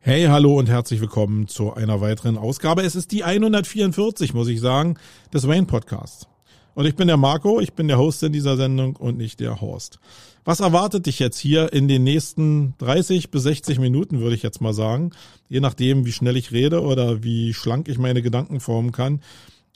Hey, 0.00 0.26
hallo 0.26 0.56
und 0.56 0.68
herzlich 0.68 1.00
willkommen 1.00 1.48
zu 1.48 1.74
einer 1.74 2.00
weiteren 2.00 2.38
Ausgabe. 2.38 2.82
Es 2.82 2.94
ist 2.94 3.10
die 3.10 3.24
144, 3.24 4.32
muss 4.32 4.46
ich 4.46 4.60
sagen, 4.60 4.96
des 5.34 5.48
Wayne 5.48 5.66
Podcasts. 5.66 6.28
Und 6.74 6.86
ich 6.86 6.94
bin 6.94 7.08
der 7.08 7.16
Marco, 7.16 7.58
ich 7.58 7.72
bin 7.72 7.88
der 7.88 7.98
Host 7.98 8.22
in 8.22 8.32
dieser 8.32 8.56
Sendung 8.56 8.94
und 8.94 9.18
nicht 9.18 9.40
der 9.40 9.60
Horst. 9.60 9.98
Was 10.44 10.60
erwartet 10.60 11.06
dich 11.06 11.18
jetzt 11.18 11.36
hier 11.36 11.72
in 11.72 11.88
den 11.88 12.04
nächsten 12.04 12.74
30 12.78 13.32
bis 13.32 13.42
60 13.42 13.80
Minuten, 13.80 14.20
würde 14.20 14.36
ich 14.36 14.44
jetzt 14.44 14.60
mal 14.60 14.72
sagen, 14.72 15.10
je 15.48 15.58
nachdem, 15.58 16.06
wie 16.06 16.12
schnell 16.12 16.36
ich 16.36 16.52
rede 16.52 16.80
oder 16.82 17.24
wie 17.24 17.52
schlank 17.52 17.88
ich 17.88 17.98
meine 17.98 18.22
Gedanken 18.22 18.60
formen 18.60 18.92
kann. 18.92 19.20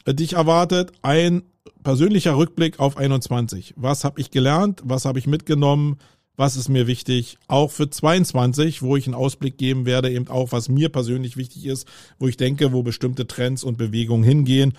Dich 0.07 0.35
erwartet 0.35 0.93
ein 1.03 1.43
persönlicher 1.83 2.37
Rückblick 2.37 2.79
auf 2.79 2.97
21. 2.97 3.75
Was 3.77 4.05
habe 4.05 4.21
ich 4.21 4.31
gelernt? 4.31 4.83
Was 4.85 5.05
habe 5.05 5.19
ich 5.19 5.27
mitgenommen? 5.27 5.99
Was 6.37 6.57
ist 6.57 6.69
mir 6.69 6.87
wichtig, 6.87 7.39
auch 7.47 7.71
für 7.71 7.91
22, 7.91 8.83
wo 8.83 8.97
ich 8.97 9.07
einen 9.07 9.15
Ausblick 9.15 9.59
geben 9.59 9.87
werde, 9.87 10.11
eben 10.11 10.29
auch, 10.29 10.53
was 10.53 10.69
mir 10.69 10.89
persönlich 10.89 11.37
wichtig 11.37 11.67
ist, 11.67 11.87
wo 12.19 12.29
ich 12.29 12.37
denke, 12.37 12.73
wo 12.73 12.83
bestimmte 12.83 13.27
Trends 13.27 13.65
und 13.65 13.77
Bewegungen 13.77 14.25
hingehen. 14.25 14.73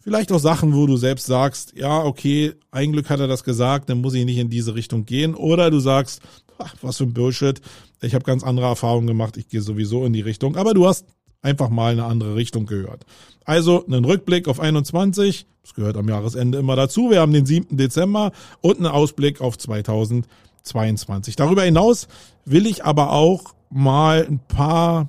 Vielleicht 0.00 0.30
auch 0.32 0.38
Sachen, 0.38 0.72
wo 0.72 0.86
du 0.86 0.96
selbst 0.96 1.26
sagst, 1.26 1.74
ja, 1.76 2.04
okay, 2.04 2.54
ein 2.70 2.92
Glück 2.92 3.10
hat 3.10 3.20
er 3.20 3.26
das 3.26 3.44
gesagt, 3.44 3.90
dann 3.90 4.00
muss 4.00 4.14
ich 4.14 4.24
nicht 4.24 4.38
in 4.38 4.48
diese 4.48 4.74
Richtung 4.74 5.04
gehen. 5.04 5.34
Oder 5.34 5.70
du 5.70 5.80
sagst, 5.80 6.22
ach, 6.58 6.74
was 6.80 6.98
für 6.98 7.04
ein 7.04 7.12
Bullshit, 7.12 7.60
ich 8.00 8.14
habe 8.14 8.24
ganz 8.24 8.44
andere 8.44 8.66
Erfahrungen 8.66 9.08
gemacht, 9.08 9.36
ich 9.36 9.48
gehe 9.48 9.60
sowieso 9.60 10.04
in 10.04 10.12
die 10.12 10.20
Richtung. 10.20 10.56
Aber 10.56 10.74
du 10.74 10.86
hast 10.86 11.06
einfach 11.42 11.70
mal 11.70 11.92
eine 11.92 12.04
andere 12.04 12.36
Richtung 12.36 12.66
gehört. 12.66 13.04
Also 13.44 13.84
einen 13.84 14.04
Rückblick 14.04 14.48
auf 14.48 14.60
21, 14.60 15.46
das 15.62 15.74
gehört 15.74 15.96
am 15.96 16.08
Jahresende 16.08 16.58
immer 16.58 16.76
dazu. 16.76 17.10
Wir 17.10 17.20
haben 17.20 17.32
den 17.32 17.46
7. 17.46 17.76
Dezember 17.76 18.32
und 18.60 18.76
einen 18.76 18.86
Ausblick 18.86 19.40
auf 19.40 19.58
2000. 19.58 20.26
22. 20.66 21.36
Darüber 21.36 21.62
hinaus 21.62 22.08
will 22.44 22.66
ich 22.66 22.84
aber 22.84 23.12
auch 23.12 23.54
mal 23.70 24.26
ein 24.26 24.38
paar 24.38 25.08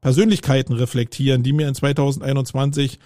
Persönlichkeiten 0.00 0.72
reflektieren, 0.74 1.42
die 1.42 1.52
mir 1.52 1.68
in 1.68 1.74
2021 1.74 2.98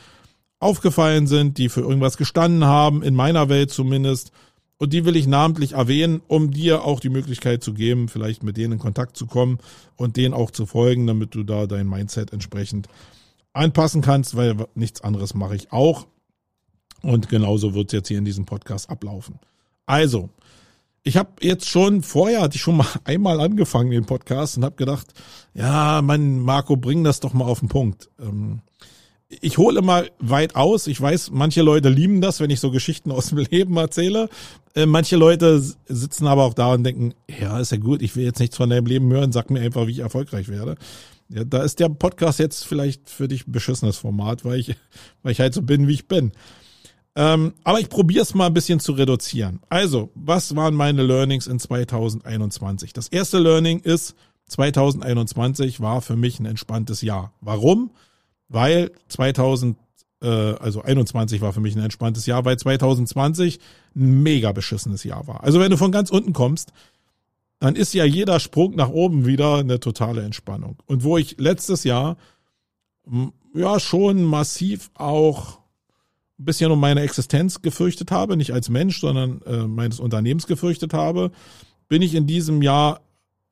aufgefallen 0.59 1.27
sind, 1.27 1.59
die 1.59 1.69
für 1.69 1.81
irgendwas 1.81 2.17
gestanden 2.17 2.65
haben, 2.65 3.03
in 3.03 3.15
meiner 3.15 3.49
Welt 3.49 3.71
zumindest. 3.71 4.33
Und 4.77 4.93
die 4.93 5.05
will 5.05 5.17
ich 5.17 5.27
namentlich 5.27 5.73
erwähnen, 5.73 6.23
um 6.27 6.51
dir 6.51 6.85
auch 6.85 7.01
die 7.01 7.09
Möglichkeit 7.09 7.63
zu 7.63 7.75
geben, 7.75 8.09
vielleicht 8.09 8.43
mit 8.43 8.57
denen 8.57 8.75
in 8.75 8.79
Kontakt 8.79 9.17
zu 9.17 9.27
kommen 9.27 9.59
und 9.97 10.17
denen 10.17 10.35
auch 10.35 10.51
zu 10.51 10.67
folgen, 10.67 11.07
damit 11.07 11.35
du 11.35 11.43
da 11.43 11.67
dein 11.67 11.89
Mindset 11.89 12.33
entsprechend 12.33 12.89
anpassen 13.53 14.01
kannst, 14.01 14.37
weil 14.37 14.57
nichts 14.75 15.03
anderes 15.03 15.35
mache 15.35 15.57
ich 15.57 15.73
auch. 15.73 16.07
Und 17.03 17.29
genauso 17.29 17.75
wird 17.75 17.89
es 17.89 17.93
jetzt 17.93 18.09
hier 18.09 18.19
in 18.19 18.25
diesem 18.25 18.45
Podcast 18.45 18.91
ablaufen. 18.91 19.39
Also, 19.87 20.31
ich 21.03 21.17
habe 21.17 21.31
jetzt 21.41 21.69
schon, 21.69 22.03
vorher 22.03 22.43
hatte 22.43 22.57
ich 22.57 22.63
schon 22.63 22.77
mal 22.77 22.87
einmal 23.05 23.41
angefangen, 23.41 23.91
den 23.91 24.07
Podcast, 24.07 24.57
und 24.57 24.65
habe 24.65 24.77
gedacht, 24.77 25.09
ja, 25.55 26.03
mein 26.03 26.41
Marco, 26.41 26.77
bring 26.77 27.05
das 27.05 27.21
doch 27.21 27.33
mal 27.33 27.45
auf 27.45 27.61
den 27.61 27.69
Punkt. 27.69 28.11
Ähm, 28.21 28.61
ich 29.29 29.59
hole 29.59 29.81
mal 29.81 30.11
weit 30.19 30.57
aus. 30.57 30.89
Ich 30.89 31.01
weiß, 31.01 31.31
manche 31.31 31.63
Leute 31.63 31.89
lieben 31.89 32.21
das, 32.21 32.41
wenn 32.41 32.51
ich 32.51 32.59
so 32.61 32.71
Geschichten 32.71 33.11
aus 33.13 33.29
dem 33.29 33.39
Leben 33.39 33.77
erzähle. 33.77 34.29
Äh, 34.75 34.87
manche 34.87 35.17
Leute 35.17 35.63
sitzen 35.89 36.27
aber 36.27 36.45
auch 36.45 36.55
da 36.55 36.75
und 36.75 36.85
denken, 36.85 37.15
ja, 37.41 37.59
ist 37.59 37.73
ja 37.73 37.79
gut, 37.79 38.03
ich 38.03 38.17
will 38.17 38.25
jetzt 38.25 38.41
nichts 38.41 38.57
von 38.57 38.71
deinem 38.71 38.87
Leben 38.87 39.11
hören, 39.13 39.33
sag 39.33 39.51
mir 39.51 39.61
einfach, 39.61 39.87
wie 39.87 39.93
ich 39.93 39.99
erfolgreich 40.01 40.49
werde. 40.49 40.77
Ja, 41.29 41.45
da 41.45 41.63
ist 41.63 41.79
der 41.79 41.89
Podcast 41.89 42.41
jetzt 42.41 42.67
vielleicht 42.67 43.09
für 43.09 43.29
dich 43.29 43.47
ein 43.47 43.53
beschissenes 43.53 43.97
Format, 43.97 44.45
weil 44.45 44.59
ich, 44.59 44.75
weil 45.23 45.33
ich 45.33 45.41
halt 45.41 45.55
so 45.55 45.63
bin, 45.63 45.87
wie 45.87 45.95
ich 45.95 46.09
bin. 46.09 46.33
Ähm, 47.17 47.55
aber 47.65 47.81
ich 47.81 47.89
probiere 47.89 48.23
es 48.23 48.35
mal 48.35 48.47
ein 48.47 48.55
bisschen 48.55 48.81
zu 48.81 48.93
reduzieren. 48.93 49.61
Also, 49.69 50.11
was 50.15 50.55
waren 50.55 50.75
meine 50.75 51.03
Learnings 51.03 51.47
in 51.47 51.59
2021? 51.59 52.93
Das 52.93 53.09
erste 53.09 53.39
Learning 53.39 53.81
ist, 53.81 54.15
2021 54.47 55.81
war 55.81 56.03
für 56.03 56.17
mich 56.17 56.39
ein 56.41 56.47
entspanntes 56.47 57.03
Jahr. 57.03 57.33
Warum? 57.41 57.91
Weil 58.49 58.91
2000, 59.09 59.77
äh, 60.23 60.29
also 60.29 60.83
21 60.83 61.41
war 61.41 61.53
für 61.53 61.61
mich 61.61 61.77
ein 61.77 61.83
entspanntes 61.83 62.27
Jahr, 62.27 62.45
weil 62.45 62.59
2020 62.59 63.61
ein 63.95 64.23
mega 64.23 64.53
beschissenes 64.53 65.05
Jahr 65.05 65.27
war. 65.27 65.45
Also 65.45 65.61
wenn 65.61 65.71
du 65.71 65.77
von 65.77 65.93
ganz 65.93 66.11
unten 66.11 66.33
kommst, 66.33 66.73
dann 67.61 67.77
ist 67.77 67.93
ja 67.93 68.05
jeder 68.05 68.41
Sprung 68.41 68.75
nach 68.75 68.89
oben 68.89 69.27
wieder 69.27 69.59
eine 69.59 69.81
totale 69.81 70.23
Entspannung. 70.23 70.77
Und 70.87 71.05
wo 71.05 71.19
ich 71.19 71.39
letztes 71.39 71.85
Jahr 71.85 72.17
ja 73.55 73.79
schon 73.81 74.25
massiv 74.25 74.91
auch 74.95 75.60
bisschen 76.45 76.71
um 76.71 76.81
meine 76.81 77.03
Existenz 77.03 77.63
gefürchtet 77.63 78.11
habe, 78.11 78.37
nicht 78.37 78.53
als 78.53 78.69
Mensch, 78.69 79.01
sondern 79.01 79.43
äh, 79.43 79.67
meines 79.67 80.01
Unternehmens 80.01 80.47
gefürchtet 80.47 80.95
habe, 80.95 81.31
bin 81.89 82.03
ich 82.03 82.15
in 82.15 82.27
diesem 82.27 82.63
Jahr 82.63 83.01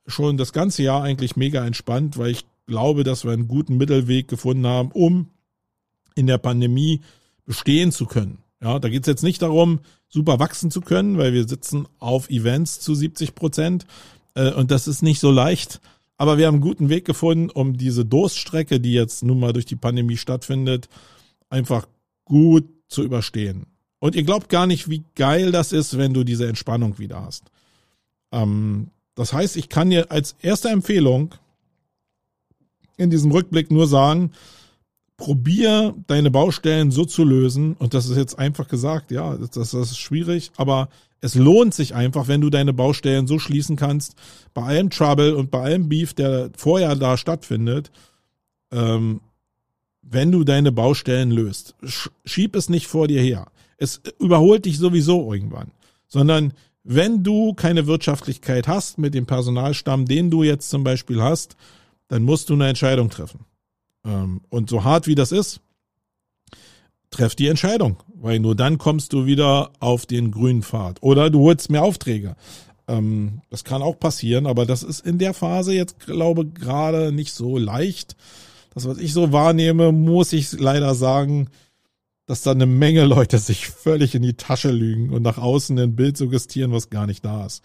schon 0.06 0.36
das 0.36 0.52
ganze 0.52 0.82
Jahr 0.82 1.02
eigentlich 1.02 1.36
mega 1.36 1.64
entspannt, 1.66 2.16
weil 2.18 2.30
ich 2.30 2.46
glaube, 2.66 3.04
dass 3.04 3.24
wir 3.24 3.32
einen 3.32 3.48
guten 3.48 3.76
Mittelweg 3.76 4.28
gefunden 4.28 4.66
haben, 4.66 4.90
um 4.92 5.28
in 6.14 6.26
der 6.26 6.38
Pandemie 6.38 7.00
bestehen 7.44 7.92
zu 7.92 8.06
können. 8.06 8.38
Ja, 8.60 8.78
da 8.78 8.88
geht 8.88 9.02
es 9.02 9.06
jetzt 9.06 9.22
nicht 9.22 9.42
darum, 9.42 9.80
super 10.08 10.38
wachsen 10.38 10.70
zu 10.70 10.80
können, 10.80 11.16
weil 11.18 11.32
wir 11.32 11.46
sitzen 11.46 11.86
auf 11.98 12.28
Events 12.28 12.80
zu 12.80 12.94
70 12.94 13.34
Prozent 13.34 13.86
äh, 14.34 14.52
und 14.52 14.70
das 14.70 14.88
ist 14.88 15.02
nicht 15.02 15.20
so 15.20 15.30
leicht. 15.30 15.80
Aber 16.16 16.36
wir 16.36 16.46
haben 16.46 16.56
einen 16.56 16.62
guten 16.62 16.88
Weg 16.88 17.04
gefunden, 17.04 17.50
um 17.50 17.76
diese 17.76 18.04
Durststrecke, 18.04 18.80
die 18.80 18.92
jetzt 18.92 19.22
nun 19.22 19.38
mal 19.38 19.52
durch 19.52 19.66
die 19.66 19.76
Pandemie 19.76 20.16
stattfindet, 20.16 20.88
einfach 21.48 21.86
gut 22.24 22.68
zu 22.88 23.02
überstehen. 23.02 23.66
Und 24.00 24.14
ihr 24.14 24.22
glaubt 24.22 24.48
gar 24.48 24.66
nicht, 24.66 24.88
wie 24.88 25.04
geil 25.14 25.52
das 25.52 25.72
ist, 25.72 25.98
wenn 25.98 26.14
du 26.14 26.24
diese 26.24 26.48
Entspannung 26.48 26.98
wieder 26.98 27.22
hast. 27.22 27.44
Ähm, 28.32 28.88
das 29.14 29.32
heißt, 29.32 29.56
ich 29.56 29.68
kann 29.68 29.90
dir 29.90 30.10
als 30.10 30.36
erste 30.40 30.68
Empfehlung 30.68 31.34
in 32.96 33.10
diesem 33.10 33.30
Rückblick 33.30 33.70
nur 33.70 33.86
sagen, 33.86 34.32
probier 35.16 35.94
deine 36.06 36.30
Baustellen 36.30 36.90
so 36.90 37.04
zu 37.04 37.24
lösen. 37.24 37.74
Und 37.74 37.94
das 37.94 38.08
ist 38.08 38.16
jetzt 38.16 38.38
einfach 38.38 38.68
gesagt, 38.68 39.10
ja, 39.10 39.36
das, 39.36 39.50
das 39.50 39.74
ist 39.74 39.98
schwierig, 39.98 40.52
aber 40.56 40.88
es 41.20 41.34
lohnt 41.34 41.74
sich 41.74 41.94
einfach, 41.94 42.28
wenn 42.28 42.40
du 42.40 42.50
deine 42.50 42.72
Baustellen 42.72 43.26
so 43.26 43.40
schließen 43.40 43.76
kannst, 43.76 44.14
bei 44.54 44.62
allem 44.62 44.90
Trouble 44.90 45.34
und 45.34 45.50
bei 45.50 45.60
allem 45.60 45.88
Beef, 45.88 46.14
der 46.14 46.50
vorher 46.56 46.94
da 46.94 47.16
stattfindet, 47.16 47.90
ähm, 48.70 49.20
wenn 50.02 50.32
du 50.32 50.44
deine 50.44 50.72
Baustellen 50.72 51.30
löst. 51.30 51.74
Schieb 52.24 52.56
es 52.56 52.68
nicht 52.68 52.86
vor 52.86 53.08
dir 53.08 53.20
her. 53.20 53.48
Es 53.76 54.00
überholt 54.18 54.64
dich 54.64 54.78
sowieso 54.78 55.32
irgendwann. 55.32 55.72
Sondern 56.06 56.54
wenn 56.84 57.22
du 57.22 57.52
keine 57.52 57.86
Wirtschaftlichkeit 57.86 58.66
hast 58.66 58.98
mit 58.98 59.14
dem 59.14 59.26
Personalstamm, 59.26 60.06
den 60.06 60.30
du 60.30 60.42
jetzt 60.42 60.70
zum 60.70 60.84
Beispiel 60.84 61.22
hast, 61.22 61.56
dann 62.08 62.22
musst 62.22 62.48
du 62.48 62.54
eine 62.54 62.68
Entscheidung 62.68 63.10
treffen. 63.10 63.40
Ähm, 64.04 64.40
und 64.48 64.70
so 64.70 64.84
hart 64.84 65.06
wie 65.06 65.14
das 65.14 65.32
ist, 65.32 65.60
treff 67.10 67.34
die 67.34 67.48
Entscheidung, 67.48 67.98
weil 68.14 68.38
nur 68.38 68.54
dann 68.54 68.78
kommst 68.78 69.12
du 69.12 69.26
wieder 69.26 69.70
auf 69.80 70.06
den 70.06 70.30
grünen 70.30 70.62
Pfad. 70.62 71.02
Oder 71.02 71.30
du 71.30 71.40
holst 71.40 71.70
mehr 71.70 71.82
Aufträge. 71.82 72.36
Ähm, 72.86 73.42
das 73.50 73.64
kann 73.64 73.82
auch 73.82 73.98
passieren, 73.98 74.46
aber 74.46 74.64
das 74.64 74.82
ist 74.82 75.04
in 75.04 75.18
der 75.18 75.34
Phase 75.34 75.74
jetzt, 75.74 76.00
glaube 76.00 76.44
ich, 76.44 76.54
gerade 76.54 77.12
nicht 77.12 77.32
so 77.32 77.58
leicht 77.58 78.16
das, 78.78 78.88
was 78.88 78.98
ich 78.98 79.12
so 79.12 79.32
wahrnehme, 79.32 79.92
muss 79.92 80.32
ich 80.32 80.52
leider 80.52 80.94
sagen, 80.94 81.48
dass 82.26 82.42
da 82.42 82.52
eine 82.52 82.66
Menge 82.66 83.04
Leute 83.04 83.38
sich 83.38 83.66
völlig 83.66 84.14
in 84.14 84.22
die 84.22 84.34
Tasche 84.34 84.70
lügen 84.70 85.10
und 85.10 85.22
nach 85.22 85.38
außen 85.38 85.78
ein 85.78 85.96
Bild 85.96 86.16
suggestieren, 86.16 86.72
was 86.72 86.90
gar 86.90 87.06
nicht 87.06 87.24
da 87.24 87.46
ist. 87.46 87.62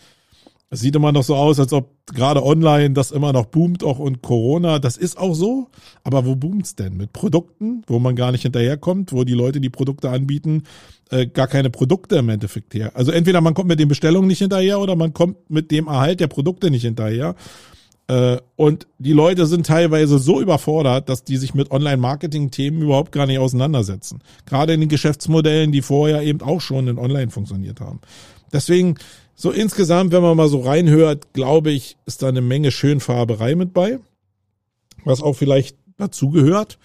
Es 0.69 0.79
sieht 0.79 0.95
immer 0.95 1.11
noch 1.11 1.21
so 1.21 1.35
aus, 1.35 1.59
als 1.59 1.71
ob 1.71 1.91
gerade 2.07 2.43
online 2.43 2.95
das 2.95 3.11
immer 3.11 3.31
noch 3.31 3.45
boomt, 3.45 3.83
auch 3.83 3.99
und 3.99 4.23
Corona, 4.23 4.79
das 4.79 4.97
ist 4.97 5.19
auch 5.19 5.35
so. 5.35 5.67
Aber 6.03 6.25
wo 6.25 6.35
boomt's 6.35 6.75
denn? 6.75 6.97
Mit 6.97 7.13
Produkten, 7.13 7.83
wo 7.85 7.99
man 7.99 8.15
gar 8.15 8.31
nicht 8.31 8.41
hinterherkommt, 8.41 9.13
wo 9.13 9.23
die 9.23 9.35
Leute, 9.35 9.61
die 9.61 9.69
Produkte 9.69 10.09
anbieten, 10.09 10.63
äh, 11.11 11.27
gar 11.27 11.45
keine 11.45 11.69
Produkte 11.69 12.15
im 12.15 12.29
Endeffekt 12.29 12.73
her. 12.73 12.91
Also 12.95 13.11
entweder 13.11 13.39
man 13.39 13.53
kommt 13.53 13.67
mit 13.67 13.79
den 13.79 13.87
Bestellungen 13.87 14.27
nicht 14.27 14.39
hinterher 14.39 14.79
oder 14.79 14.95
man 14.95 15.13
kommt 15.13 15.47
mit 15.47 15.69
dem 15.69 15.85
Erhalt 15.85 16.19
der 16.19 16.27
Produkte 16.27 16.71
nicht 16.71 16.81
hinterher. 16.81 17.35
Äh, 18.07 18.37
und 18.55 18.87
die 18.99 19.13
Leute 19.13 19.45
sind 19.45 19.65
teilweise 19.65 20.19
so 20.19 20.41
überfordert, 20.41 21.09
dass 21.09 21.23
die 21.23 21.37
sich 21.37 21.53
mit 21.53 21.71
Online-Marketing-Themen 21.71 22.81
überhaupt 22.81 23.11
gar 23.11 23.25
nicht 23.25 23.39
auseinandersetzen. 23.39 24.21
Gerade 24.45 24.73
in 24.73 24.81
den 24.81 24.89
Geschäftsmodellen, 24.89 25.71
die 25.71 25.81
vorher 25.81 26.21
eben 26.21 26.41
auch 26.41 26.61
schon 26.61 26.87
in 26.87 26.97
Online 26.99 27.31
funktioniert 27.31 27.79
haben. 27.79 28.01
Deswegen, 28.51 28.95
so 29.35 29.51
insgesamt, 29.51 30.11
wenn 30.11 30.21
man 30.21 30.37
mal 30.37 30.49
so 30.49 30.61
reinhört, 30.61 31.33
glaube 31.33 31.71
ich, 31.71 31.97
ist 32.05 32.21
da 32.21 32.27
eine 32.27 32.41
Menge 32.41 32.71
Schönfarberei 32.71 33.55
mit 33.55 33.73
bei. 33.73 33.99
Was 35.05 35.21
auch 35.21 35.33
vielleicht 35.33 35.77
dazugehört. 35.97 36.77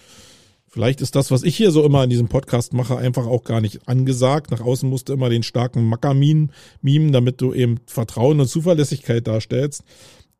Vielleicht 0.67 1.01
ist 1.01 1.15
das, 1.15 1.31
was 1.31 1.41
ich 1.41 1.55
hier 1.55 1.71
so 1.71 1.83
immer 1.83 2.03
in 2.03 2.11
diesem 2.11 2.27
Podcast 2.27 2.73
mache, 2.73 2.95
einfach 2.95 3.25
auch 3.25 3.43
gar 3.43 3.59
nicht 3.59 3.87
angesagt. 3.87 4.51
Nach 4.51 4.61
außen 4.61 4.87
musst 4.87 5.09
du 5.09 5.13
immer 5.13 5.29
den 5.29 5.41
starken 5.41 5.83
Macker-Meme, 5.85 7.11
damit 7.11 7.41
du 7.41 7.53
eben 7.53 7.79
Vertrauen 7.87 8.39
und 8.39 8.47
Zuverlässigkeit 8.47 9.25
darstellst. 9.25 9.83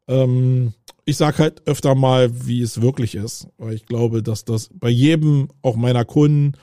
Ähm, 0.09 0.73
ich 1.06 1.17
sag 1.17 1.39
halt 1.39 1.65
öfter 1.65 1.95
mal, 1.95 2.45
wie 2.45 2.61
es 2.61 2.81
wirklich 2.81 3.15
ist, 3.15 3.47
weil 3.57 3.73
ich 3.73 3.85
glaube, 3.85 4.21
dass 4.21 4.44
das 4.44 4.69
bei 4.73 4.89
jedem, 4.89 5.47
auch 5.61 5.75
meiner 5.75 6.03
Kunden, 6.03 6.53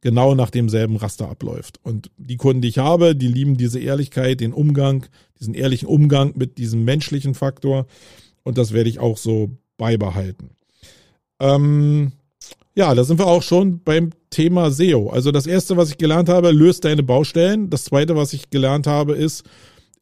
genau 0.00 0.34
nach 0.34 0.50
demselben 0.50 0.96
Raster 0.96 1.28
abläuft. 1.28 1.78
Und 1.82 2.10
die 2.16 2.36
Kunden, 2.36 2.62
die 2.62 2.68
ich 2.68 2.78
habe, 2.78 3.14
die 3.14 3.28
lieben 3.28 3.56
diese 3.56 3.78
Ehrlichkeit, 3.78 4.40
den 4.40 4.52
Umgang, 4.52 5.06
diesen 5.38 5.54
ehrlichen 5.54 5.86
Umgang 5.86 6.32
mit 6.36 6.58
diesem 6.58 6.84
menschlichen 6.84 7.34
Faktor. 7.34 7.86
Und 8.42 8.58
das 8.58 8.72
werde 8.72 8.90
ich 8.90 8.98
auch 8.98 9.16
so 9.16 9.50
beibehalten. 9.76 10.50
Ähm, 11.38 12.12
ja, 12.74 12.94
da 12.94 13.04
sind 13.04 13.18
wir 13.18 13.26
auch 13.26 13.42
schon 13.42 13.82
beim 13.84 14.10
Thema 14.30 14.70
SEO. 14.70 15.10
Also 15.10 15.30
das 15.30 15.46
erste, 15.46 15.76
was 15.76 15.90
ich 15.90 15.98
gelernt 15.98 16.28
habe, 16.28 16.50
löst 16.50 16.84
deine 16.84 17.02
Baustellen. 17.02 17.70
Das 17.70 17.84
zweite, 17.84 18.16
was 18.16 18.32
ich 18.32 18.50
gelernt 18.50 18.86
habe, 18.86 19.14
ist, 19.14 19.44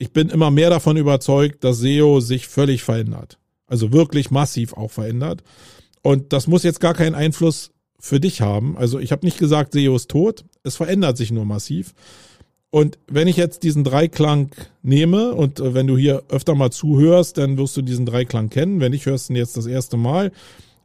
ich 0.00 0.12
bin 0.12 0.30
immer 0.30 0.50
mehr 0.50 0.70
davon 0.70 0.96
überzeugt, 0.96 1.62
dass 1.62 1.78
SEO 1.78 2.20
sich 2.20 2.48
völlig 2.48 2.82
verändert. 2.82 3.38
Also 3.66 3.92
wirklich 3.92 4.30
massiv 4.30 4.72
auch 4.72 4.90
verändert. 4.90 5.44
Und 6.02 6.32
das 6.32 6.46
muss 6.46 6.62
jetzt 6.62 6.80
gar 6.80 6.94
keinen 6.94 7.14
Einfluss 7.14 7.70
für 7.98 8.18
dich 8.18 8.40
haben. 8.40 8.78
Also 8.78 8.98
ich 8.98 9.12
habe 9.12 9.26
nicht 9.26 9.38
gesagt, 9.38 9.74
SEO 9.74 9.94
ist 9.94 10.10
tot. 10.10 10.46
Es 10.62 10.76
verändert 10.76 11.18
sich 11.18 11.30
nur 11.30 11.44
massiv. 11.44 11.92
Und 12.70 12.98
wenn 13.08 13.28
ich 13.28 13.36
jetzt 13.36 13.62
diesen 13.62 13.84
Dreiklang 13.84 14.54
nehme 14.82 15.34
und 15.34 15.60
äh, 15.60 15.74
wenn 15.74 15.86
du 15.86 15.98
hier 15.98 16.22
öfter 16.30 16.54
mal 16.54 16.70
zuhörst, 16.70 17.36
dann 17.36 17.58
wirst 17.58 17.76
du 17.76 17.82
diesen 17.82 18.06
Dreiklang 18.06 18.48
kennen. 18.48 18.80
Wenn 18.80 18.92
nicht, 18.92 19.04
hörst 19.04 19.28
du 19.28 19.34
ihn 19.34 19.36
jetzt 19.36 19.58
das 19.58 19.66
erste 19.66 19.98
Mal. 19.98 20.32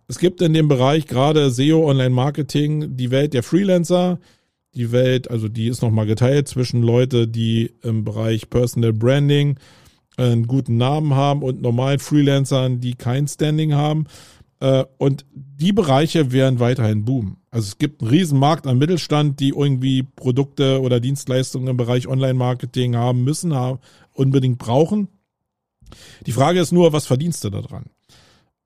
Es 0.10 0.20
gibt 0.20 0.42
in 0.42 0.54
dem 0.54 0.68
Bereich 0.68 1.08
gerade 1.08 1.52
SEO, 1.52 1.90
Online-Marketing, 1.90 2.98
die 2.98 3.12
Welt 3.12 3.34
der 3.34 3.44
Freelancer, 3.44 4.20
die 4.76 4.92
Welt, 4.92 5.30
also 5.30 5.48
die 5.48 5.68
ist 5.68 5.82
nochmal 5.82 6.06
geteilt 6.06 6.48
zwischen 6.48 6.82
Leute, 6.82 7.28
die 7.28 7.72
im 7.82 8.04
Bereich 8.04 8.50
Personal 8.50 8.94
Branding 8.94 9.58
einen 10.18 10.48
guten 10.48 10.78
Namen 10.78 11.14
haben 11.14 11.44
und 11.44 11.62
normalen 11.62 12.00
Freelancern, 12.00 12.80
die 12.80 12.96
kein 12.96 13.28
Standing 13.28 13.74
haben. 13.74 14.06
Äh, 14.60 14.86
und 14.98 15.26
die 15.34 15.74
Bereiche 15.74 16.32
werden 16.32 16.60
weiterhin 16.60 17.06
boomen. 17.06 17.38
Also 17.52 17.68
es 17.68 17.78
gibt 17.78 18.02
einen 18.02 18.12
riesen 18.12 18.40
Markt 18.40 18.68
am 18.68 18.78
Mittelstand, 18.78 19.40
die 19.40 19.50
irgendwie 19.50 20.04
Produkte 20.04 20.82
oder 20.82 21.00
Dienstleistungen 21.00 21.68
im 21.68 21.78
Bereich 21.78 22.08
Online-Marketing 22.08 22.96
haben 22.96 23.24
müssen, 23.24 23.54
haben, 23.54 23.80
unbedingt 24.14 24.58
brauchen. 24.58 25.08
Die 26.26 26.32
Frage 26.32 26.60
ist 26.60 26.72
nur, 26.72 26.94
was 26.94 27.06
verdienst 27.06 27.44
du 27.44 27.50
da 27.50 27.62
dran? 27.62 27.86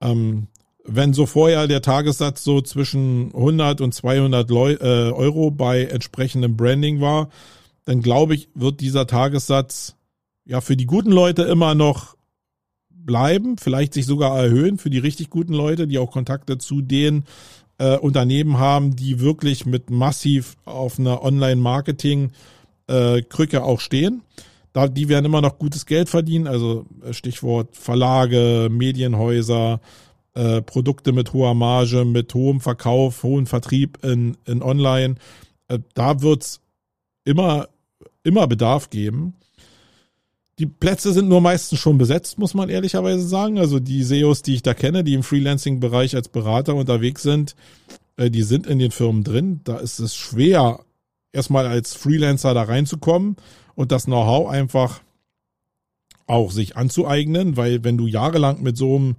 Ähm, 0.00 0.48
wenn 0.84 1.12
so 1.12 1.26
vorher 1.26 1.66
der 1.66 1.82
Tagessatz 1.82 2.44
so 2.44 2.60
zwischen 2.60 3.34
100 3.34 3.80
und 3.80 3.92
200 3.92 4.48
Leu 4.50 4.74
äh, 4.74 5.12
Euro 5.12 5.50
bei 5.50 5.84
entsprechendem 5.84 6.56
Branding 6.56 7.00
war, 7.00 7.30
dann 7.84 8.02
glaube 8.02 8.34
ich, 8.34 8.48
wird 8.54 8.80
dieser 8.80 9.06
Tagessatz 9.06 9.96
ja 10.44 10.60
für 10.60 10.76
die 10.76 10.86
guten 10.86 11.12
Leute 11.12 11.42
immer 11.42 11.74
noch 11.74 12.16
bleiben, 12.90 13.56
vielleicht 13.58 13.94
sich 13.94 14.06
sogar 14.06 14.38
erhöhen 14.38 14.78
für 14.78 14.90
die 14.90 14.98
richtig 14.98 15.30
guten 15.30 15.54
Leute, 15.54 15.86
die 15.86 15.98
auch 15.98 16.10
Kontakte 16.10 16.58
zu 16.58 16.82
den 16.82 17.24
äh, 17.78 17.96
Unternehmen 17.96 18.58
haben, 18.58 18.94
die 18.94 19.20
wirklich 19.20 19.66
mit 19.66 19.90
massiv 19.90 20.56
auf 20.64 20.98
einer 20.98 21.22
Online-Marketing-Krücke 21.22 23.56
äh, 23.56 23.60
auch 23.60 23.80
stehen. 23.80 24.22
Da, 24.72 24.86
die 24.86 25.08
werden 25.08 25.24
immer 25.24 25.40
noch 25.40 25.58
gutes 25.58 25.86
Geld 25.86 26.08
verdienen, 26.08 26.46
also 26.46 26.86
äh, 27.04 27.12
Stichwort 27.12 27.76
Verlage, 27.76 28.68
Medienhäuser, 28.70 29.80
äh, 30.40 30.62
Produkte 30.62 31.12
mit 31.12 31.34
hoher 31.34 31.52
Marge, 31.52 32.06
mit 32.06 32.32
hohem 32.32 32.60
Verkauf, 32.60 33.22
hohen 33.22 33.44
Vertrieb 33.44 34.02
in, 34.02 34.38
in 34.46 34.62
Online. 34.62 35.16
Äh, 35.68 35.80
da 35.92 36.22
wird's 36.22 36.60
immer, 37.24 37.68
immer 38.22 38.46
Bedarf 38.46 38.88
geben. 38.88 39.34
Die 40.58 40.64
Plätze 40.64 41.12
sind 41.12 41.28
nur 41.28 41.42
meistens 41.42 41.78
schon 41.78 41.98
besetzt, 41.98 42.38
muss 42.38 42.54
man 42.54 42.70
ehrlicherweise 42.70 43.26
sagen. 43.26 43.58
Also 43.58 43.80
die 43.80 44.02
SEOs, 44.02 44.40
die 44.40 44.54
ich 44.54 44.62
da 44.62 44.72
kenne, 44.72 45.04
die 45.04 45.12
im 45.12 45.22
Freelancing-Bereich 45.22 46.16
als 46.16 46.30
Berater 46.30 46.74
unterwegs 46.74 47.22
sind, 47.22 47.54
äh, 48.16 48.30
die 48.30 48.42
sind 48.42 48.66
in 48.66 48.78
den 48.78 48.92
Firmen 48.92 49.24
drin. 49.24 49.60
Da 49.64 49.76
ist 49.76 49.98
es 49.98 50.16
schwer, 50.16 50.80
erstmal 51.32 51.66
als 51.66 51.92
Freelancer 51.92 52.54
da 52.54 52.62
reinzukommen 52.62 53.36
und 53.74 53.92
das 53.92 54.06
Know-how 54.06 54.48
einfach 54.48 55.02
auch 56.26 56.50
sich 56.50 56.78
anzueignen, 56.78 57.58
weil 57.58 57.84
wenn 57.84 57.98
du 57.98 58.06
jahrelang 58.06 58.62
mit 58.62 58.78
so 58.78 58.96
einem 58.96 59.16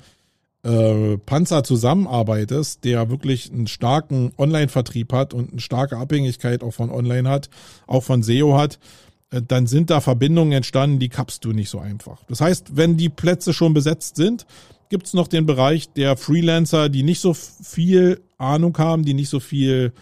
äh, 0.63 1.17
Panzer 1.17 1.63
zusammenarbeitest, 1.63 2.83
der 2.83 3.09
wirklich 3.09 3.51
einen 3.51 3.67
starken 3.67 4.31
Online-Vertrieb 4.37 5.11
hat 5.13 5.33
und 5.33 5.51
eine 5.51 5.61
starke 5.61 5.97
Abhängigkeit 5.97 6.63
auch 6.63 6.73
von 6.73 6.91
Online 6.91 7.29
hat, 7.29 7.49
auch 7.87 8.03
von 8.03 8.23
SEO 8.23 8.57
hat, 8.57 8.79
äh, 9.31 9.41
dann 9.41 9.67
sind 9.67 9.89
da 9.89 10.01
Verbindungen 10.01 10.53
entstanden, 10.53 10.99
die 10.99 11.09
kappst 11.09 11.43
du 11.45 11.51
nicht 11.51 11.69
so 11.69 11.79
einfach. 11.79 12.23
Das 12.27 12.41
heißt, 12.41 12.75
wenn 12.75 12.97
die 12.97 13.09
Plätze 13.09 13.53
schon 13.53 13.73
besetzt 13.73 14.15
sind, 14.15 14.45
gibt's 14.89 15.13
noch 15.13 15.27
den 15.27 15.45
Bereich 15.45 15.91
der 15.93 16.17
Freelancer, 16.17 16.89
die 16.89 17.03
nicht 17.03 17.21
so 17.21 17.33
viel 17.33 18.21
Ahnung 18.37 18.77
haben, 18.77 19.05
die 19.05 19.13
nicht 19.13 19.29
so 19.29 19.39
viel 19.39 19.93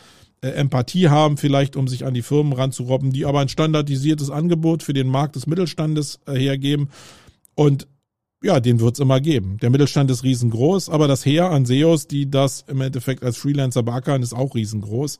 äh, 0.41 0.49
Empathie 0.49 1.09
haben, 1.09 1.37
vielleicht 1.37 1.75
um 1.75 1.87
sich 1.87 2.05
an 2.05 2.13
die 2.13 2.21
Firmen 2.21 2.53
ranzurobben, 2.53 3.11
die 3.11 3.25
aber 3.25 3.39
ein 3.39 3.49
standardisiertes 3.49 4.29
Angebot 4.29 4.83
für 4.83 4.93
den 4.93 5.07
Markt 5.07 5.35
des 5.35 5.47
Mittelstandes 5.47 6.19
äh, 6.25 6.33
hergeben. 6.33 6.89
Und 7.55 7.87
ja, 8.41 8.59
den 8.59 8.79
wird's 8.79 8.99
immer 8.99 9.19
geben. 9.19 9.57
Der 9.61 9.69
Mittelstand 9.69 10.09
ist 10.11 10.23
riesengroß, 10.23 10.89
aber 10.89 11.07
das 11.07 11.25
Heer 11.25 11.51
an 11.51 11.65
SEOs, 11.65 12.07
die 12.07 12.29
das 12.29 12.63
im 12.67 12.81
Endeffekt 12.81 13.23
als 13.23 13.37
Freelancer 13.37 13.83
beackern, 13.83 14.23
ist 14.23 14.33
auch 14.33 14.55
riesengroß. 14.55 15.19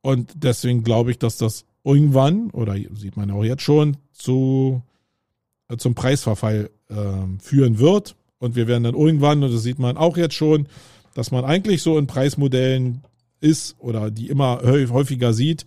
Und 0.00 0.32
deswegen 0.34 0.84
glaube 0.84 1.10
ich, 1.10 1.18
dass 1.18 1.36
das 1.36 1.64
irgendwann, 1.84 2.50
oder 2.50 2.76
sieht 2.94 3.16
man 3.16 3.30
auch 3.30 3.44
jetzt 3.44 3.62
schon, 3.62 3.96
zu, 4.12 4.82
äh, 5.68 5.76
zum 5.76 5.94
Preisverfall 5.94 6.70
äh, 6.88 6.94
führen 7.40 7.78
wird. 7.78 8.16
Und 8.38 8.56
wir 8.56 8.68
werden 8.68 8.84
dann 8.84 8.94
irgendwann, 8.94 9.42
und 9.42 9.52
das 9.52 9.62
sieht 9.62 9.78
man 9.78 9.96
auch 9.96 10.16
jetzt 10.16 10.34
schon, 10.34 10.66
dass 11.14 11.30
man 11.30 11.44
eigentlich 11.44 11.82
so 11.82 11.98
in 11.98 12.06
Preismodellen 12.06 13.02
ist 13.40 13.76
oder 13.78 14.10
die 14.10 14.28
immer 14.28 14.60
häufiger 14.62 15.32
sieht, 15.32 15.64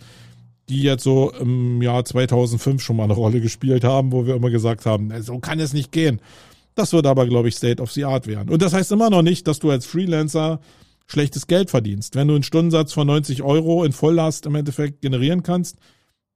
die 0.71 0.81
jetzt 0.81 1.03
so 1.03 1.31
im 1.31 1.81
Jahr 1.81 2.03
2005 2.05 2.81
schon 2.81 2.95
mal 2.95 3.03
eine 3.03 3.13
Rolle 3.13 3.41
gespielt 3.41 3.83
haben, 3.83 4.11
wo 4.11 4.25
wir 4.25 4.35
immer 4.35 4.49
gesagt 4.49 4.85
haben, 4.85 5.11
so 5.21 5.39
kann 5.39 5.59
es 5.59 5.73
nicht 5.73 5.91
gehen. 5.91 6.21
Das 6.75 6.93
wird 6.93 7.05
aber, 7.05 7.27
glaube 7.27 7.49
ich, 7.49 7.55
State 7.55 7.81
of 7.81 7.91
the 7.91 8.05
Art 8.05 8.27
werden. 8.27 8.49
Und 8.49 8.61
das 8.61 8.73
heißt 8.73 8.91
immer 8.91 9.09
noch 9.09 9.21
nicht, 9.21 9.47
dass 9.47 9.59
du 9.59 9.69
als 9.69 9.85
Freelancer 9.85 10.61
schlechtes 11.07 11.47
Geld 11.47 11.69
verdienst. 11.69 12.15
Wenn 12.15 12.29
du 12.29 12.35
einen 12.35 12.43
Stundensatz 12.43 12.93
von 12.93 13.05
90 13.05 13.43
Euro 13.43 13.83
in 13.83 13.91
Volllast 13.91 14.45
im 14.45 14.55
Endeffekt 14.55 15.01
generieren 15.01 15.43
kannst, 15.43 15.77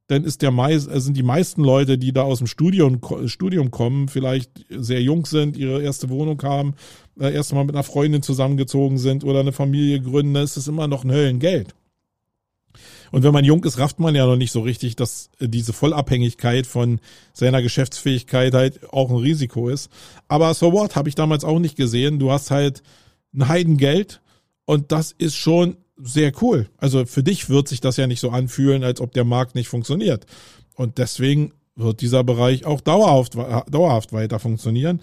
dann 0.08 0.24
ist 0.24 0.42
der 0.42 0.52
meist, 0.52 0.92
äh, 0.92 1.00
sind 1.00 1.18
die 1.18 1.24
meisten 1.24 1.64
Leute, 1.64 1.98
die 1.98 2.12
da 2.14 2.24
aus 2.24 2.40
dem 2.40 2.48
Studium, 2.48 3.00
Studium 3.26 3.72
kommen, 3.72 4.08
vielleicht 4.08 4.66
sehr 4.70 5.02
jung 5.02 5.26
sind, 5.26 5.58
ihre 5.58 5.82
erste 5.82 6.10
Wohnung 6.10 6.42
haben, 6.44 6.76
äh, 7.20 7.34
erst 7.34 7.54
mal 7.54 7.64
mit 7.64 7.74
einer 7.74 7.84
Freundin 7.84 8.22
zusammengezogen 8.22 8.98
sind 8.98 9.24
oder 9.24 9.40
eine 9.40 9.54
Familie 9.54 10.02
gründen, 10.02 10.36
ist 10.36 10.58
es 10.58 10.68
immer 10.68 10.88
noch 10.88 11.04
ein 11.04 11.12
Höllengeld. 11.12 11.74
Und 13.16 13.24
wenn 13.24 13.32
man 13.32 13.46
jung 13.46 13.64
ist, 13.64 13.80
rafft 13.80 13.98
man 13.98 14.14
ja 14.14 14.26
noch 14.26 14.36
nicht 14.36 14.52
so 14.52 14.60
richtig, 14.60 14.98
dass 14.98 15.30
diese 15.40 15.72
Vollabhängigkeit 15.72 16.68
von 16.68 17.00
seiner 17.32 17.62
Geschäftsfähigkeit 17.62 18.54
halt 18.54 18.92
auch 18.92 19.10
ein 19.10 19.16
Risiko 19.16 19.70
ist. 19.70 19.90
Aber 20.28 20.54
so 20.54 20.74
what, 20.74 20.98
habe 20.98 21.08
ich 21.08 21.16
damals 21.16 21.46
auch 21.46 21.60
nicht 21.60 21.78
gesehen. 21.78 22.20
Du 22.20 22.34
hast 22.34 22.52
halt 22.52 22.84
ein 23.34 23.48
Heidengeld 23.48 24.20
und 24.66 24.92
das 24.92 25.14
ist 25.14 25.38
schon 25.38 25.78
sehr 25.96 26.34
cool. 26.42 26.68
Also 26.76 27.06
für 27.06 27.24
dich 27.24 27.48
wird 27.48 27.70
sich 27.70 27.80
das 27.80 27.96
ja 27.96 28.06
nicht 28.06 28.20
so 28.20 28.32
anfühlen, 28.32 28.84
als 28.84 29.00
ob 29.00 29.14
der 29.14 29.24
Markt 29.24 29.56
nicht 29.56 29.70
funktioniert. 29.70 30.26
Und 30.76 30.98
deswegen 30.98 31.54
wird 31.78 32.02
dieser 32.02 32.26
Bereich 32.26 32.66
auch 32.66 32.82
dauerhaft, 32.82 33.36
dauerhaft 33.36 34.12
weiter 34.12 34.40
funktionieren. 34.40 35.00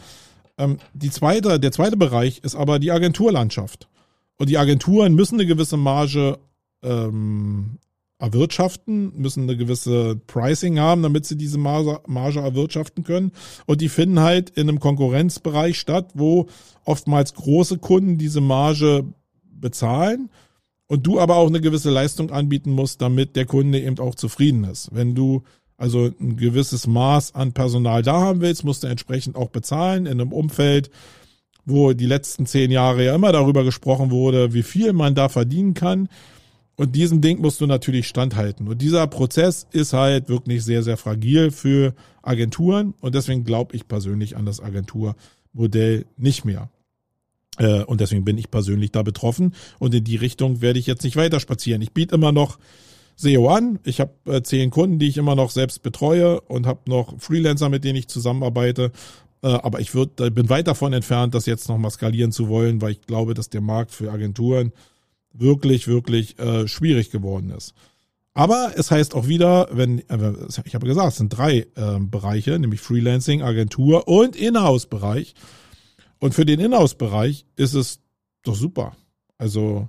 Ähm, 0.59 0.77
die 0.93 1.11
zweite, 1.11 1.59
der 1.59 1.73
zweite 1.73 1.97
Bereich 1.97 2.41
ist 2.41 2.57
aber 2.57 2.79
die 2.79 2.93
Agenturlandschaft. 2.93 3.89
Und 4.37 4.51
die 4.51 4.59
Agenturen 4.59 5.15
müssen 5.15 5.37
eine 5.37 5.47
gewisse 5.47 5.79
Marge 5.79 6.39
ähm, 6.83 7.79
erwirtschaften, 8.23 9.13
müssen 9.17 9.43
eine 9.43 9.57
gewisse 9.57 10.15
Pricing 10.29 10.79
haben, 10.79 11.03
damit 11.03 11.27
sie 11.27 11.37
diese 11.37 11.59
Marge, 11.59 12.01
erwirtschaften 12.07 13.03
können. 13.03 13.33
Und 13.67 13.81
die 13.81 13.89
finden 13.89 14.21
halt 14.21 14.51
in 14.51 14.69
einem 14.69 14.79
Konkurrenzbereich 14.79 15.77
statt, 15.77 16.13
wo 16.15 16.47
oftmals 16.85 17.35
große 17.35 17.79
Kunden 17.79 18.19
diese 18.19 18.41
Marge 18.41 19.05
bezahlen 19.45 20.31
und 20.87 21.05
du 21.05 21.19
aber 21.19 21.35
auch 21.35 21.49
eine 21.49 21.61
gewisse 21.61 21.91
Leistung 21.91 22.31
anbieten 22.31 22.71
musst, 22.71 23.03
damit 23.03 23.35
der 23.35 23.47
Kunde 23.47 23.81
eben 23.81 23.99
auch 23.99 24.15
zufrieden 24.15 24.65
ist. 24.65 24.91
Wenn 24.93 25.17
du 25.17 25.43
also 25.77 26.13
ein 26.21 26.37
gewisses 26.37 26.87
Maß 26.87 27.35
an 27.35 27.53
Personal 27.53 28.03
da 28.03 28.21
haben 28.21 28.41
willst, 28.41 28.65
musst 28.65 28.85
du 28.85 28.87
entsprechend 28.87 29.35
auch 29.35 29.49
bezahlen 29.49 30.07
in 30.07 30.21
einem 30.21 30.33
Umfeld, 30.33 30.91
wo 31.65 31.93
die 31.93 32.07
letzten 32.07 32.47
zehn 32.47 32.71
Jahre 32.71 33.05
ja 33.05 33.17
immer 33.17 33.33
darüber 33.33 33.65
gesprochen 33.65 34.13
wurde, 34.13 34.53
wie 34.55 34.63
viel 34.63 34.93
man 34.93 35.17
da 35.17 35.29
verdienen 35.29 35.75
kann. 35.75 36.09
Und 36.77 36.97
diesem 36.97 37.21
Ding 37.21 37.41
musst 37.41 37.61
du 37.61 37.67
natürlich 37.67 38.09
standhalten. 38.09 38.67
Und 38.67 38.81
dieser 38.81 39.07
Prozess 39.07 39.67
ist 39.73 39.93
halt 39.93 40.29
wirklich 40.29 40.65
sehr, 40.65 40.83
sehr 40.83 40.97
fragil 40.97 41.51
für 41.51 41.95
Agenturen. 42.23 42.95
Und 43.01 43.15
deswegen 43.15 43.45
glaube 43.45 43.77
ich 43.77 43.89
persönlich 43.89 44.37
an 44.37 44.47
das 44.47 44.61
Agenturmodell 44.61 46.07
nicht 46.17 46.45
mehr. 46.45 46.71
Äh, 47.59 47.85
und 47.85 48.01
deswegen 48.01 48.25
bin 48.25 48.39
ich 48.39 48.51
persönlich 48.51 48.91
da 48.91 49.03
betroffen. 49.03 49.55
Und 49.79 49.95
in 49.95 50.05
die 50.05 50.17
Richtung 50.17 50.63
werde 50.63 50.79
ich 50.79 50.87
jetzt 50.87 51.05
nicht 51.05 51.17
weiter 51.17 51.41
spazieren. 51.41 51.83
Ich 51.83 51.93
biete 51.93 52.15
immer 52.15 52.33
noch 52.33 52.59
SEO 53.17 53.49
an. 53.49 53.79
Ich 53.85 54.01
habe 54.01 54.13
äh, 54.25 54.43
zehn 54.43 54.71
Kunden, 54.71 54.99
die 54.99 55.09
ich 55.09 55.19
immer 55.19 55.35
noch 55.35 55.51
selbst 55.51 55.83
betreue 55.83 56.41
und 56.41 56.67
habe 56.67 56.81
noch 56.87 57.21
Freelancer, 57.21 57.69
mit 57.69 57.85
denen 57.85 57.97
ich 57.97 58.09
zusammenarbeite. 58.09 58.93
Äh, 59.43 59.49
aber 59.49 59.81
ich 59.81 59.95
würd, 59.95 60.17
bin 60.35 60.49
weit 60.49 60.69
davon 60.69 60.95
entfernt, 60.95 61.35
das 61.35 61.47
jetzt 61.47 61.69
nochmal 61.69 61.91
skalieren 61.91 62.33
zu 62.33 62.49
wollen, 62.49 62.81
weil 62.81 62.93
ich 62.93 63.03
glaube, 63.03 63.35
dass 63.35 63.51
der 63.51 63.61
Markt 63.61 63.91
für 63.91 64.11
Agenturen 64.11 64.73
wirklich, 65.33 65.89
wirklich 65.89 66.39
äh, 66.39 66.69
schwierig 66.69 67.11
geworden 67.11 67.51
ist. 67.51 67.75
Aber 68.35 68.73
es 68.77 68.91
heißt 68.91 69.15
auch 69.15 69.29
wieder, 69.29 69.69
wenn, 69.73 69.99
äh, 70.09 70.33
ich 70.65 70.75
habe 70.75 70.87
gesagt, 70.87 71.13
es 71.13 71.19
sind 71.19 71.29
drei 71.29 71.67
äh, 71.75 71.99
Bereiche, 72.01 72.59
nämlich 72.59 72.81
Freelancing, 72.81 73.43
Agentur 73.43 74.09
und 74.09 74.37
Inhouse-Bereich. 74.37 75.35
Und 76.19 76.35
für 76.35 76.47
den 76.47 76.61
Inhouse-Bereich 76.61 77.45
ist 77.57 77.75
es 77.75 78.01
doch 78.43 78.55
super. 78.55 78.97
Also 79.39 79.89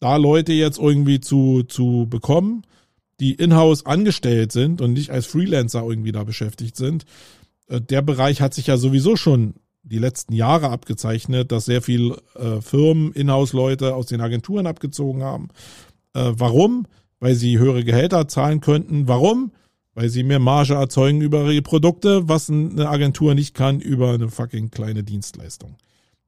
da 0.00 0.16
Leute 0.16 0.52
jetzt 0.52 0.78
irgendwie 0.78 1.20
zu, 1.20 1.62
zu 1.62 2.06
bekommen, 2.08 2.64
die 3.20 3.34
in-house 3.34 3.84
angestellt 3.84 4.52
sind 4.52 4.80
und 4.80 4.92
nicht 4.92 5.10
als 5.10 5.26
Freelancer 5.26 5.82
irgendwie 5.82 6.12
da 6.12 6.24
beschäftigt 6.24 6.76
sind, 6.76 7.04
äh, 7.68 7.80
der 7.80 8.02
Bereich 8.02 8.40
hat 8.40 8.54
sich 8.54 8.66
ja 8.66 8.76
sowieso 8.76 9.16
schon 9.16 9.54
die 9.88 9.98
letzten 9.98 10.34
Jahre 10.34 10.70
abgezeichnet, 10.70 11.52
dass 11.52 11.64
sehr 11.64 11.82
viel 11.82 12.16
äh, 12.34 12.60
Firmen, 12.60 13.12
Inhouse-Leute 13.12 13.94
aus 13.94 14.06
den 14.06 14.20
Agenturen 14.20 14.66
abgezogen 14.66 15.22
haben. 15.22 15.48
Äh, 16.14 16.32
warum? 16.34 16.86
Weil 17.20 17.34
sie 17.34 17.58
höhere 17.58 17.84
Gehälter 17.84 18.28
zahlen 18.28 18.60
könnten. 18.60 19.08
Warum? 19.08 19.52
Weil 19.94 20.08
sie 20.08 20.22
mehr 20.22 20.38
Marge 20.38 20.74
erzeugen 20.74 21.20
über 21.20 21.50
ihre 21.50 21.62
Produkte, 21.62 22.28
was 22.28 22.48
eine 22.50 22.88
Agentur 22.88 23.34
nicht 23.34 23.54
kann 23.54 23.80
über 23.80 24.12
eine 24.12 24.28
fucking 24.28 24.70
kleine 24.70 25.02
Dienstleistung. 25.02 25.76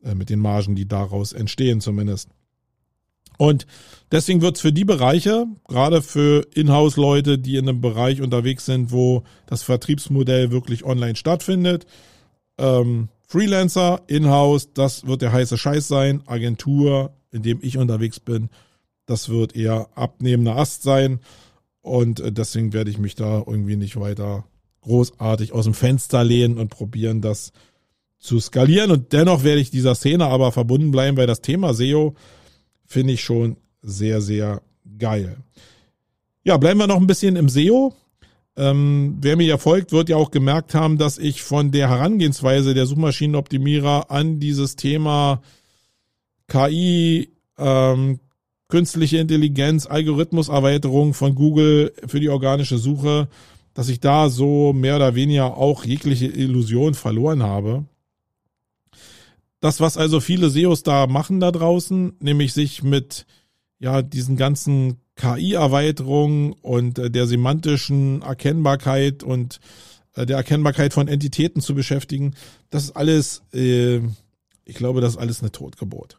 Äh, 0.02 0.14
mit 0.14 0.30
den 0.30 0.40
Margen, 0.40 0.74
die 0.74 0.88
daraus 0.88 1.32
entstehen 1.32 1.80
zumindest. 1.80 2.30
Und 3.36 3.66
deswegen 4.12 4.42
wird 4.42 4.56
es 4.56 4.60
für 4.60 4.72
die 4.72 4.84
Bereiche, 4.84 5.46
gerade 5.66 6.02
für 6.02 6.46
Inhouse-Leute, 6.54 7.38
die 7.38 7.56
in 7.56 7.68
einem 7.68 7.80
Bereich 7.80 8.20
unterwegs 8.20 8.66
sind, 8.66 8.92
wo 8.92 9.24
das 9.46 9.62
Vertriebsmodell 9.62 10.50
wirklich 10.50 10.84
online 10.84 11.16
stattfindet, 11.16 11.86
ähm, 12.58 13.08
Freelancer, 13.30 14.02
Inhouse, 14.08 14.72
das 14.74 15.06
wird 15.06 15.22
der 15.22 15.30
heiße 15.30 15.56
Scheiß 15.56 15.86
sein. 15.86 16.24
Agentur, 16.26 17.12
in 17.30 17.44
dem 17.44 17.60
ich 17.62 17.78
unterwegs 17.78 18.18
bin, 18.18 18.48
das 19.06 19.28
wird 19.28 19.54
eher 19.54 19.88
abnehmender 19.94 20.56
Ast 20.56 20.82
sein. 20.82 21.20
Und 21.80 22.18
äh, 22.18 22.32
deswegen 22.32 22.72
werde 22.72 22.90
ich 22.90 22.98
mich 22.98 23.14
da 23.14 23.44
irgendwie 23.46 23.76
nicht 23.76 24.00
weiter 24.00 24.46
großartig 24.80 25.52
aus 25.52 25.62
dem 25.66 25.74
Fenster 25.74 26.24
lehnen 26.24 26.58
und 26.58 26.70
probieren, 26.70 27.20
das 27.20 27.52
zu 28.18 28.40
skalieren. 28.40 28.90
Und 28.90 29.12
dennoch 29.12 29.44
werde 29.44 29.60
ich 29.60 29.70
dieser 29.70 29.94
Szene 29.94 30.26
aber 30.26 30.50
verbunden 30.50 30.90
bleiben, 30.90 31.16
weil 31.16 31.28
das 31.28 31.40
Thema 31.40 31.72
SEO 31.72 32.16
finde 32.84 33.12
ich 33.12 33.22
schon 33.22 33.58
sehr, 33.80 34.20
sehr 34.20 34.60
geil. 34.98 35.36
Ja, 36.42 36.56
bleiben 36.56 36.80
wir 36.80 36.88
noch 36.88 36.96
ein 36.96 37.06
bisschen 37.06 37.36
im 37.36 37.48
SEO. 37.48 37.94
Ähm, 38.56 39.18
wer 39.20 39.36
mir 39.36 39.46
ja 39.46 39.58
folgt, 39.58 39.92
wird 39.92 40.08
ja 40.08 40.16
auch 40.16 40.30
gemerkt 40.30 40.74
haben, 40.74 40.98
dass 40.98 41.18
ich 41.18 41.42
von 41.42 41.70
der 41.70 41.88
Herangehensweise 41.88 42.74
der 42.74 42.86
Suchmaschinenoptimierer 42.86 44.10
an 44.10 44.40
dieses 44.40 44.76
Thema 44.76 45.40
KI, 46.48 47.30
ähm, 47.58 48.20
künstliche 48.68 49.18
Intelligenz, 49.18 49.86
Algorithmuserweiterung 49.86 51.14
von 51.14 51.34
Google 51.34 51.92
für 52.06 52.20
die 52.20 52.28
organische 52.28 52.78
Suche, 52.78 53.28
dass 53.74 53.88
ich 53.88 54.00
da 54.00 54.28
so 54.28 54.72
mehr 54.72 54.96
oder 54.96 55.14
weniger 55.14 55.56
auch 55.56 55.84
jegliche 55.84 56.26
Illusion 56.26 56.94
verloren 56.94 57.42
habe. 57.42 57.84
Das, 59.60 59.80
was 59.80 59.96
also 59.96 60.20
viele 60.20 60.48
SEOs 60.48 60.82
da 60.82 61.06
machen 61.06 61.38
da 61.38 61.52
draußen, 61.52 62.14
nämlich 62.20 62.52
sich 62.52 62.82
mit 62.82 63.26
ja 63.78 64.02
diesen 64.02 64.36
ganzen 64.36 65.00
KI-Erweiterungen 65.20 66.52
und 66.62 66.98
äh, 66.98 67.10
der 67.10 67.26
semantischen 67.26 68.22
Erkennbarkeit 68.22 69.22
und 69.22 69.60
äh, 70.14 70.26
der 70.26 70.36
Erkennbarkeit 70.36 70.92
von 70.92 71.08
Entitäten 71.08 71.60
zu 71.60 71.74
beschäftigen, 71.74 72.34
das 72.70 72.84
ist 72.84 72.96
alles, 72.96 73.42
äh, 73.52 73.98
ich 74.64 74.74
glaube, 74.74 75.00
das 75.00 75.14
ist 75.14 75.18
alles 75.18 75.40
eine 75.40 75.52
Totgeburt. 75.52 76.18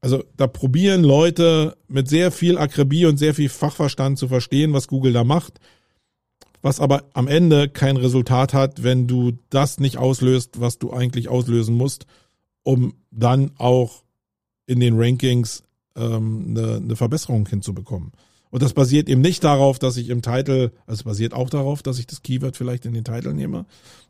Also 0.00 0.24
da 0.36 0.46
probieren 0.46 1.02
Leute 1.02 1.76
mit 1.86 2.08
sehr 2.08 2.30
viel 2.30 2.56
Akribie 2.56 3.04
und 3.04 3.18
sehr 3.18 3.34
viel 3.34 3.50
Fachverstand 3.50 4.18
zu 4.18 4.28
verstehen, 4.28 4.72
was 4.72 4.88
Google 4.88 5.12
da 5.12 5.24
macht, 5.24 5.60
was 6.62 6.80
aber 6.80 7.04
am 7.12 7.28
Ende 7.28 7.68
kein 7.68 7.98
Resultat 7.98 8.54
hat, 8.54 8.82
wenn 8.82 9.06
du 9.06 9.32
das 9.50 9.78
nicht 9.78 9.98
auslöst, 9.98 10.60
was 10.60 10.78
du 10.78 10.92
eigentlich 10.92 11.28
auslösen 11.28 11.76
musst 11.76 12.06
um 12.62 12.94
dann 13.10 13.52
auch 13.58 14.04
in 14.66 14.80
den 14.80 14.98
Rankings 14.98 15.62
ähm, 15.96 16.46
eine, 16.56 16.76
eine 16.76 16.96
Verbesserung 16.96 17.46
hinzubekommen. 17.48 18.12
Und 18.50 18.62
das 18.62 18.72
basiert 18.72 19.08
eben 19.08 19.20
nicht 19.20 19.44
darauf, 19.44 19.78
dass 19.78 19.96
ich 19.96 20.08
im 20.08 20.22
Titel, 20.22 20.72
also 20.86 21.00
es 21.00 21.02
basiert 21.04 21.34
auch 21.34 21.50
darauf, 21.50 21.82
dass 21.82 21.98
ich 22.00 22.06
das 22.06 22.22
Keyword 22.22 22.56
vielleicht 22.56 22.84
in 22.84 22.92
den 22.92 23.04
Titel 23.04 23.32
nehme. 23.32 23.64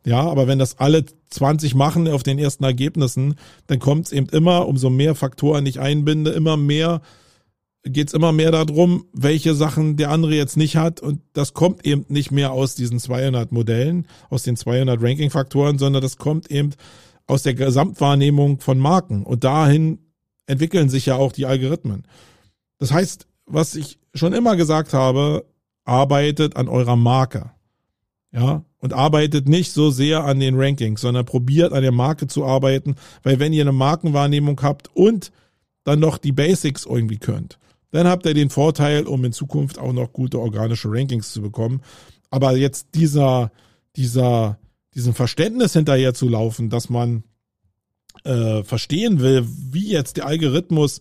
Ja, 0.07 0.21
aber 0.21 0.47
wenn 0.47 0.59
das 0.59 0.79
alle 0.79 1.05
20 1.29 1.75
machen 1.75 2.09
auf 2.09 2.23
den 2.23 2.39
ersten 2.39 2.65
Ergebnissen, 2.65 3.35
dann 3.67 3.79
kommt 3.79 4.07
es 4.07 4.13
eben 4.13 4.29
immer, 4.31 4.67
umso 4.67 4.89
mehr 4.89 5.15
Faktoren 5.15 5.67
ich 5.67 5.79
einbinde, 5.79 6.31
immer 6.31 6.57
mehr, 6.57 7.03
geht 7.85 8.09
es 8.09 8.15
immer 8.15 8.33
mehr 8.33 8.51
darum, 8.51 9.05
welche 9.13 9.55
Sachen 9.55 9.99
der 9.99 10.11
andere 10.11 10.35
jetzt 10.35 10.57
nicht 10.57 10.77
hat. 10.77 11.01
Und 11.01 11.21
das 11.35 11.53
kommt 11.53 11.85
eben 11.85 12.07
nicht 12.09 12.31
mehr 12.31 12.53
aus 12.53 12.75
diesen 12.75 12.99
200 12.99 13.53
Modellen, 13.53 14.07
aus 14.31 14.43
den 14.43 14.57
200 14.57 15.03
Ranking-Faktoren, 15.03 15.79
sondern 15.79 16.01
das 16.01 16.17
kommt 16.17 16.51
eben 16.51 16.71
aus 17.27 17.43
der 17.43 17.55
Gesamtwahrnehmung 17.55 18.61
von 18.61 18.79
Marken. 18.79 19.23
Und 19.23 19.45
dahin 19.45 19.99
entwickeln 20.47 20.89
sich 20.89 21.07
ja 21.07 21.17
auch 21.17 21.33
die 21.33 21.47
Algorithmen. 21.47 22.05
Das 22.79 22.91
heißt, 22.91 23.27
was 23.47 23.75
ich 23.75 24.00
schon 24.15 24.33
immer 24.33 24.57
gesagt 24.57 24.93
habe, 24.93 25.45
arbeitet 25.85 26.57
an 26.57 26.69
eurer 26.69 26.97
Marke. 26.97 27.51
Ja, 28.33 28.65
und 28.79 28.93
arbeitet 28.93 29.49
nicht 29.49 29.73
so 29.73 29.91
sehr 29.91 30.25
an 30.25 30.39
den 30.39 30.59
Rankings, 30.59 31.01
sondern 31.01 31.27
probiert 31.27 31.73
an 31.73 31.83
der 31.83 31.93
Marke 31.93 32.29
zu 32.29 32.45
arbeiten, 32.45 32.95
weil 33.25 33.41
wenn 33.41 33.53
ihr 33.53 33.63
eine 33.63 33.73
Markenwahrnehmung 33.73 34.61
habt 34.63 34.89
und 34.95 35.33
dann 35.83 35.99
noch 35.99 36.17
die 36.17 36.33
Basics 36.33 36.87
irgendwie 36.87 37.19
könnt, 37.19 37.59
dann 37.91 38.07
habt 38.07 38.25
ihr 38.27 38.35
den 38.35 38.51
Vorteil, 38.51 39.07
um 39.09 39.25
in 39.25 39.33
Zukunft 39.33 39.79
auch 39.79 39.93
noch 39.93 40.13
gute 40.13 40.39
organische 40.39 40.91
Rankings 40.91 41.33
zu 41.33 41.43
bekommen. 41.43 41.83
Aber 42.31 42.57
jetzt 42.57 42.95
dieser, 42.95 43.51
dieser 43.97 44.59
diesem 44.95 45.15
Verständnis 45.15 45.73
hinterher 45.73 46.15
zu 46.15 46.29
laufen, 46.29 46.71
dass 46.71 46.91
man 46.91 47.25
äh, 48.25 48.63
verstehen 48.65 49.21
will, 49.21 49.47
wie 49.47 49.91
jetzt 49.91 50.17
der 50.17 50.27
Algorithmus 50.27 51.01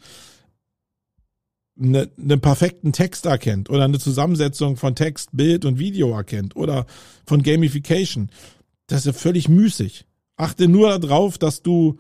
eine, 1.81 2.09
einen 2.17 2.41
perfekten 2.41 2.91
Text 2.91 3.25
erkennt 3.25 3.69
oder 3.69 3.85
eine 3.85 3.99
Zusammensetzung 3.99 4.77
von 4.77 4.95
Text, 4.95 5.29
Bild 5.33 5.65
und 5.65 5.79
Video 5.79 6.11
erkennt 6.11 6.55
oder 6.55 6.85
von 7.25 7.41
Gamification. 7.41 8.29
Das 8.87 9.05
ist 9.05 9.19
völlig 9.19 9.49
müßig. 9.49 10.05
Achte 10.35 10.67
nur 10.67 10.97
darauf, 10.99 11.37
dass 11.37 11.61
du, 11.61 11.99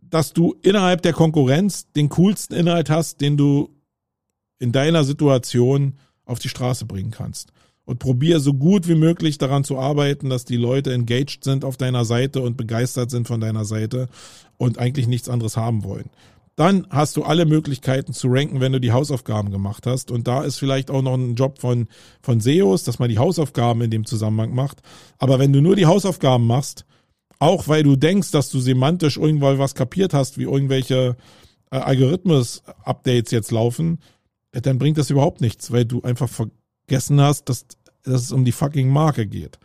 dass 0.00 0.32
du 0.32 0.56
innerhalb 0.62 1.02
der 1.02 1.12
Konkurrenz 1.12 1.90
den 1.92 2.08
coolsten 2.08 2.54
Inhalt 2.54 2.90
hast, 2.90 3.20
den 3.20 3.36
du 3.36 3.70
in 4.58 4.72
deiner 4.72 5.04
Situation 5.04 5.94
auf 6.24 6.38
die 6.38 6.48
Straße 6.48 6.86
bringen 6.86 7.10
kannst 7.10 7.52
und 7.84 7.98
probier 7.98 8.40
so 8.40 8.54
gut 8.54 8.88
wie 8.88 8.94
möglich 8.94 9.38
daran 9.38 9.64
zu 9.64 9.78
arbeiten, 9.78 10.30
dass 10.30 10.44
die 10.44 10.56
Leute 10.56 10.92
engaged 10.92 11.44
sind 11.44 11.64
auf 11.64 11.76
deiner 11.76 12.04
Seite 12.04 12.40
und 12.40 12.56
begeistert 12.56 13.10
sind 13.10 13.26
von 13.26 13.40
deiner 13.40 13.64
Seite 13.64 14.08
und 14.56 14.78
eigentlich 14.78 15.08
nichts 15.08 15.28
anderes 15.28 15.56
haben 15.56 15.82
wollen. 15.84 16.08
Dann 16.56 16.86
hast 16.90 17.16
du 17.16 17.22
alle 17.22 17.46
Möglichkeiten 17.46 18.12
zu 18.12 18.28
ranken, 18.28 18.60
wenn 18.60 18.72
du 18.72 18.80
die 18.80 18.92
Hausaufgaben 18.92 19.50
gemacht 19.50 19.86
hast. 19.86 20.10
Und 20.10 20.28
da 20.28 20.42
ist 20.42 20.58
vielleicht 20.58 20.90
auch 20.90 21.00
noch 21.00 21.14
ein 21.14 21.34
Job 21.34 21.60
von, 21.60 21.88
von 22.20 22.40
SEOs, 22.40 22.84
dass 22.84 22.98
man 22.98 23.08
die 23.08 23.18
Hausaufgaben 23.18 23.80
in 23.80 23.90
dem 23.90 24.04
Zusammenhang 24.04 24.54
macht. 24.54 24.82
Aber 25.18 25.38
wenn 25.38 25.52
du 25.52 25.62
nur 25.62 25.76
die 25.76 25.86
Hausaufgaben 25.86 26.46
machst, 26.46 26.84
auch 27.38 27.68
weil 27.68 27.82
du 27.82 27.96
denkst, 27.96 28.30
dass 28.30 28.50
du 28.50 28.60
semantisch 28.60 29.16
irgendwann 29.16 29.58
was 29.58 29.74
kapiert 29.74 30.14
hast, 30.14 30.38
wie 30.38 30.44
irgendwelche 30.44 31.16
äh, 31.70 31.76
Algorithmus-Updates 31.76 33.32
jetzt 33.32 33.50
laufen, 33.50 33.98
dann 34.52 34.78
bringt 34.78 34.98
das 34.98 35.10
überhaupt 35.10 35.40
nichts, 35.40 35.72
weil 35.72 35.86
du 35.86 36.02
einfach 36.02 36.28
vergessen 36.28 37.20
hast, 37.20 37.48
dass, 37.48 37.66
dass 38.02 38.22
es 38.22 38.32
um 38.32 38.44
die 38.44 38.52
fucking 38.52 38.90
Marke 38.90 39.26
geht. 39.26 39.58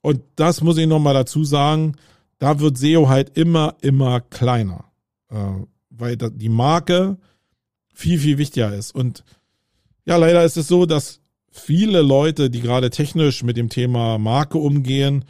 Und 0.00 0.22
das 0.36 0.62
muss 0.62 0.78
ich 0.78 0.86
nochmal 0.86 1.14
dazu 1.14 1.44
sagen, 1.44 1.96
da 2.38 2.60
wird 2.60 2.78
SEO 2.78 3.08
halt 3.08 3.36
immer, 3.36 3.76
immer 3.80 4.20
kleiner, 4.20 4.84
äh, 5.30 5.36
weil 5.96 6.16
die 6.16 6.48
Marke 6.48 7.18
viel, 7.92 8.18
viel 8.18 8.38
wichtiger 8.38 8.74
ist. 8.74 8.94
Und 8.94 9.24
ja, 10.04 10.16
leider 10.16 10.44
ist 10.44 10.56
es 10.56 10.68
so, 10.68 10.86
dass 10.86 11.20
viele 11.50 12.02
Leute, 12.02 12.50
die 12.50 12.60
gerade 12.60 12.90
technisch 12.90 13.42
mit 13.42 13.56
dem 13.56 13.68
Thema 13.68 14.18
Marke 14.18 14.58
umgehen, 14.58 15.24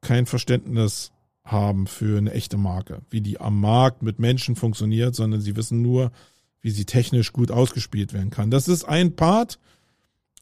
kein 0.00 0.26
Verständnis 0.26 1.12
haben 1.44 1.86
für 1.86 2.18
eine 2.18 2.32
echte 2.32 2.56
Marke, 2.56 3.02
wie 3.10 3.20
die 3.20 3.40
am 3.40 3.60
Markt 3.60 4.02
mit 4.02 4.18
Menschen 4.18 4.56
funktioniert, 4.56 5.14
sondern 5.14 5.40
sie 5.40 5.56
wissen 5.56 5.82
nur, 5.82 6.12
wie 6.60 6.70
sie 6.70 6.84
technisch 6.84 7.32
gut 7.32 7.50
ausgespielt 7.50 8.12
werden 8.12 8.30
kann. 8.30 8.50
Das 8.50 8.68
ist 8.68 8.84
ein 8.84 9.16
Part, 9.16 9.58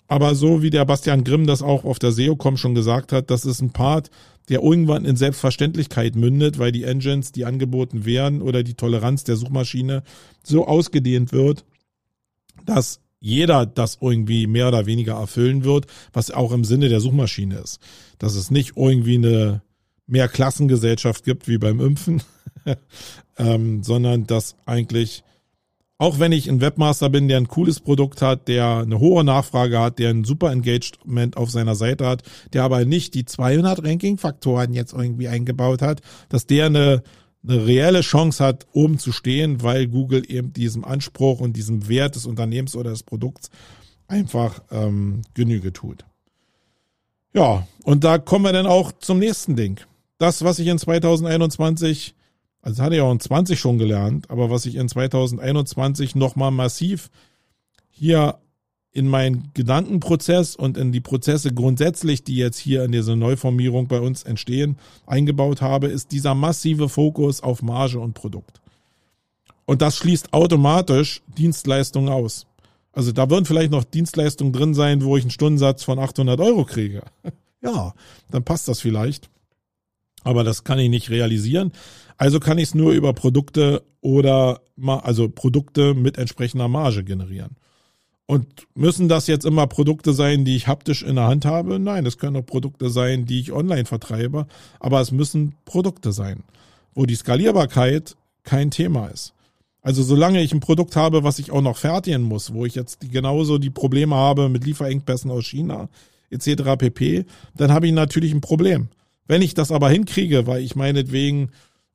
aber 0.08 0.34
so 0.34 0.62
wie 0.62 0.70
der 0.70 0.84
Bastian 0.84 1.24
Grimm 1.24 1.46
das 1.46 1.62
auch 1.62 1.84
auf 1.84 1.98
der 1.98 2.12
SEO-Com 2.12 2.56
schon 2.56 2.74
gesagt 2.74 3.12
hat, 3.12 3.30
das 3.30 3.44
ist 3.44 3.60
ein 3.60 3.70
Part, 3.70 4.10
der 4.48 4.62
irgendwann 4.62 5.04
in 5.04 5.16
Selbstverständlichkeit 5.16 6.14
mündet, 6.14 6.58
weil 6.58 6.72
die 6.72 6.84
Engines, 6.84 7.32
die 7.32 7.44
angeboten 7.44 8.04
werden 8.04 8.42
oder 8.42 8.62
die 8.62 8.74
Toleranz 8.74 9.24
der 9.24 9.36
Suchmaschine 9.36 10.02
so 10.44 10.66
ausgedehnt 10.66 11.32
wird, 11.32 11.64
dass 12.64 13.00
jeder 13.18 13.66
das 13.66 13.98
irgendwie 14.00 14.46
mehr 14.46 14.68
oder 14.68 14.86
weniger 14.86 15.14
erfüllen 15.14 15.64
wird, 15.64 15.86
was 16.12 16.30
auch 16.30 16.52
im 16.52 16.64
Sinne 16.64 16.88
der 16.88 17.00
Suchmaschine 17.00 17.56
ist. 17.58 17.80
Dass 18.18 18.34
es 18.36 18.50
nicht 18.50 18.74
irgendwie 18.76 19.16
eine 19.16 19.62
Mehrklassengesellschaft 20.06 21.24
gibt 21.24 21.48
wie 21.48 21.58
beim 21.58 21.80
Impfen, 21.80 22.22
ähm, 23.38 23.82
sondern 23.82 24.26
dass 24.26 24.54
eigentlich 24.64 25.24
auch 25.98 26.18
wenn 26.18 26.32
ich 26.32 26.48
ein 26.48 26.60
Webmaster 26.60 27.08
bin, 27.08 27.28
der 27.28 27.38
ein 27.38 27.48
cooles 27.48 27.80
Produkt 27.80 28.20
hat, 28.20 28.48
der 28.48 28.78
eine 28.78 28.98
hohe 28.98 29.24
Nachfrage 29.24 29.80
hat, 29.80 29.98
der 29.98 30.10
ein 30.10 30.24
super 30.24 30.52
Engagement 30.52 31.36
auf 31.36 31.50
seiner 31.50 31.74
Seite 31.74 32.06
hat, 32.06 32.22
der 32.52 32.64
aber 32.64 32.84
nicht 32.84 33.14
die 33.14 33.24
200 33.24 33.82
Ranking-Faktoren 33.82 34.74
jetzt 34.74 34.92
irgendwie 34.92 35.28
eingebaut 35.28 35.80
hat, 35.80 36.02
dass 36.28 36.46
der 36.46 36.66
eine, 36.66 37.02
eine 37.46 37.66
reelle 37.66 38.02
Chance 38.02 38.44
hat, 38.44 38.66
oben 38.72 38.98
zu 38.98 39.10
stehen, 39.10 39.62
weil 39.62 39.86
Google 39.86 40.24
eben 40.30 40.52
diesem 40.52 40.84
Anspruch 40.84 41.40
und 41.40 41.56
diesem 41.56 41.88
Wert 41.88 42.14
des 42.14 42.26
Unternehmens 42.26 42.76
oder 42.76 42.90
des 42.90 43.02
Produkts 43.02 43.50
einfach 44.06 44.62
ähm, 44.70 45.22
Genüge 45.32 45.72
tut. 45.72 46.04
Ja, 47.32 47.66
und 47.84 48.04
da 48.04 48.18
kommen 48.18 48.44
wir 48.44 48.52
dann 48.52 48.66
auch 48.66 48.92
zum 48.92 49.18
nächsten 49.18 49.56
Ding. 49.56 49.80
Das, 50.18 50.44
was 50.44 50.58
ich 50.58 50.66
in 50.68 50.78
2021 50.78 52.15
also 52.66 52.78
das 52.78 52.84
hatte 52.84 52.96
ich 52.96 53.00
auch 53.00 53.12
in 53.12 53.20
20 53.20 53.60
schon 53.60 53.78
gelernt, 53.78 54.28
aber 54.28 54.50
was 54.50 54.66
ich 54.66 54.74
in 54.74 54.88
2021 54.88 56.16
nochmal 56.16 56.50
massiv 56.50 57.10
hier 57.90 58.40
in 58.90 59.06
meinen 59.06 59.52
Gedankenprozess 59.54 60.56
und 60.56 60.76
in 60.76 60.90
die 60.90 61.00
Prozesse 61.00 61.54
grundsätzlich, 61.54 62.24
die 62.24 62.34
jetzt 62.34 62.58
hier 62.58 62.82
in 62.82 62.90
dieser 62.90 63.14
Neuformierung 63.14 63.86
bei 63.86 64.00
uns 64.00 64.24
entstehen, 64.24 64.78
eingebaut 65.06 65.62
habe, 65.62 65.86
ist 65.86 66.10
dieser 66.10 66.34
massive 66.34 66.88
Fokus 66.88 67.40
auf 67.40 67.62
Marge 67.62 68.00
und 68.00 68.14
Produkt. 68.14 68.60
Und 69.64 69.80
das 69.80 69.96
schließt 69.96 70.32
automatisch 70.32 71.22
Dienstleistungen 71.38 72.08
aus. 72.08 72.48
Also 72.90 73.12
da 73.12 73.30
würden 73.30 73.44
vielleicht 73.44 73.70
noch 73.70 73.84
Dienstleistungen 73.84 74.52
drin 74.52 74.74
sein, 74.74 75.04
wo 75.04 75.16
ich 75.16 75.22
einen 75.22 75.30
Stundensatz 75.30 75.84
von 75.84 76.00
800 76.00 76.40
Euro 76.40 76.64
kriege. 76.64 77.04
Ja, 77.62 77.94
dann 78.30 78.44
passt 78.44 78.68
das 78.68 78.80
vielleicht. 78.80 79.28
Aber 80.26 80.42
das 80.42 80.64
kann 80.64 80.80
ich 80.80 80.90
nicht 80.90 81.08
realisieren. 81.10 81.70
Also 82.16 82.40
kann 82.40 82.58
ich 82.58 82.64
es 82.64 82.74
nur 82.74 82.90
über 82.90 83.12
Produkte 83.12 83.84
oder 84.00 84.60
also 84.84 85.28
Produkte 85.28 85.94
mit 85.94 86.18
entsprechender 86.18 86.66
Marge 86.66 87.04
generieren. 87.04 87.54
Und 88.26 88.66
müssen 88.74 89.08
das 89.08 89.28
jetzt 89.28 89.46
immer 89.46 89.68
Produkte 89.68 90.12
sein, 90.12 90.44
die 90.44 90.56
ich 90.56 90.66
haptisch 90.66 91.04
in 91.04 91.14
der 91.14 91.28
Hand 91.28 91.44
habe? 91.44 91.78
Nein, 91.78 92.04
es 92.06 92.18
können 92.18 92.38
auch 92.38 92.44
Produkte 92.44 92.90
sein, 92.90 93.24
die 93.26 93.38
ich 93.38 93.52
online 93.52 93.84
vertreibe, 93.84 94.48
aber 94.80 95.00
es 95.00 95.12
müssen 95.12 95.54
Produkte 95.64 96.10
sein, 96.10 96.42
wo 96.92 97.06
die 97.06 97.14
Skalierbarkeit 97.14 98.16
kein 98.42 98.72
Thema 98.72 99.06
ist. 99.06 99.32
Also 99.80 100.02
solange 100.02 100.42
ich 100.42 100.52
ein 100.52 100.58
Produkt 100.58 100.96
habe, 100.96 101.22
was 101.22 101.38
ich 101.38 101.52
auch 101.52 101.62
noch 101.62 101.76
fertigen 101.76 102.22
muss, 102.22 102.52
wo 102.52 102.66
ich 102.66 102.74
jetzt 102.74 103.12
genauso 103.12 103.58
die 103.58 103.70
Probleme 103.70 104.16
habe 104.16 104.48
mit 104.48 104.64
Lieferengpässen 104.64 105.30
aus 105.30 105.44
China 105.44 105.88
etc. 106.30 106.76
pp, 106.76 107.26
dann 107.54 107.70
habe 107.70 107.86
ich 107.86 107.92
natürlich 107.92 108.34
ein 108.34 108.40
Problem. 108.40 108.88
Wenn 109.26 109.42
ich 109.42 109.54
das 109.54 109.72
aber 109.72 109.90
hinkriege, 109.90 110.46
weil 110.46 110.62
ich 110.62 110.76
meinetwegen 110.76 111.50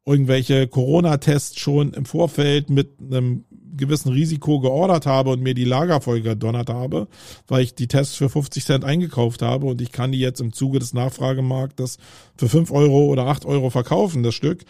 irgendwelche 0.06 0.68
Corona-Tests 0.68 1.60
schon 1.60 1.94
im 1.94 2.06
Vorfeld 2.06 2.70
mit 2.70 2.98
einem 3.00 3.46
gewissen 3.78 4.12
Risiko 4.12 4.60
geordert 4.60 5.06
habe 5.06 5.32
und 5.32 5.42
mir 5.42 5.54
die 5.54 5.64
Lager 5.64 6.02
voll 6.02 6.22
gedonnert 6.22 6.70
habe, 6.70 7.08
weil 7.48 7.64
ich 7.64 7.76
die 7.76 7.88
Tests 7.88 8.16
für 8.16 8.30
50 8.30 8.66
Cent 8.66 8.84
eingekauft 8.84 9.42
habe 9.42 9.68
und 9.68 9.82
ich 9.82 9.92
kann 9.92 10.12
die 10.12 10.20
jetzt 10.20 10.42
im 10.42 10.54
Zuge 10.54 10.80
des 10.80 10.94
Nachfragemarktes 10.94 11.98
für 12.36 12.50
5 12.50 12.72
Euro 12.72 13.06
oder 13.06 13.28
8 13.28 13.46
Euro 13.46 13.70
verkaufen, 13.70 14.24
das 14.24 14.36
Stück, 14.36 14.66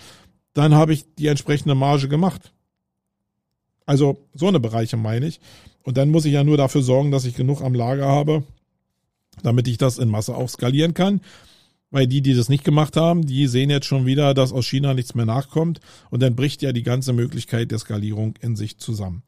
dann 0.54 0.76
habe 0.76 0.94
ich 0.94 1.06
die 1.16 1.28
entsprechende 1.28 1.76
Marge 1.76 2.08
gemacht. 2.08 2.54
Also 3.86 4.28
so 4.34 4.48
eine 4.48 4.60
Bereiche 4.60 4.98
meine 4.98 5.28
ich. 5.28 5.40
Und 5.84 5.98
dann 5.98 6.10
muss 6.10 6.26
ich 6.26 6.34
ja 6.34 6.44
nur 6.44 6.58
dafür 6.58 6.84
sorgen, 6.84 7.12
dass 7.12 7.26
ich 7.26 7.36
genug 7.36 7.62
am 7.62 7.74
Lager 7.74 8.08
habe, 8.08 8.44
damit 9.44 9.68
ich 9.68 9.78
das 9.78 9.98
in 9.98 10.10
Masse 10.10 10.36
auch 10.36 10.50
skalieren 10.50 10.94
kann. 10.94 11.22
Weil 11.92 12.08
die, 12.08 12.22
die 12.22 12.34
das 12.34 12.50
nicht 12.50 12.64
gemacht 12.64 12.96
haben, 12.96 13.26
die 13.26 13.48
sehen 13.48 13.70
jetzt 13.70 13.86
schon 13.86 14.06
wieder, 14.06 14.34
dass 14.34 14.54
aus 14.54 14.66
China 14.66 14.94
nichts 14.94 15.14
mehr 15.14 15.26
nachkommt 15.26 15.82
und 16.10 16.22
dann 16.22 16.36
bricht 16.36 16.62
ja 16.62 16.72
die 16.72 16.84
ganze 16.84 17.14
Möglichkeit 17.14 17.70
der 17.70 17.80
Skalierung 17.80 18.36
in 18.40 18.56
sich 18.56 18.78
zusammen. 18.78 19.24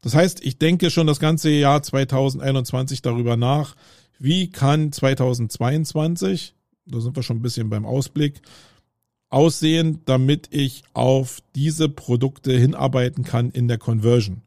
Das 0.00 0.14
heißt, 0.14 0.44
ich 0.44 0.58
denke 0.58 0.90
schon 0.90 1.06
das 1.06 1.20
ganze 1.20 1.50
Jahr 1.50 1.82
2021 1.82 3.02
darüber 3.02 3.36
nach, 3.36 3.76
wie 4.18 4.50
kann 4.50 4.92
2022, 4.92 6.54
da 6.86 7.00
sind 7.00 7.16
wir 7.16 7.22
schon 7.22 7.38
ein 7.38 7.42
bisschen 7.42 7.68
beim 7.68 7.84
Ausblick, 7.84 8.40
aussehen, 9.28 10.00
damit 10.06 10.48
ich 10.50 10.82
auf 10.92 11.40
diese 11.54 11.88
Produkte 11.88 12.52
hinarbeiten 12.52 13.24
kann 13.24 13.50
in 13.50 13.68
der 13.68 13.78
Conversion. 13.78 14.42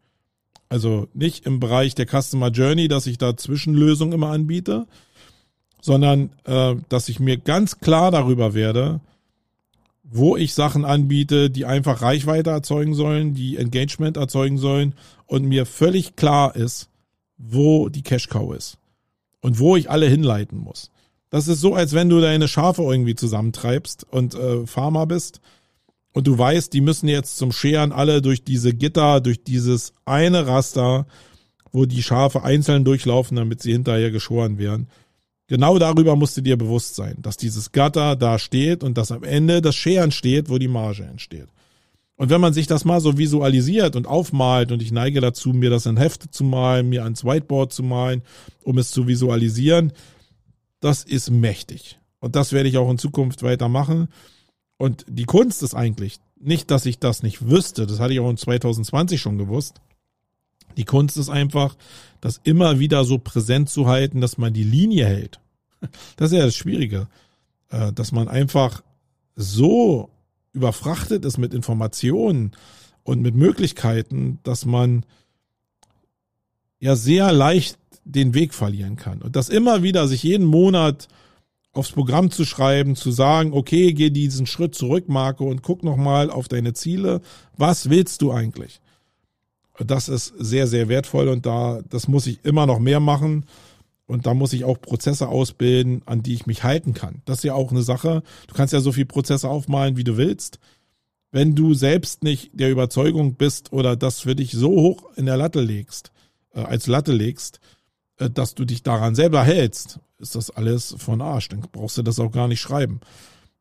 Also 0.69 1.07
nicht 1.13 1.45
im 1.45 1.59
Bereich 1.59 1.95
der 1.95 2.07
Customer 2.07 2.49
Journey, 2.49 2.87
dass 2.87 3.07
ich 3.07 3.17
da 3.17 3.37
Zwischenlösungen 3.37 4.13
immer 4.13 4.31
anbiete, 4.31 4.87
sondern 5.83 6.29
äh, 6.45 6.75
dass 6.87 7.09
ich 7.09 7.19
mir 7.19 7.35
ganz 7.35 7.81
klar 7.81 8.09
darüber 8.09 8.53
werde, 8.53 9.01
wo 10.01 10.37
ich 10.37 10.53
Sachen 10.53 10.85
anbiete, 10.85 11.49
die 11.49 11.65
einfach 11.65 12.01
Reichweite 12.01 12.51
erzeugen 12.51 12.95
sollen, 12.95 13.33
die 13.33 13.57
Engagement 13.57 14.15
erzeugen 14.15 14.57
sollen 14.57 14.95
und 15.25 15.43
mir 15.43 15.65
völlig 15.65 16.15
klar 16.15 16.55
ist, 16.55 16.87
wo 17.37 17.89
die 17.89 18.01
Cash 18.01 18.29
Cow 18.29 18.55
ist 18.55 18.77
und 19.41 19.59
wo 19.59 19.75
ich 19.75 19.89
alle 19.89 20.07
hinleiten 20.07 20.57
muss. 20.57 20.89
Das 21.29 21.49
ist 21.49 21.59
so, 21.59 21.75
als 21.75 21.91
wenn 21.91 22.07
du 22.07 22.21
deine 22.21 22.47
Schafe 22.47 22.83
irgendwie 22.83 23.15
zusammentreibst 23.15 24.05
und 24.09 24.35
äh, 24.35 24.65
Farmer 24.65 25.05
bist 25.05 25.41
und 26.13 26.27
du 26.27 26.37
weißt, 26.37 26.71
die 26.71 26.81
müssen 26.81 27.09
jetzt 27.09 27.35
zum 27.35 27.51
Scheren 27.51 27.91
alle 27.91 28.21
durch 28.21 28.45
diese 28.45 28.73
Gitter, 28.73 29.19
durch 29.19 29.43
dieses 29.43 29.93
eine 30.05 30.47
Raster, 30.47 31.07
wo 31.73 31.85
die 31.85 32.03
Schafe 32.03 32.43
einzeln 32.43 32.85
durchlaufen, 32.85 33.35
damit 33.35 33.61
sie 33.61 33.73
hinterher 33.73 34.11
geschoren 34.11 34.57
werden. 34.57 34.87
Genau 35.47 35.77
darüber 35.77 36.15
musst 36.15 36.37
du 36.37 36.41
dir 36.41 36.57
bewusst 36.57 36.95
sein, 36.95 37.17
dass 37.21 37.37
dieses 37.37 37.71
Gatter 37.71 38.15
da 38.15 38.39
steht 38.39 38.83
und 38.83 38.97
dass 38.97 39.11
am 39.11 39.23
Ende 39.23 39.61
das 39.61 39.75
Scheren 39.75 40.11
steht, 40.11 40.49
wo 40.49 40.57
die 40.57 40.69
Marge 40.69 41.03
entsteht. 41.03 41.47
Und 42.15 42.29
wenn 42.29 42.41
man 42.41 42.53
sich 42.53 42.67
das 42.67 42.85
mal 42.85 43.01
so 43.01 43.17
visualisiert 43.17 43.95
und 43.95 44.07
aufmalt, 44.07 44.71
und 44.71 44.81
ich 44.81 44.91
neige 44.91 45.19
dazu, 45.19 45.49
mir 45.49 45.69
das 45.69 45.85
in 45.85 45.97
Hefte 45.97 46.29
zu 46.29 46.43
malen, 46.43 46.89
mir 46.89 47.03
ans 47.03 47.25
Whiteboard 47.25 47.73
zu 47.73 47.83
malen, 47.83 48.21
um 48.63 48.77
es 48.77 48.91
zu 48.91 49.07
visualisieren, 49.07 49.91
das 50.79 51.03
ist 51.03 51.31
mächtig. 51.31 51.99
Und 52.19 52.35
das 52.35 52.53
werde 52.53 52.69
ich 52.69 52.77
auch 52.77 52.89
in 52.89 52.97
Zukunft 52.97 53.43
weitermachen. 53.43 54.07
Und 54.77 55.05
die 55.09 55.25
Kunst 55.25 55.63
ist 55.63 55.73
eigentlich 55.73 56.19
nicht, 56.39 56.71
dass 56.71 56.85
ich 56.85 56.99
das 56.99 57.23
nicht 57.23 57.49
wüsste, 57.49 57.87
das 57.87 57.99
hatte 57.99 58.13
ich 58.13 58.19
auch 58.19 58.29
in 58.29 58.37
2020 58.37 59.19
schon 59.19 59.37
gewusst, 59.37 59.81
die 60.77 60.85
Kunst 60.85 61.17
ist 61.17 61.29
einfach, 61.29 61.75
das 62.21 62.39
immer 62.43 62.79
wieder 62.79 63.03
so 63.03 63.17
präsent 63.17 63.69
zu 63.69 63.87
halten, 63.87 64.21
dass 64.21 64.37
man 64.37 64.53
die 64.53 64.63
Linie 64.63 65.05
hält. 65.05 65.39
Das 66.15 66.31
ist 66.31 66.37
ja 66.37 66.45
das 66.45 66.55
Schwierige, 66.55 67.07
äh, 67.69 67.91
dass 67.91 68.13
man 68.13 68.29
einfach 68.29 68.83
so 69.35 70.09
überfrachtet 70.53 71.25
ist 71.25 71.37
mit 71.37 71.53
Informationen 71.53 72.51
und 73.03 73.21
mit 73.21 73.35
Möglichkeiten, 73.35 74.39
dass 74.43 74.65
man 74.65 75.05
ja 76.79 76.95
sehr 76.95 77.31
leicht 77.31 77.77
den 78.05 78.33
Weg 78.33 78.53
verlieren 78.53 78.95
kann. 78.95 79.21
Und 79.21 79.35
das 79.35 79.49
immer 79.49 79.83
wieder 79.83 80.07
sich 80.07 80.23
jeden 80.23 80.45
Monat 80.45 81.07
aufs 81.73 81.91
Programm 81.91 82.29
zu 82.29 82.45
schreiben, 82.45 82.95
zu 82.95 83.11
sagen, 83.11 83.51
okay, 83.53 83.93
geh 83.93 84.11
diesen 84.11 84.45
Schritt 84.45 84.75
zurück, 84.75 85.09
Marco, 85.09 85.45
und 85.45 85.63
guck 85.63 85.83
nochmal 85.83 86.29
auf 86.29 86.47
deine 86.47 86.73
Ziele. 86.73 87.21
Was 87.57 87.89
willst 87.89 88.21
du 88.21 88.31
eigentlich? 88.31 88.79
Das 89.79 90.07
ist 90.07 90.33
sehr, 90.37 90.67
sehr 90.67 90.87
wertvoll 90.87 91.27
und 91.27 91.45
da, 91.45 91.81
das 91.89 92.07
muss 92.07 92.27
ich 92.27 92.43
immer 92.45 92.65
noch 92.65 92.79
mehr 92.79 92.99
machen. 92.99 93.45
Und 94.05 94.25
da 94.27 94.33
muss 94.33 94.53
ich 94.53 94.65
auch 94.65 94.79
Prozesse 94.79 95.29
ausbilden, 95.29 96.01
an 96.05 96.21
die 96.21 96.33
ich 96.33 96.45
mich 96.45 96.63
halten 96.63 96.93
kann. 96.93 97.21
Das 97.25 97.39
ist 97.39 97.43
ja 97.45 97.53
auch 97.53 97.71
eine 97.71 97.83
Sache. 97.83 98.21
Du 98.47 98.53
kannst 98.53 98.73
ja 98.73 98.81
so 98.81 98.91
viele 98.91 99.05
Prozesse 99.05 99.47
aufmalen, 99.49 99.97
wie 99.97 100.03
du 100.03 100.17
willst. 100.17 100.59
Wenn 101.31 101.55
du 101.55 101.73
selbst 101.73 102.23
nicht 102.23 102.51
der 102.53 102.69
Überzeugung 102.69 103.35
bist 103.35 103.71
oder 103.71 103.95
das 103.95 104.19
für 104.19 104.35
dich 104.35 104.51
so 104.51 104.69
hoch 104.69 105.09
in 105.15 105.25
der 105.25 105.37
Latte 105.37 105.61
legst, 105.61 106.11
äh, 106.53 106.59
als 106.59 106.85
Latte 106.85 107.13
legst, 107.13 107.59
äh, 108.17 108.29
dass 108.29 108.55
du 108.55 108.65
dich 108.65 108.83
daran 108.83 109.15
selber 109.15 109.43
hältst, 109.43 109.99
ist 110.19 110.35
das 110.35 110.51
alles 110.51 110.95
von 110.99 111.21
Arsch. 111.21 111.49
Dann 111.49 111.61
brauchst 111.71 111.97
du 111.97 112.03
das 112.03 112.19
auch 112.19 112.31
gar 112.31 112.47
nicht 112.47 112.61
schreiben. 112.61 112.99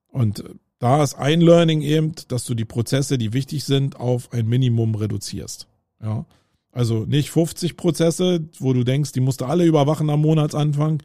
Und 0.09 0.40
äh, 0.40 0.55
da 0.79 1.03
ist 1.03 1.14
ein 1.14 1.40
Learning 1.40 1.81
eben, 1.81 2.12
dass 2.29 2.44
du 2.44 2.55
die 2.55 2.64
Prozesse, 2.64 3.16
die 3.16 3.33
wichtig 3.33 3.64
sind, 3.64 3.96
auf 3.96 4.33
ein 4.33 4.46
Minimum 4.48 4.96
reduzierst. 4.96 5.68
Ja. 6.02 6.26
Also 6.72 7.04
nicht 7.04 7.30
50 7.30 7.76
Prozesse, 7.76 8.48
wo 8.58 8.72
du 8.72 8.82
denkst, 8.82 9.12
die 9.12 9.20
musst 9.20 9.42
du 9.42 9.44
alle 9.44 9.64
überwachen 9.64 10.08
am 10.08 10.22
Monatsanfang, 10.22 11.02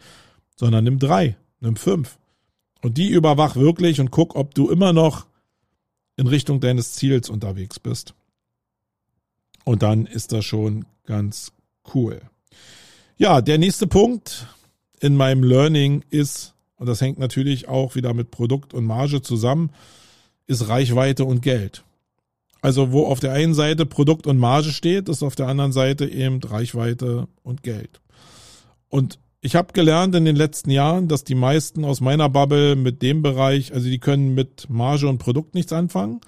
sondern 0.55 0.85
nimm 0.85 0.97
drei, 0.97 1.35
nimm 1.59 1.75
fünf. 1.75 2.17
Und 2.81 2.97
die 2.97 3.09
überwach 3.09 3.55
wirklich 3.55 3.99
und 3.99 4.11
guck, 4.11 4.35
ob 4.35 4.55
du 4.55 4.69
immer 4.69 4.93
noch 4.93 5.27
in 6.15 6.27
Richtung 6.27 6.59
deines 6.61 6.93
Ziels 6.93 7.29
unterwegs 7.29 7.79
bist. 7.79 8.13
Und 9.65 9.83
dann 9.83 10.05
ist 10.05 10.31
das 10.31 10.45
schon 10.45 10.85
ganz 11.05 11.51
cool. 11.93 12.21
Ja, 13.17 13.41
der 13.41 13.57
nächste 13.57 13.87
Punkt 13.87 14.47
in 14.99 15.15
meinem 15.15 15.43
Learning 15.43 16.03
ist, 16.09 16.53
und 16.77 16.87
das 16.87 17.01
hängt 17.01 17.19
natürlich 17.19 17.67
auch 17.67 17.95
wieder 17.95 18.13
mit 18.13 18.31
Produkt 18.31 18.73
und 18.73 18.85
Marge 18.85 19.21
zusammen, 19.21 19.71
ist 20.45 20.69
Reichweite 20.69 21.25
und 21.25 21.41
Geld. 21.41 21.83
Also 22.61 22.91
wo 22.91 23.05
auf 23.05 23.19
der 23.19 23.33
einen 23.33 23.53
Seite 23.53 23.85
Produkt 23.85 24.27
und 24.27 24.37
Marge 24.37 24.71
steht, 24.71 25.09
ist 25.09 25.23
auf 25.23 25.35
der 25.35 25.47
anderen 25.47 25.71
Seite 25.71 26.05
eben 26.05 26.41
Reichweite 26.41 27.27
und 27.43 27.63
Geld. 27.63 28.01
Und 28.89 29.19
ich 29.41 29.55
habe 29.55 29.73
gelernt 29.73 30.15
in 30.15 30.25
den 30.25 30.35
letzten 30.35 30.71
Jahren, 30.71 31.07
dass 31.07 31.23
die 31.23 31.35
meisten 31.35 31.85
aus 31.85 32.01
meiner 32.01 32.29
Bubble 32.29 32.75
mit 32.75 33.01
dem 33.01 33.21
Bereich, 33.21 33.73
also 33.73 33.87
die 33.87 33.99
können 33.99 34.33
mit 34.33 34.69
Marge 34.69 35.07
und 35.07 35.19
Produkt 35.19 35.53
nichts 35.53 35.71
anfangen. 35.71 36.21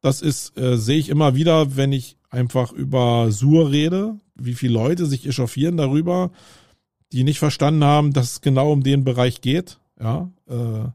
Das 0.00 0.22
ist, 0.22 0.56
äh, 0.56 0.76
sehe 0.76 0.98
ich 0.98 1.08
immer 1.08 1.34
wieder, 1.34 1.76
wenn 1.76 1.92
ich 1.92 2.16
einfach 2.30 2.72
über 2.72 3.30
Sur 3.32 3.70
rede, 3.70 4.16
wie 4.34 4.54
viele 4.54 4.74
Leute 4.74 5.06
sich 5.06 5.26
echauffieren 5.26 5.76
darüber, 5.76 6.30
die 7.12 7.24
nicht 7.24 7.38
verstanden 7.38 7.84
haben, 7.84 8.12
dass 8.12 8.32
es 8.32 8.40
genau 8.40 8.72
um 8.72 8.82
den 8.82 9.04
Bereich 9.04 9.40
geht, 9.40 9.78
ja, 10.00 10.30
äh, 10.48 10.88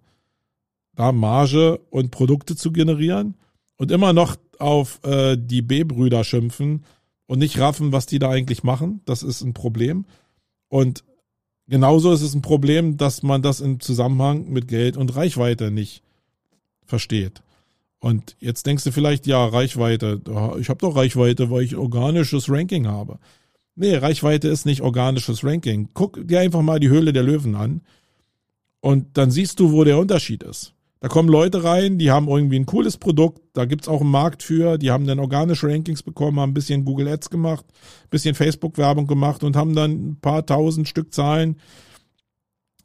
da 0.96 1.12
Marge 1.12 1.80
und 1.92 2.10
Produkte 2.10 2.56
zu 2.56 2.72
generieren 2.72 3.36
und 3.78 3.92
immer 3.92 4.14
noch 4.14 4.36
auf 4.60 5.00
äh, 5.04 5.38
die 5.40 5.62
B-Brüder 5.62 6.24
schimpfen 6.24 6.84
und 7.28 7.40
nicht 7.40 7.60
raffen, 7.60 7.92
was 7.92 8.06
die 8.06 8.20
da 8.20 8.30
eigentlich 8.30 8.64
machen. 8.64 9.02
Das 9.06 9.24
ist 9.24 9.42
ein 9.42 9.54
Problem. 9.54 10.06
Und 10.68 11.04
genauso 11.68 12.12
ist 12.12 12.22
es 12.22 12.34
ein 12.34 12.42
Problem, 12.42 12.98
dass 12.98 13.24
man 13.24 13.42
das 13.42 13.62
im 13.62 13.80
Zusammenhang 13.80 14.50
mit 14.50 14.68
Geld 14.68 14.98
und 14.98 15.16
Reichweite 15.16 15.72
nicht 15.72 16.02
versteht. 16.86 17.42
Und 18.00 18.36
jetzt 18.40 18.66
denkst 18.66 18.84
du 18.84 18.92
vielleicht, 18.92 19.28
ja, 19.28 19.46
Reichweite, 19.46 20.22
ich 20.60 20.70
habe 20.70 20.80
doch 20.80 20.96
Reichweite, 20.96 21.50
weil 21.50 21.64
ich 21.64 21.76
organisches 21.76 22.50
Ranking 22.50 22.88
habe. 22.88 23.20
Nee, 23.76 23.96
Reichweite 23.96 24.48
ist 24.48 24.66
nicht 24.66 24.82
organisches 24.82 25.44
Ranking. 25.44 25.90
Guck 25.94 26.28
dir 26.28 26.40
einfach 26.40 26.62
mal 26.62 26.80
die 26.80 26.90
Höhle 26.90 27.14
der 27.14 27.24
Löwen 27.24 27.56
an 27.56 27.82
und 28.80 29.18
dann 29.18 29.32
siehst 29.32 29.60
du, 29.60 29.72
wo 29.72 29.84
der 29.84 29.98
Unterschied 29.98 30.44
ist. 30.44 30.74
Da 31.00 31.10
kommen 31.10 31.30
Leute 31.30 31.64
rein, 31.64 32.00
die 32.00 32.10
haben 32.10 32.28
irgendwie 32.28 32.58
ein 32.58 32.66
cooles 32.66 32.98
Produkt, 32.98 33.42
da 33.54 33.66
gibt's 33.66 33.88
auch 33.88 34.02
einen 34.02 34.10
Markt 34.10 34.42
für, 34.42 34.80
die 34.80 34.90
haben 34.90 35.06
dann 35.06 35.20
organische 35.20 35.68
Rankings 35.68 36.02
bekommen, 36.02 36.40
haben 36.40 36.52
ein 36.52 36.56
bisschen 36.56 36.86
Google 36.86 37.08
Ads 37.08 37.30
gemacht, 37.30 37.66
ein 37.70 38.10
bisschen 38.10 38.34
Facebook-Werbung 38.34 39.06
gemacht 39.06 39.44
und 39.44 39.56
haben 39.56 39.76
dann 39.76 39.92
ein 39.92 40.20
paar 40.20 40.46
tausend 40.46 40.88
Stück 40.88 41.14
Zahlen 41.14 41.58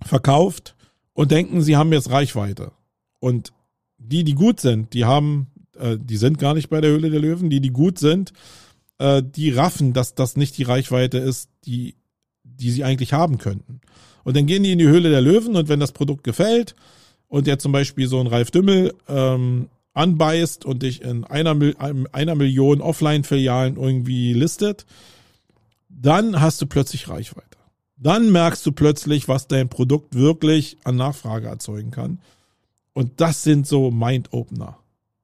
verkauft 0.05 0.77
und 1.15 1.31
denken, 1.31 1.63
sie 1.63 1.77
haben 1.77 1.93
jetzt 1.93 2.11
Reichweite. 2.11 2.73
Und 3.19 3.53
die, 3.97 4.25
die 4.25 4.35
gut 4.35 4.61
sind, 4.61 4.93
die 4.93 5.05
haben, 5.07 5.47
äh, 5.79 5.97
die 5.99 6.17
sind 6.17 6.39
gar 6.39 6.55
nicht 6.55 6.69
bei 6.69 6.81
der 6.81 6.91
Höhle 6.91 7.09
der 7.09 7.21
Löwen, 7.21 7.49
die, 7.49 7.61
die 7.61 7.71
gut 7.71 7.99
sind, 7.99 8.33
äh, 8.99 9.23
die 9.25 9.51
raffen, 9.51 9.95
dass 9.95 10.15
das 10.15 10.37
nicht 10.37 10.59
die 10.59 10.65
Reichweite 10.65 11.19
ist, 11.19 11.49
die, 11.65 11.95
die 12.43 12.71
sie 12.71 12.85
eigentlich 12.85 13.13
haben 13.15 13.39
könnten. 13.39 13.81
Und 14.25 14.37
dann 14.37 14.47
gehen 14.47 14.63
die 14.63 14.73
in 14.73 14.79
die 14.79 14.89
Höhle 14.89 15.11
der 15.11 15.21
Löwen 15.21 15.57
und 15.57 15.69
wenn 15.69 15.81
das 15.81 15.93
Produkt 15.93 16.25
gefällt, 16.25 16.75
und 17.33 17.47
der 17.47 17.59
zum 17.59 17.73
Beispiel 17.73 18.09
so 18.09 18.21
ein 18.21 18.27
Ralf 18.27 18.51
Dümmel 18.51 18.93
ähm, 19.09 19.71
anbeißt 19.95 20.67
und 20.67 20.83
dich 20.83 21.01
in 21.01 21.25
einer, 21.25 21.57
einer 22.13 22.35
Million 22.35 22.83
Offline-Filialen 22.83 23.77
irgendwie 23.77 24.35
listet, 24.35 24.85
dann 25.89 26.43
hast 26.43 26.61
du 26.61 26.67
plötzlich 26.67 27.09
Reichweite. 27.09 27.57
Dann 27.97 28.31
merkst 28.33 28.67
du 28.67 28.73
plötzlich, 28.73 29.29
was 29.29 29.49
dein 29.49 29.71
Produkt 29.71 30.15
wirklich 30.15 30.77
an 30.85 30.97
Nachfrage 30.97 31.47
erzeugen 31.47 31.91
kann. 31.91 32.19
Und 32.93 33.23
das 33.23 33.43
sind 33.43 33.67
so 33.67 33.91
Mind-Opener. 33.91 34.77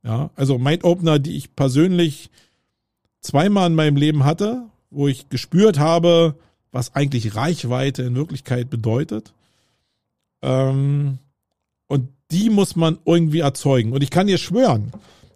Ja, 0.03 0.31
also 0.35 0.57
Mind-Opener, 0.57 1.19
die 1.19 1.37
ich 1.37 1.55
persönlich 1.57 2.31
zweimal 3.21 3.67
in 3.67 3.77
meinem 3.77 3.97
Leben 3.97 4.25
hatte, 4.25 4.63
wo 4.89 5.09
ich 5.09 5.29
gespürt 5.29 5.79
habe, 5.79 6.37
was 6.73 6.95
eigentlich 6.95 7.37
Reichweite 7.37 8.03
in 8.05 8.15
Wirklichkeit 8.15 8.71
bedeutet. 8.71 9.35
Ähm, 10.41 11.19
und 11.89 12.09
die 12.31 12.51
muss 12.51 12.77
man 12.77 12.99
irgendwie 13.05 13.41
erzeugen. 13.41 13.93
Und 13.93 14.03
ich 14.03 14.11
kann 14.11 14.27
dir 14.27 14.39
schwören, 14.39 14.93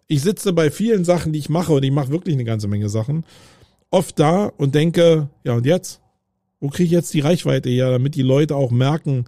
ich 0.07 0.21
sitze 0.21 0.53
bei 0.53 0.71
vielen 0.71 1.05
Sachen, 1.05 1.33
die 1.33 1.39
ich 1.39 1.49
mache, 1.49 1.73
und 1.73 1.83
ich 1.83 1.91
mache 1.91 2.09
wirklich 2.09 2.35
eine 2.35 2.45
ganze 2.45 2.67
Menge 2.67 2.89
Sachen, 2.89 3.25
oft 3.89 4.17
da 4.19 4.45
und 4.57 4.75
denke, 4.75 5.29
ja 5.43 5.53
und 5.53 5.65
jetzt? 5.65 6.01
Wo 6.59 6.69
kriege 6.69 6.85
ich 6.85 6.91
jetzt 6.91 7.13
die 7.13 7.19
Reichweite 7.19 7.69
her, 7.69 7.91
damit 7.91 8.15
die 8.15 8.21
Leute 8.21 8.55
auch 8.55 8.71
merken, 8.71 9.25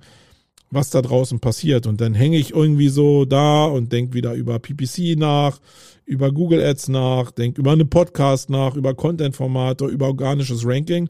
was 0.71 0.89
da 0.89 1.01
draußen 1.01 1.39
passiert. 1.39 1.87
Und 1.87 2.01
dann 2.01 2.13
hänge 2.13 2.37
ich 2.37 2.53
irgendwie 2.53 2.89
so 2.89 3.25
da 3.25 3.65
und 3.65 3.91
denke 3.91 4.13
wieder 4.13 4.33
über 4.33 4.59
PPC 4.59 5.17
nach, 5.17 5.59
über 6.05 6.31
Google 6.31 6.63
Ads 6.63 6.89
nach, 6.89 7.31
denke 7.31 7.59
über 7.59 7.71
eine 7.71 7.85
Podcast 7.85 8.49
nach, 8.49 8.75
über 8.75 8.93
Content-Formate, 8.93 9.85
über 9.85 10.07
organisches 10.07 10.65
Ranking 10.65 11.09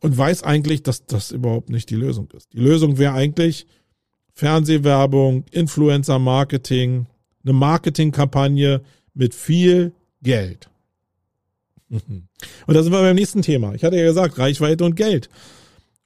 und 0.00 0.16
weiß 0.16 0.42
eigentlich, 0.42 0.82
dass 0.82 1.04
das 1.06 1.32
überhaupt 1.32 1.70
nicht 1.70 1.90
die 1.90 1.96
Lösung 1.96 2.28
ist. 2.34 2.52
Die 2.52 2.60
Lösung 2.60 2.98
wäre 2.98 3.12
eigentlich, 3.12 3.66
Fernsehwerbung, 4.36 5.44
Influencer-Marketing, 5.50 7.06
eine 7.42 7.52
Marketingkampagne 7.54 8.82
mit 9.14 9.34
viel 9.34 9.92
Geld. 10.22 10.68
Und 11.90 12.28
da 12.66 12.82
sind 12.82 12.92
wir 12.92 13.00
beim 13.00 13.16
nächsten 13.16 13.40
Thema. 13.40 13.74
Ich 13.74 13.82
hatte 13.82 13.96
ja 13.96 14.04
gesagt, 14.04 14.38
Reichweite 14.38 14.84
und 14.84 14.94
Geld. 14.94 15.30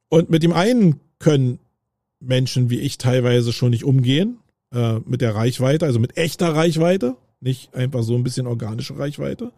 Und 0.09 0.31
mit 0.31 0.45
dem 0.45 0.53
einen 0.53 1.01
können 1.19 1.59
Menschen 2.21 2.71
wie 2.71 2.79
ich 2.79 2.99
teilweise 2.99 3.53
schon 3.53 3.71
nicht 3.71 3.85
umgehen, 3.85 4.38
äh, 4.73 5.01
mit 5.01 5.23
der 5.23 5.35
Reichweite, 5.35 5.87
also 5.87 5.99
mit 5.99 6.16
echter 6.16 6.55
Reichweite, 6.55 7.16
nicht 7.40 7.75
einfach 7.75 8.03
so 8.03 8.14
ein 8.14 8.23
bisschen 8.23 8.47
organische 8.47 8.97
Reichweite. 8.97 9.51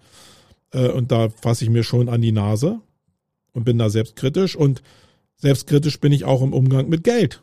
Äh, 0.70 0.88
und 0.88 1.12
da 1.12 1.28
fasse 1.28 1.64
ich 1.64 1.70
mir 1.70 1.82
schon 1.82 2.08
an 2.08 2.22
die 2.22 2.32
Nase 2.32 2.80
und 3.52 3.64
bin 3.64 3.76
da 3.76 3.90
selbstkritisch. 3.90 4.56
Und 4.56 4.82
selbstkritisch 5.36 6.00
bin 6.00 6.12
ich 6.12 6.24
auch 6.24 6.40
im 6.40 6.54
Umgang 6.54 6.88
mit 6.88 7.04
Geld 7.04 7.42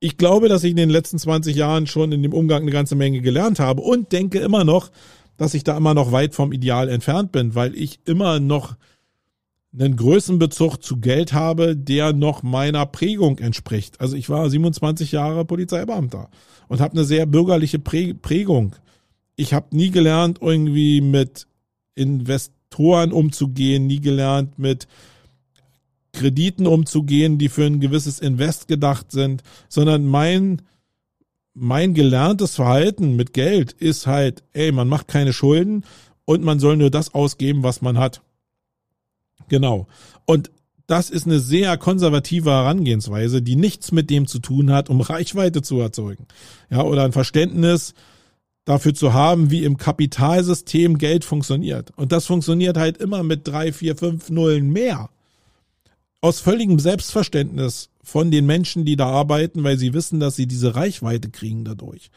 ich 0.00 0.16
glaube, 0.16 0.48
dass 0.48 0.64
ich 0.64 0.70
in 0.70 0.76
den 0.76 0.90
letzten 0.90 1.18
20 1.18 1.54
Jahren 1.54 1.86
schon 1.86 2.10
in 2.10 2.22
dem 2.22 2.32
Umgang 2.32 2.62
eine 2.62 2.70
ganze 2.70 2.96
Menge 2.96 3.20
gelernt 3.20 3.60
habe 3.60 3.82
und 3.82 4.12
denke 4.12 4.38
immer 4.38 4.64
noch, 4.64 4.90
dass 5.36 5.54
ich 5.54 5.62
da 5.62 5.76
immer 5.76 5.94
noch 5.94 6.10
weit 6.10 6.34
vom 6.34 6.52
Ideal 6.52 6.88
entfernt 6.88 7.32
bin, 7.32 7.54
weil 7.54 7.74
ich 7.74 8.00
immer 8.06 8.40
noch 8.40 8.76
einen 9.72 9.96
Größenbezug 9.96 10.82
zu 10.82 10.96
Geld 10.96 11.32
habe, 11.32 11.76
der 11.76 12.12
noch 12.12 12.42
meiner 12.42 12.86
Prägung 12.86 13.38
entspricht. 13.38 14.00
Also 14.00 14.16
ich 14.16 14.28
war 14.28 14.48
27 14.48 15.12
Jahre 15.12 15.44
Polizeibeamter 15.44 16.28
und 16.68 16.80
habe 16.80 16.94
eine 16.94 17.04
sehr 17.04 17.26
bürgerliche 17.26 17.78
Prägung. 17.78 18.74
Ich 19.36 19.54
habe 19.54 19.76
nie 19.76 19.90
gelernt, 19.90 20.38
irgendwie 20.40 21.00
mit 21.00 21.46
Investoren 21.94 23.12
umzugehen, 23.12 23.86
nie 23.86 24.00
gelernt, 24.00 24.58
mit 24.58 24.88
Krediten 26.12 26.66
umzugehen, 26.66 27.38
die 27.38 27.48
für 27.48 27.64
ein 27.64 27.80
gewisses 27.80 28.18
Invest 28.18 28.68
gedacht 28.68 29.12
sind, 29.12 29.42
sondern 29.68 30.06
mein, 30.06 30.62
mein 31.54 31.94
gelerntes 31.94 32.56
Verhalten 32.56 33.16
mit 33.16 33.32
Geld 33.32 33.72
ist 33.72 34.06
halt, 34.06 34.42
ey, 34.52 34.72
man 34.72 34.88
macht 34.88 35.08
keine 35.08 35.32
Schulden 35.32 35.84
und 36.24 36.42
man 36.42 36.60
soll 36.60 36.76
nur 36.76 36.90
das 36.90 37.14
ausgeben, 37.14 37.62
was 37.62 37.82
man 37.82 37.98
hat. 37.98 38.22
Genau. 39.48 39.86
Und 40.26 40.50
das 40.86 41.10
ist 41.10 41.26
eine 41.26 41.38
sehr 41.38 41.76
konservative 41.76 42.50
Herangehensweise, 42.50 43.42
die 43.42 43.56
nichts 43.56 43.92
mit 43.92 44.10
dem 44.10 44.26
zu 44.26 44.40
tun 44.40 44.72
hat, 44.72 44.90
um 44.90 45.00
Reichweite 45.00 45.62
zu 45.62 45.78
erzeugen. 45.78 46.26
Ja, 46.68 46.82
oder 46.82 47.04
ein 47.04 47.12
Verständnis 47.12 47.94
dafür 48.64 48.94
zu 48.94 49.12
haben, 49.12 49.50
wie 49.50 49.64
im 49.64 49.76
Kapitalsystem 49.76 50.98
Geld 50.98 51.24
funktioniert. 51.24 51.92
Und 51.96 52.12
das 52.12 52.26
funktioniert 52.26 52.76
halt 52.76 52.98
immer 52.98 53.22
mit 53.22 53.46
drei, 53.46 53.72
vier, 53.72 53.96
fünf 53.96 54.30
Nullen 54.30 54.70
mehr 54.70 55.10
aus 56.20 56.40
völligem 56.40 56.78
Selbstverständnis 56.78 57.90
von 58.02 58.30
den 58.30 58.46
Menschen, 58.46 58.84
die 58.84 58.96
da 58.96 59.06
arbeiten, 59.06 59.62
weil 59.64 59.78
sie 59.78 59.94
wissen, 59.94 60.20
dass 60.20 60.36
sie 60.36 60.46
diese 60.46 60.74
Reichweite 60.74 61.30
kriegen 61.30 61.64
dadurch. 61.64 62.10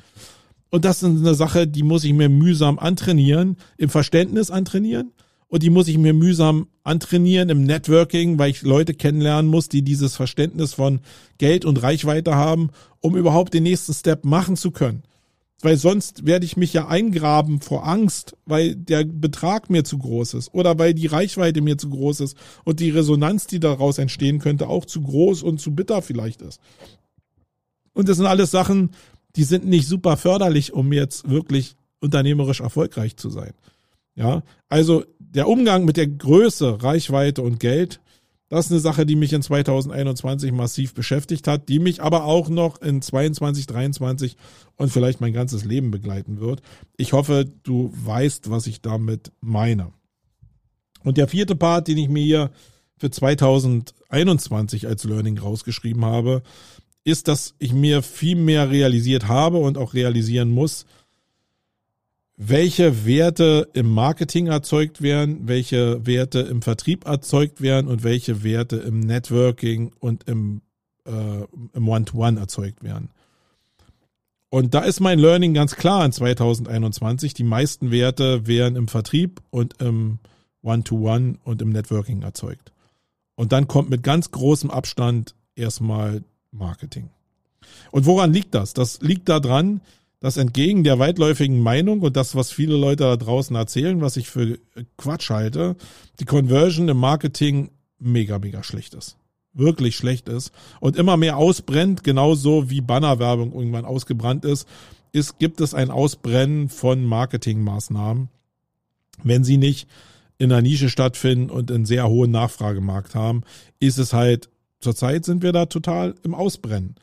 Und 0.69 0.85
das 0.85 1.03
ist 1.03 1.09
eine 1.09 1.35
Sache, 1.35 1.67
die 1.67 1.83
muss 1.83 2.03
ich 2.03 2.13
mir 2.13 2.29
mühsam 2.29 2.79
antrainieren, 2.79 3.57
im 3.77 3.89
Verständnis 3.89 4.49
antrainieren. 4.49 5.11
Und 5.47 5.61
die 5.61 5.69
muss 5.69 5.87
ich 5.87 5.99
mir 5.99 6.13
mühsam 6.13 6.67
antrainieren 6.83 7.49
im 7.49 7.63
Networking, 7.63 8.39
weil 8.39 8.49
ich 8.49 8.63
Leute 8.63 8.95
kennenlernen 8.95 9.51
muss, 9.51 9.69
die 9.69 9.83
dieses 9.83 10.15
Verständnis 10.15 10.73
von 10.73 11.01
Geld 11.37 11.63
und 11.63 11.83
Reichweite 11.83 12.33
haben, 12.33 12.71
um 13.01 13.15
überhaupt 13.15 13.53
den 13.53 13.63
nächsten 13.63 13.93
Step 13.93 14.25
machen 14.25 14.55
zu 14.55 14.71
können 14.71 15.03
weil 15.63 15.77
sonst 15.77 16.25
werde 16.25 16.45
ich 16.45 16.57
mich 16.57 16.73
ja 16.73 16.87
eingraben 16.87 17.61
vor 17.61 17.87
Angst, 17.87 18.35
weil 18.45 18.75
der 18.75 19.05
Betrag 19.05 19.69
mir 19.69 19.83
zu 19.83 19.97
groß 19.97 20.35
ist 20.35 20.53
oder 20.53 20.77
weil 20.77 20.93
die 20.93 21.07
Reichweite 21.07 21.61
mir 21.61 21.77
zu 21.77 21.89
groß 21.89 22.19
ist 22.19 22.37
und 22.65 22.79
die 22.79 22.89
Resonanz, 22.89 23.47
die 23.47 23.59
daraus 23.59 23.97
entstehen 23.97 24.39
könnte, 24.39 24.67
auch 24.67 24.85
zu 24.85 25.01
groß 25.01 25.41
und 25.41 25.59
zu 25.59 25.73
bitter 25.73 26.01
vielleicht 26.01 26.41
ist. 26.41 26.59
Und 27.93 28.09
das 28.09 28.17
sind 28.17 28.25
alles 28.25 28.51
Sachen, 28.51 28.91
die 29.35 29.43
sind 29.43 29.65
nicht 29.65 29.87
super 29.87 30.17
förderlich, 30.17 30.73
um 30.73 30.91
jetzt 30.91 31.29
wirklich 31.29 31.75
unternehmerisch 32.01 32.59
erfolgreich 32.59 33.15
zu 33.15 33.29
sein. 33.29 33.53
Ja, 34.15 34.43
also 34.69 35.05
der 35.17 35.47
Umgang 35.47 35.85
mit 35.85 35.97
der 35.97 36.07
Größe, 36.07 36.83
Reichweite 36.83 37.41
und 37.41 37.59
Geld 37.59 37.99
das 38.53 38.67
ist 38.67 38.71
eine 38.71 38.81
Sache, 38.81 39.07
die 39.07 39.15
mich 39.15 39.33
in 39.33 39.41
2021 39.41 40.51
massiv 40.51 40.93
beschäftigt 40.93 41.47
hat, 41.47 41.69
die 41.69 41.79
mich 41.79 42.03
aber 42.03 42.25
auch 42.25 42.49
noch 42.49 42.79
in 42.83 43.01
22, 43.01 43.65
23 43.65 44.37
und 44.75 44.91
vielleicht 44.91 45.21
mein 45.21 45.33
ganzes 45.33 45.65
Leben 45.65 45.89
begleiten 45.89 46.39
wird. 46.39 46.61
Ich 46.95 47.13
hoffe, 47.13 47.51
du 47.63 47.91
weißt, 47.95 48.51
was 48.51 48.67
ich 48.67 48.81
damit 48.81 49.31
meine. 49.41 49.91
Und 51.03 51.17
der 51.17 51.27
vierte 51.27 51.55
Part, 51.55 51.87
den 51.87 51.97
ich 51.97 52.09
mir 52.09 52.23
hier 52.23 52.51
für 52.97 53.09
2021 53.09 54.85
als 54.85 55.03
Learning 55.03 55.39
rausgeschrieben 55.39 56.05
habe, 56.05 56.43
ist, 57.03 57.27
dass 57.27 57.55
ich 57.57 57.73
mir 57.73 58.03
viel 58.03 58.35
mehr 58.35 58.69
realisiert 58.69 59.27
habe 59.27 59.57
und 59.57 59.79
auch 59.79 59.95
realisieren 59.95 60.51
muss, 60.51 60.85
welche 62.35 63.05
Werte 63.05 63.69
im 63.73 63.89
Marketing 63.91 64.47
erzeugt 64.47 65.01
werden, 65.01 65.47
welche 65.47 66.05
Werte 66.05 66.39
im 66.39 66.61
Vertrieb 66.61 67.05
erzeugt 67.05 67.61
werden 67.61 67.87
und 67.87 68.03
welche 68.03 68.43
Werte 68.43 68.77
im 68.77 68.99
Networking 68.99 69.91
und 69.99 70.27
im, 70.27 70.61
äh, 71.05 71.43
im 71.73 71.87
One-to-One 71.87 72.39
erzeugt 72.39 72.83
werden. 72.83 73.09
Und 74.49 74.73
da 74.73 74.81
ist 74.81 74.99
mein 74.99 75.19
Learning 75.19 75.53
ganz 75.53 75.75
klar 75.75 76.05
in 76.05 76.11
2021. 76.11 77.33
Die 77.33 77.43
meisten 77.43 77.91
Werte 77.91 78.45
werden 78.45 78.75
im 78.75 78.87
Vertrieb 78.87 79.41
und 79.49 79.81
im 79.81 80.19
One-to-One 80.61 81.19
-One 81.19 81.35
und 81.43 81.61
im 81.61 81.69
Networking 81.69 82.21
erzeugt. 82.21 82.71
Und 83.35 83.51
dann 83.51 83.67
kommt 83.67 83.89
mit 83.89 84.03
ganz 84.03 84.31
großem 84.31 84.69
Abstand 84.69 85.33
erstmal 85.55 86.23
Marketing. 86.51 87.09
Und 87.91 88.05
woran 88.05 88.31
liegt 88.31 88.53
das? 88.53 88.73
Das 88.73 89.01
liegt 89.01 89.29
daran, 89.29 89.81
dass 90.23 90.37
entgegen 90.37 90.85
der 90.85 90.99
weitläufigen 90.99 91.59
Meinung 91.59 91.99
und 91.99 92.15
das, 92.15 92.33
was 92.33 92.49
viele 92.49 92.77
Leute 92.77 93.03
da 93.03 93.17
draußen 93.17 93.57
erzählen, 93.57 93.99
was 93.99 94.15
ich 94.15 94.29
für 94.29 94.57
Quatsch 94.95 95.29
halte, 95.29 95.75
die 96.21 96.23
Conversion 96.23 96.87
im 96.87 96.95
Marketing 96.95 97.71
mega, 97.99 98.39
mega 98.39 98.63
schlecht 98.63 98.93
ist. 98.93 99.17
Wirklich 99.51 99.97
schlecht 99.97 100.29
ist 100.29 100.53
und 100.79 100.95
immer 100.95 101.17
mehr 101.17 101.35
ausbrennt, 101.35 102.05
genauso 102.05 102.69
wie 102.69 102.79
Bannerwerbung 102.79 103.51
irgendwann 103.51 103.83
ausgebrannt 103.83 104.45
ist, 104.45 104.65
ist, 105.11 105.39
gibt 105.39 105.59
es 105.59 105.73
ein 105.73 105.91
Ausbrennen 105.91 106.69
von 106.69 107.03
Marketingmaßnahmen, 107.03 108.29
wenn 109.23 109.43
sie 109.43 109.57
nicht 109.57 109.89
in 110.37 110.47
der 110.47 110.61
Nische 110.61 110.87
stattfinden 110.87 111.49
und 111.49 111.69
einen 111.69 111.85
sehr 111.85 112.07
hohen 112.07 112.31
Nachfragemarkt 112.31 113.13
haben, 113.13 113.41
ist 113.81 113.97
es 113.97 114.13
halt, 114.13 114.47
zurzeit 114.79 115.25
sind 115.25 115.43
wir 115.43 115.51
da 115.51 115.65
total 115.65 116.15
im 116.23 116.33
Ausbrennen. 116.33 116.95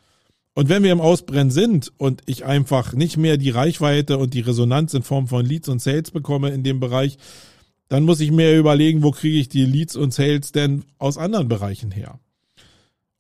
Und 0.54 0.68
wenn 0.68 0.82
wir 0.82 0.92
im 0.92 1.00
Ausbrennen 1.00 1.50
sind 1.50 1.92
und 1.96 2.22
ich 2.26 2.44
einfach 2.44 2.92
nicht 2.92 3.16
mehr 3.16 3.36
die 3.36 3.50
Reichweite 3.50 4.18
und 4.18 4.34
die 4.34 4.40
Resonanz 4.40 4.94
in 4.94 5.02
Form 5.02 5.28
von 5.28 5.46
Leads 5.46 5.68
und 5.68 5.80
Sales 5.80 6.10
bekomme 6.10 6.50
in 6.50 6.64
dem 6.64 6.80
Bereich, 6.80 7.18
dann 7.88 8.04
muss 8.04 8.20
ich 8.20 8.30
mir 8.30 8.56
überlegen, 8.56 9.02
wo 9.02 9.10
kriege 9.10 9.38
ich 9.38 9.48
die 9.48 9.64
Leads 9.64 9.96
und 9.96 10.12
Sales 10.12 10.52
denn 10.52 10.84
aus 10.98 11.18
anderen 11.18 11.48
Bereichen 11.48 11.90
her. 11.90 12.20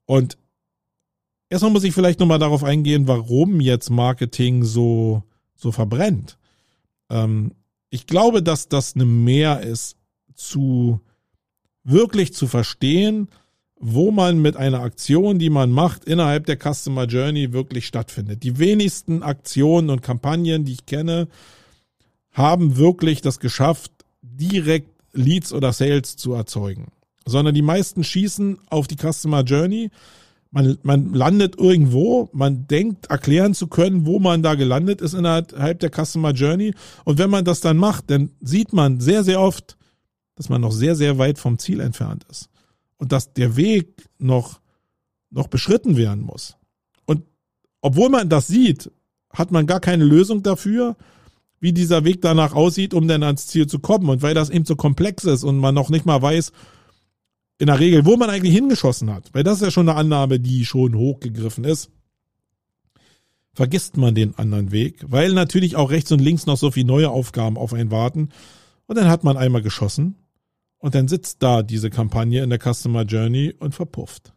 Und 0.06 0.38
erstmal 1.48 1.72
muss 1.72 1.84
ich 1.84 1.94
vielleicht 1.94 2.20
nochmal 2.20 2.38
darauf 2.38 2.64
eingehen, 2.64 3.06
warum 3.06 3.60
jetzt 3.60 3.90
Marketing 3.90 4.64
so, 4.64 5.22
so 5.54 5.72
verbrennt. 5.72 6.38
Ähm, 7.10 7.52
ich 7.90 8.06
glaube, 8.06 8.42
dass 8.42 8.68
das 8.68 8.94
eine 8.94 9.04
Mehr 9.04 9.60
ist, 9.60 9.96
zu 10.34 11.00
wirklich 11.84 12.32
zu 12.34 12.46
verstehen, 12.46 13.28
wo 13.80 14.10
man 14.10 14.40
mit 14.40 14.56
einer 14.58 14.80
Aktion, 14.80 15.38
die 15.38 15.48
man 15.48 15.70
macht, 15.70 16.04
innerhalb 16.04 16.44
der 16.44 16.58
Customer 16.58 17.06
Journey 17.06 17.54
wirklich 17.54 17.86
stattfindet. 17.86 18.42
Die 18.42 18.58
wenigsten 18.58 19.22
Aktionen 19.22 19.88
und 19.88 20.02
Kampagnen, 20.02 20.66
die 20.66 20.74
ich 20.74 20.86
kenne, 20.86 21.28
haben 22.30 22.76
wirklich 22.76 23.22
das 23.22 23.40
geschafft, 23.40 23.90
direkt 24.20 24.90
Leads 25.12 25.54
oder 25.54 25.72
Sales 25.72 26.16
zu 26.16 26.34
erzeugen. 26.34 26.88
Sondern 27.24 27.54
die 27.54 27.62
meisten 27.62 28.04
schießen 28.04 28.58
auf 28.68 28.86
die 28.86 28.96
Customer 28.96 29.42
Journey. 29.42 29.90
Man, 30.50 30.76
man 30.82 31.14
landet 31.14 31.56
irgendwo, 31.58 32.28
man 32.32 32.66
denkt 32.66 33.06
erklären 33.06 33.54
zu 33.54 33.66
können, 33.66 34.04
wo 34.04 34.18
man 34.18 34.42
da 34.42 34.56
gelandet 34.56 35.00
ist 35.00 35.14
innerhalb 35.14 35.80
der 35.80 35.90
Customer 35.90 36.32
Journey. 36.32 36.74
Und 37.04 37.18
wenn 37.18 37.30
man 37.30 37.46
das 37.46 37.60
dann 37.60 37.78
macht, 37.78 38.10
dann 38.10 38.30
sieht 38.40 38.74
man 38.74 39.00
sehr, 39.00 39.24
sehr 39.24 39.40
oft, 39.40 39.78
dass 40.34 40.50
man 40.50 40.60
noch 40.60 40.72
sehr, 40.72 40.96
sehr 40.96 41.16
weit 41.16 41.38
vom 41.38 41.58
Ziel 41.58 41.80
entfernt 41.80 42.26
ist 42.30 42.49
und 43.00 43.12
dass 43.12 43.32
der 43.32 43.56
Weg 43.56 44.08
noch, 44.18 44.60
noch 45.30 45.48
beschritten 45.48 45.96
werden 45.96 46.22
muss. 46.22 46.56
Und 47.06 47.24
obwohl 47.80 48.10
man 48.10 48.28
das 48.28 48.46
sieht, 48.46 48.90
hat 49.32 49.50
man 49.50 49.66
gar 49.66 49.80
keine 49.80 50.04
Lösung 50.04 50.42
dafür, 50.42 50.96
wie 51.60 51.72
dieser 51.72 52.04
Weg 52.04 52.20
danach 52.20 52.54
aussieht, 52.54 52.92
um 52.94 53.08
dann 53.08 53.22
ans 53.22 53.46
Ziel 53.46 53.66
zu 53.66 53.78
kommen. 53.78 54.08
Und 54.10 54.22
weil 54.22 54.34
das 54.34 54.50
eben 54.50 54.66
so 54.66 54.76
komplex 54.76 55.24
ist 55.24 55.44
und 55.44 55.58
man 55.58 55.74
noch 55.74 55.88
nicht 55.88 56.04
mal 56.04 56.20
weiß, 56.20 56.52
in 57.58 57.66
der 57.66 57.80
Regel, 57.80 58.04
wo 58.04 58.16
man 58.16 58.30
eigentlich 58.30 58.54
hingeschossen 58.54 59.12
hat, 59.12 59.30
weil 59.32 59.44
das 59.44 59.56
ist 59.56 59.62
ja 59.62 59.70
schon 59.70 59.88
eine 59.88 59.98
Annahme, 59.98 60.38
die 60.38 60.64
schon 60.64 60.94
hochgegriffen 60.94 61.64
ist, 61.64 61.90
vergisst 63.54 63.96
man 63.96 64.14
den 64.14 64.36
anderen 64.38 64.72
Weg, 64.72 65.04
weil 65.06 65.32
natürlich 65.32 65.76
auch 65.76 65.90
rechts 65.90 66.12
und 66.12 66.20
links 66.20 66.46
noch 66.46 66.56
so 66.56 66.70
viele 66.70 66.86
neue 66.86 67.10
Aufgaben 67.10 67.56
auf 67.56 67.72
einen 67.72 67.90
warten. 67.90 68.30
Und 68.86 68.96
dann 68.96 69.08
hat 69.08 69.24
man 69.24 69.36
einmal 69.36 69.62
geschossen 69.62 70.16
und 70.80 70.94
dann 70.94 71.08
sitzt 71.08 71.42
da 71.42 71.62
diese 71.62 71.90
Kampagne 71.90 72.42
in 72.42 72.50
der 72.50 72.58
Customer 72.58 73.02
Journey 73.02 73.54
und 73.58 73.74
verpufft. 73.74 74.32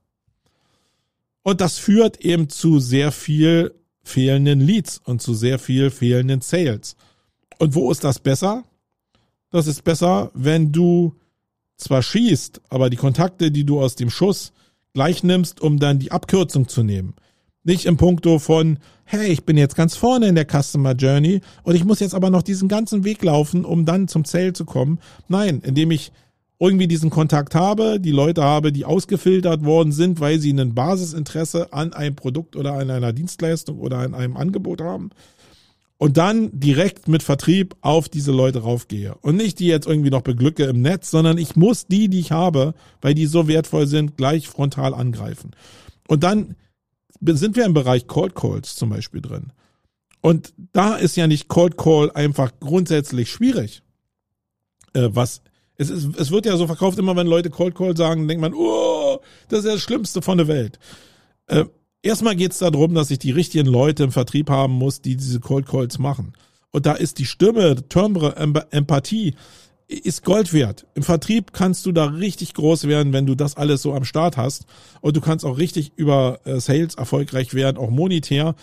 Und 1.42 1.60
das 1.60 1.78
führt 1.78 2.22
eben 2.22 2.50
zu 2.50 2.80
sehr 2.80 3.12
viel 3.12 3.74
fehlenden 4.04 4.62
Leads 4.62 5.02
und 5.04 5.22
zu 5.22 5.34
sehr 5.34 5.60
viel 5.60 5.90
fehlenden 5.90 6.42
Sales. 6.42 6.96
Und 7.60 7.76
wo 7.76 7.92
ist 7.92 8.04
das 8.04 8.20
besser? 8.20 8.64
Das 9.50 9.68
ist 9.68 9.84
besser, 9.84 10.32
wenn 10.34 10.72
du 10.72 11.16
zwar 11.78 12.02
schießt, 12.02 12.62
aber 12.70 12.90
die 12.90 12.98
Kontakte, 12.98 13.52
die 13.52 13.66
du 13.66 13.82
aus 13.82 13.96
dem 13.96 14.10
Schuss 14.10 14.52
gleich 14.94 15.24
nimmst, 15.24 15.62
um 15.62 15.80
dann 15.80 16.00
die 16.00 16.12
Abkürzung 16.12 16.68
zu 16.68 16.84
nehmen. 16.84 17.16
Nicht 17.64 17.86
im 17.86 17.98
Punkto 17.98 18.40
von, 18.40 18.80
hey, 19.06 19.28
ich 19.32 19.46
bin 19.46 19.58
jetzt 19.58 19.76
ganz 19.76 19.96
vorne 19.96 20.28
in 20.28 20.36
der 20.36 20.46
Customer 20.46 20.94
Journey 20.94 21.42
und 21.64 21.76
ich 21.76 21.86
muss 21.86 22.02
jetzt 22.02 22.14
aber 22.14 22.30
noch 22.30 22.42
diesen 22.42 22.68
ganzen 22.68 23.06
Weg 23.06 23.24
laufen, 23.24 23.64
um 23.64 23.86
dann 23.86 24.08
zum 24.08 24.26
Sale 24.26 24.54
zu 24.54 24.66
kommen. 24.66 25.00
Nein, 25.30 25.62
indem 25.64 25.92
ich 25.92 26.12
irgendwie 26.64 26.88
diesen 26.88 27.10
Kontakt 27.10 27.56
habe, 27.56 28.00
die 28.00 28.12
Leute 28.12 28.42
habe, 28.42 28.72
die 28.72 28.86
ausgefiltert 28.86 29.66
worden 29.66 29.92
sind, 29.92 30.22
weil 30.22 30.40
sie 30.40 30.54
ein 30.54 30.74
Basisinteresse 30.74 31.74
an 31.74 31.92
einem 31.92 32.16
Produkt 32.16 32.56
oder 32.56 32.76
an 32.76 32.90
einer 32.90 33.12
Dienstleistung 33.12 33.80
oder 33.80 33.98
an 33.98 34.14
einem 34.14 34.38
Angebot 34.38 34.80
haben. 34.80 35.10
Und 35.98 36.16
dann 36.16 36.58
direkt 36.58 37.10
mit 37.10 37.22
Vertrieb 37.22 37.76
auf 37.82 38.08
diese 38.08 38.32
Leute 38.32 38.60
raufgehe. 38.60 39.16
Und 39.16 39.36
nicht 39.36 39.60
die 39.60 39.68
jetzt 39.68 39.88
irgendwie 39.88 40.10
noch 40.10 40.22
beglücke 40.22 40.64
im 40.64 40.82
Netz, 40.82 41.12
sondern 41.12 41.38
ich 41.38 41.58
muss 41.58 41.86
die, 41.86 42.08
die 42.08 42.20
ich 42.20 42.32
habe, 42.32 42.76
weil 43.02 43.14
die 43.14 43.26
so 43.26 43.50
wertvoll 43.50 43.86
sind, 43.86 44.16
gleich 44.16 44.48
frontal 44.48 44.94
angreifen. 44.94 45.52
Und 46.08 46.24
dann 46.24 46.56
sind 47.20 47.58
wir 47.58 47.66
im 47.66 47.74
Bereich 47.74 48.08
Cold 48.08 48.36
Calls 48.36 48.78
zum 48.78 48.90
Beispiel 48.90 49.22
drin. 49.22 49.52
Und 50.22 50.54
da 50.72 50.96
ist 50.96 51.18
ja 51.18 51.28
nicht 51.28 51.50
Cold 51.50 51.76
Call 51.78 52.10
einfach 52.12 52.54
grundsätzlich 52.62 53.30
schwierig. 53.30 53.82
Äh, 54.94 55.10
was 55.12 55.42
es, 55.84 55.90
ist, 55.90 56.18
es 56.18 56.32
wird 56.32 56.46
ja 56.46 56.58
so 56.58 56.68
verkauft, 56.68 56.98
immer 56.98 57.16
wenn 57.16 57.28
Leute 57.28 57.50
Cold 57.50 57.76
Call 57.76 57.96
sagen, 57.96 58.28
denkt 58.28 58.42
man, 58.42 58.54
oh, 58.54 59.20
das 59.50 59.60
ist 59.60 59.66
ja 59.66 59.74
das 59.74 59.82
Schlimmste 59.82 60.22
von 60.22 60.38
der 60.38 60.48
Welt. 60.48 60.80
Äh, 61.48 61.66
erstmal 62.02 62.36
geht 62.36 62.52
es 62.52 62.60
darum, 62.60 62.94
dass 62.94 63.12
ich 63.12 63.20
die 63.20 63.32
richtigen 63.32 63.68
Leute 63.68 64.04
im 64.04 64.12
Vertrieb 64.12 64.50
haben 64.50 64.74
muss, 64.74 65.02
die 65.02 65.16
diese 65.16 65.40
Cold 65.40 65.68
Calls 65.68 66.00
machen. 66.00 66.34
Und 66.72 66.86
da 66.86 66.94
ist 66.94 67.20
die 67.20 67.26
Stimme, 67.26 67.76
Timbre, 67.88 68.36
Empathie, 68.72 69.36
ist 69.88 70.24
Gold 70.24 70.54
wert. 70.54 70.88
Im 70.96 71.04
Vertrieb 71.04 71.54
kannst 71.54 71.86
du 71.86 71.92
da 71.92 72.06
richtig 72.06 72.54
groß 72.54 72.88
werden, 72.88 73.14
wenn 73.14 73.26
du 73.26 73.36
das 73.36 73.58
alles 73.58 73.82
so 73.82 73.94
am 73.94 74.06
Start 74.06 74.38
hast. 74.38 74.66
Und 75.02 75.16
du 75.16 75.22
kannst 75.22 75.46
auch 75.46 75.58
richtig 75.58 75.92
über 75.96 76.40
äh, 76.46 76.60
Sales 76.60 76.96
erfolgreich 76.96 77.54
werden, 77.54 77.78
auch 77.78 77.92
monetär, 77.92 78.56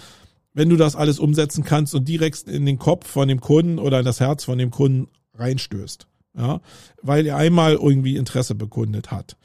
wenn 0.54 0.68
du 0.68 0.76
das 0.76 0.96
alles 0.96 1.20
umsetzen 1.20 1.62
kannst 1.62 1.94
und 1.94 2.08
direkt 2.08 2.48
in 2.48 2.66
den 2.66 2.78
Kopf 2.78 3.06
von 3.06 3.28
dem 3.28 3.40
Kunden 3.40 3.78
oder 3.78 4.00
in 4.00 4.04
das 4.04 4.18
Herz 4.18 4.44
von 4.44 4.58
dem 4.58 4.70
Kunden 4.72 5.08
reinstößt 5.34 6.09
ja, 6.36 6.60
weil 7.02 7.26
er 7.26 7.36
einmal 7.36 7.74
irgendwie 7.74 8.16
Interesse 8.16 8.54
bekundet 8.54 9.10
hat. 9.10 9.36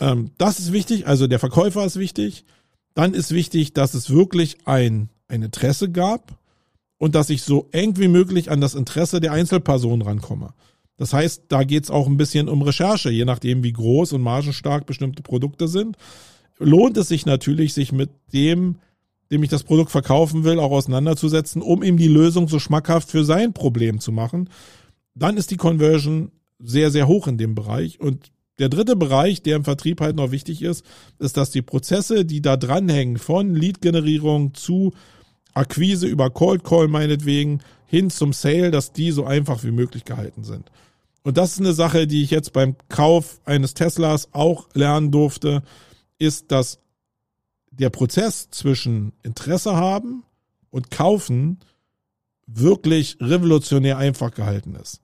Ähm, 0.00 0.32
das 0.38 0.58
ist 0.58 0.72
wichtig, 0.72 1.06
also 1.06 1.26
der 1.26 1.38
Verkäufer 1.38 1.84
ist 1.84 1.98
wichtig. 1.98 2.44
Dann 2.94 3.14
ist 3.14 3.32
wichtig, 3.32 3.72
dass 3.72 3.94
es 3.94 4.10
wirklich 4.10 4.58
ein, 4.66 5.08
ein 5.28 5.42
Interesse 5.42 5.90
gab 5.90 6.38
und 6.98 7.14
dass 7.14 7.30
ich 7.30 7.42
so 7.42 7.68
eng 7.72 7.96
wie 7.96 8.08
möglich 8.08 8.50
an 8.50 8.60
das 8.60 8.74
Interesse 8.74 9.20
der 9.20 9.32
Einzelperson 9.32 10.02
rankomme. 10.02 10.54
Das 10.98 11.12
heißt, 11.12 11.44
da 11.48 11.64
geht 11.64 11.84
es 11.84 11.90
auch 11.90 12.06
ein 12.06 12.18
bisschen 12.18 12.48
um 12.48 12.62
Recherche, 12.62 13.10
je 13.10 13.24
nachdem, 13.24 13.62
wie 13.62 13.72
groß 13.72 14.12
und 14.12 14.20
margenstark 14.20 14.86
bestimmte 14.86 15.22
Produkte 15.22 15.68
sind. 15.68 15.96
Lohnt 16.58 16.96
es 16.96 17.08
sich 17.08 17.24
natürlich, 17.24 17.72
sich 17.72 17.92
mit 17.92 18.10
dem, 18.32 18.76
dem 19.30 19.42
ich 19.42 19.48
das 19.48 19.64
Produkt 19.64 19.90
verkaufen 19.90 20.44
will, 20.44 20.60
auch 20.60 20.70
auseinanderzusetzen, 20.70 21.62
um 21.62 21.82
ihm 21.82 21.96
die 21.96 22.08
Lösung 22.08 22.46
so 22.46 22.58
schmackhaft 22.58 23.10
für 23.10 23.24
sein 23.24 23.52
Problem 23.54 23.98
zu 23.98 24.12
machen 24.12 24.48
dann 25.14 25.36
ist 25.36 25.50
die 25.50 25.56
Conversion 25.56 26.32
sehr, 26.58 26.90
sehr 26.90 27.08
hoch 27.08 27.26
in 27.26 27.38
dem 27.38 27.54
Bereich. 27.54 28.00
Und 28.00 28.32
der 28.58 28.68
dritte 28.68 28.96
Bereich, 28.96 29.42
der 29.42 29.56
im 29.56 29.64
Vertrieb 29.64 30.00
halt 30.00 30.16
noch 30.16 30.30
wichtig 30.30 30.62
ist, 30.62 30.84
ist, 31.18 31.36
dass 31.36 31.50
die 31.50 31.62
Prozesse, 31.62 32.24
die 32.24 32.40
da 32.40 32.56
dranhängen, 32.56 33.18
von 33.18 33.54
Lead-Generierung 33.54 34.54
zu 34.54 34.92
Akquise 35.54 36.06
über 36.06 36.30
Cold 36.30 36.64
Call 36.64 36.88
meinetwegen 36.88 37.60
hin 37.86 38.08
zum 38.08 38.32
Sale, 38.32 38.70
dass 38.70 38.92
die 38.92 39.10
so 39.10 39.24
einfach 39.24 39.64
wie 39.64 39.70
möglich 39.70 40.04
gehalten 40.04 40.44
sind. 40.44 40.70
Und 41.24 41.36
das 41.36 41.52
ist 41.52 41.60
eine 41.60 41.74
Sache, 41.74 42.06
die 42.06 42.22
ich 42.22 42.30
jetzt 42.30 42.52
beim 42.52 42.76
Kauf 42.88 43.40
eines 43.44 43.74
Teslas 43.74 44.28
auch 44.32 44.68
lernen 44.74 45.10
durfte, 45.10 45.62
ist, 46.18 46.50
dass 46.50 46.80
der 47.70 47.90
Prozess 47.90 48.50
zwischen 48.50 49.12
Interesse 49.22 49.76
haben 49.76 50.24
und 50.70 50.90
kaufen 50.90 51.60
wirklich 52.46 53.18
revolutionär 53.20 53.98
einfach 53.98 54.32
gehalten 54.32 54.74
ist. 54.74 55.01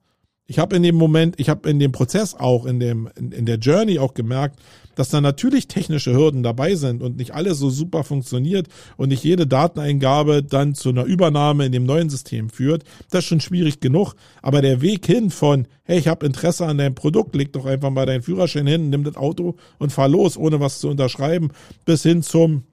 Ich 0.49 0.57
habe 0.57 0.75
in 0.75 0.81
dem 0.81 0.95
Moment, 0.95 1.39
ich 1.39 1.47
habe 1.47 1.69
in 1.69 1.77
dem 1.77 1.91
Prozess 1.91 2.33
auch, 2.33 2.65
in 2.65 2.79
dem, 2.79 3.07
in, 3.15 3.31
in, 3.31 3.45
der 3.45 3.57
Journey 3.57 3.99
auch 3.99 4.15
gemerkt, 4.15 4.59
dass 4.95 5.09
da 5.09 5.21
natürlich 5.21 5.67
technische 5.67 6.11
Hürden 6.11 6.41
dabei 6.41 6.73
sind 6.73 7.03
und 7.03 7.17
nicht 7.17 7.35
alles 7.35 7.59
so 7.59 7.69
super 7.69 8.03
funktioniert 8.03 8.67
und 8.97 9.09
nicht 9.09 9.23
jede 9.23 9.45
Dateneingabe 9.45 10.41
dann 10.41 10.73
zu 10.73 10.89
einer 10.89 11.03
Übernahme 11.03 11.67
in 11.67 11.71
dem 11.71 11.85
neuen 11.85 12.09
System 12.09 12.49
führt. 12.49 12.83
Das 13.11 13.19
ist 13.19 13.29
schon 13.29 13.41
schwierig 13.41 13.79
genug. 13.79 14.15
Aber 14.41 14.63
der 14.63 14.81
Weg 14.81 15.05
hin 15.05 15.29
von, 15.29 15.67
hey, 15.83 15.99
ich 15.99 16.07
habe 16.07 16.25
Interesse 16.25 16.65
an 16.65 16.79
deinem 16.79 16.95
Produkt, 16.95 17.35
leg 17.35 17.53
doch 17.53 17.67
einfach 17.67 17.91
mal 17.91 18.07
deinen 18.07 18.23
Führerschein 18.23 18.65
hin, 18.65 18.89
nimm 18.89 19.03
das 19.03 19.17
Auto 19.17 19.55
und 19.77 19.91
fahr 19.91 20.09
los, 20.09 20.35
ohne 20.35 20.59
was 20.59 20.79
zu 20.79 20.89
unterschreiben, 20.89 21.51
bis 21.85 22.01
hin 22.01 22.23
zum, 22.23 22.63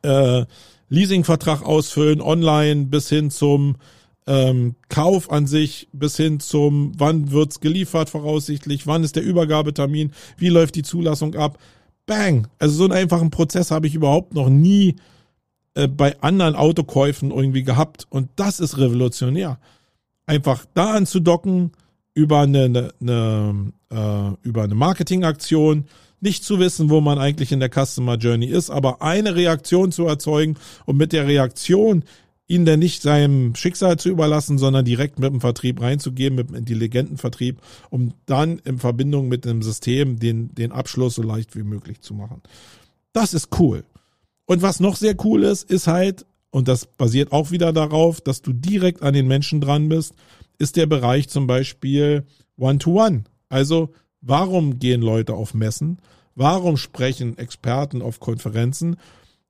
äh, 0.00 0.46
Leasingvertrag 0.88 1.62
ausfüllen, 1.62 2.22
online 2.22 2.86
bis 2.86 3.10
hin 3.10 3.30
zum 3.30 3.76
ähm, 4.26 4.74
Kauf 4.88 5.30
an 5.30 5.46
sich, 5.46 5.88
bis 5.92 6.16
hin 6.16 6.40
zum, 6.40 6.92
wann 6.96 7.30
wird's 7.30 7.60
geliefert 7.60 8.10
voraussichtlich, 8.10 8.86
wann 8.86 9.04
ist 9.04 9.16
der 9.16 9.22
Übergabetermin, 9.22 10.12
wie 10.36 10.48
läuft 10.48 10.74
die 10.76 10.82
Zulassung 10.82 11.34
ab. 11.34 11.58
Bang! 12.06 12.48
Also 12.58 12.76
so 12.76 12.84
einen 12.84 12.92
einfachen 12.92 13.30
Prozess 13.30 13.70
habe 13.70 13.86
ich 13.86 13.94
überhaupt 13.94 14.34
noch 14.34 14.48
nie 14.48 14.96
äh, 15.74 15.88
bei 15.88 16.20
anderen 16.22 16.54
Autokäufen 16.54 17.30
irgendwie 17.30 17.64
gehabt. 17.64 18.06
Und 18.10 18.30
das 18.36 18.60
ist 18.60 18.78
revolutionär. 18.78 19.58
Einfach 20.26 20.64
da 20.74 20.92
anzudocken 20.92 21.72
über 22.14 22.40
eine, 22.40 22.64
eine, 22.64 22.94
eine 23.00 23.72
äh, 23.90 24.48
über 24.48 24.62
eine 24.62 24.74
Marketingaktion, 24.74 25.84
nicht 26.20 26.44
zu 26.44 26.58
wissen, 26.58 26.90
wo 26.90 27.00
man 27.00 27.18
eigentlich 27.18 27.52
in 27.52 27.60
der 27.60 27.70
Customer 27.70 28.16
Journey 28.16 28.46
ist, 28.46 28.70
aber 28.70 29.02
eine 29.02 29.34
Reaktion 29.34 29.92
zu 29.92 30.06
erzeugen 30.06 30.56
und 30.86 30.96
mit 30.96 31.12
der 31.12 31.26
Reaktion 31.26 32.04
ihn 32.46 32.64
dann 32.64 32.78
nicht 32.78 33.02
seinem 33.02 33.54
Schicksal 33.54 33.98
zu 33.98 34.10
überlassen, 34.10 34.58
sondern 34.58 34.84
direkt 34.84 35.18
mit 35.18 35.32
dem 35.32 35.40
Vertrieb 35.40 35.80
reinzugeben, 35.80 36.36
mit 36.36 36.48
einem 36.48 36.58
intelligenten 36.58 37.16
Vertrieb, 37.16 37.60
um 37.90 38.12
dann 38.26 38.58
in 38.58 38.78
Verbindung 38.78 39.28
mit 39.28 39.44
dem 39.44 39.62
System 39.62 40.18
den, 40.18 40.54
den 40.54 40.72
Abschluss 40.72 41.14
so 41.14 41.22
leicht 41.22 41.56
wie 41.56 41.62
möglich 41.62 42.00
zu 42.00 42.14
machen. 42.14 42.42
Das 43.12 43.32
ist 43.32 43.48
cool. 43.58 43.84
Und 44.46 44.60
was 44.60 44.80
noch 44.80 44.96
sehr 44.96 45.16
cool 45.24 45.44
ist, 45.44 45.70
ist 45.70 45.86
halt, 45.86 46.26
und 46.50 46.68
das 46.68 46.86
basiert 46.86 47.32
auch 47.32 47.50
wieder 47.50 47.72
darauf, 47.72 48.20
dass 48.20 48.42
du 48.42 48.52
direkt 48.52 49.02
an 49.02 49.14
den 49.14 49.26
Menschen 49.26 49.60
dran 49.60 49.88
bist, 49.88 50.14
ist 50.58 50.76
der 50.76 50.86
Bereich 50.86 51.28
zum 51.28 51.46
Beispiel 51.46 52.24
One-to-One. 52.58 53.18
-One. 53.18 53.24
Also, 53.48 53.90
warum 54.20 54.78
gehen 54.78 55.00
Leute 55.00 55.34
auf 55.34 55.54
Messen? 55.54 55.98
Warum 56.34 56.76
sprechen 56.76 57.38
Experten 57.38 58.02
auf 58.02 58.20
Konferenzen? 58.20 58.96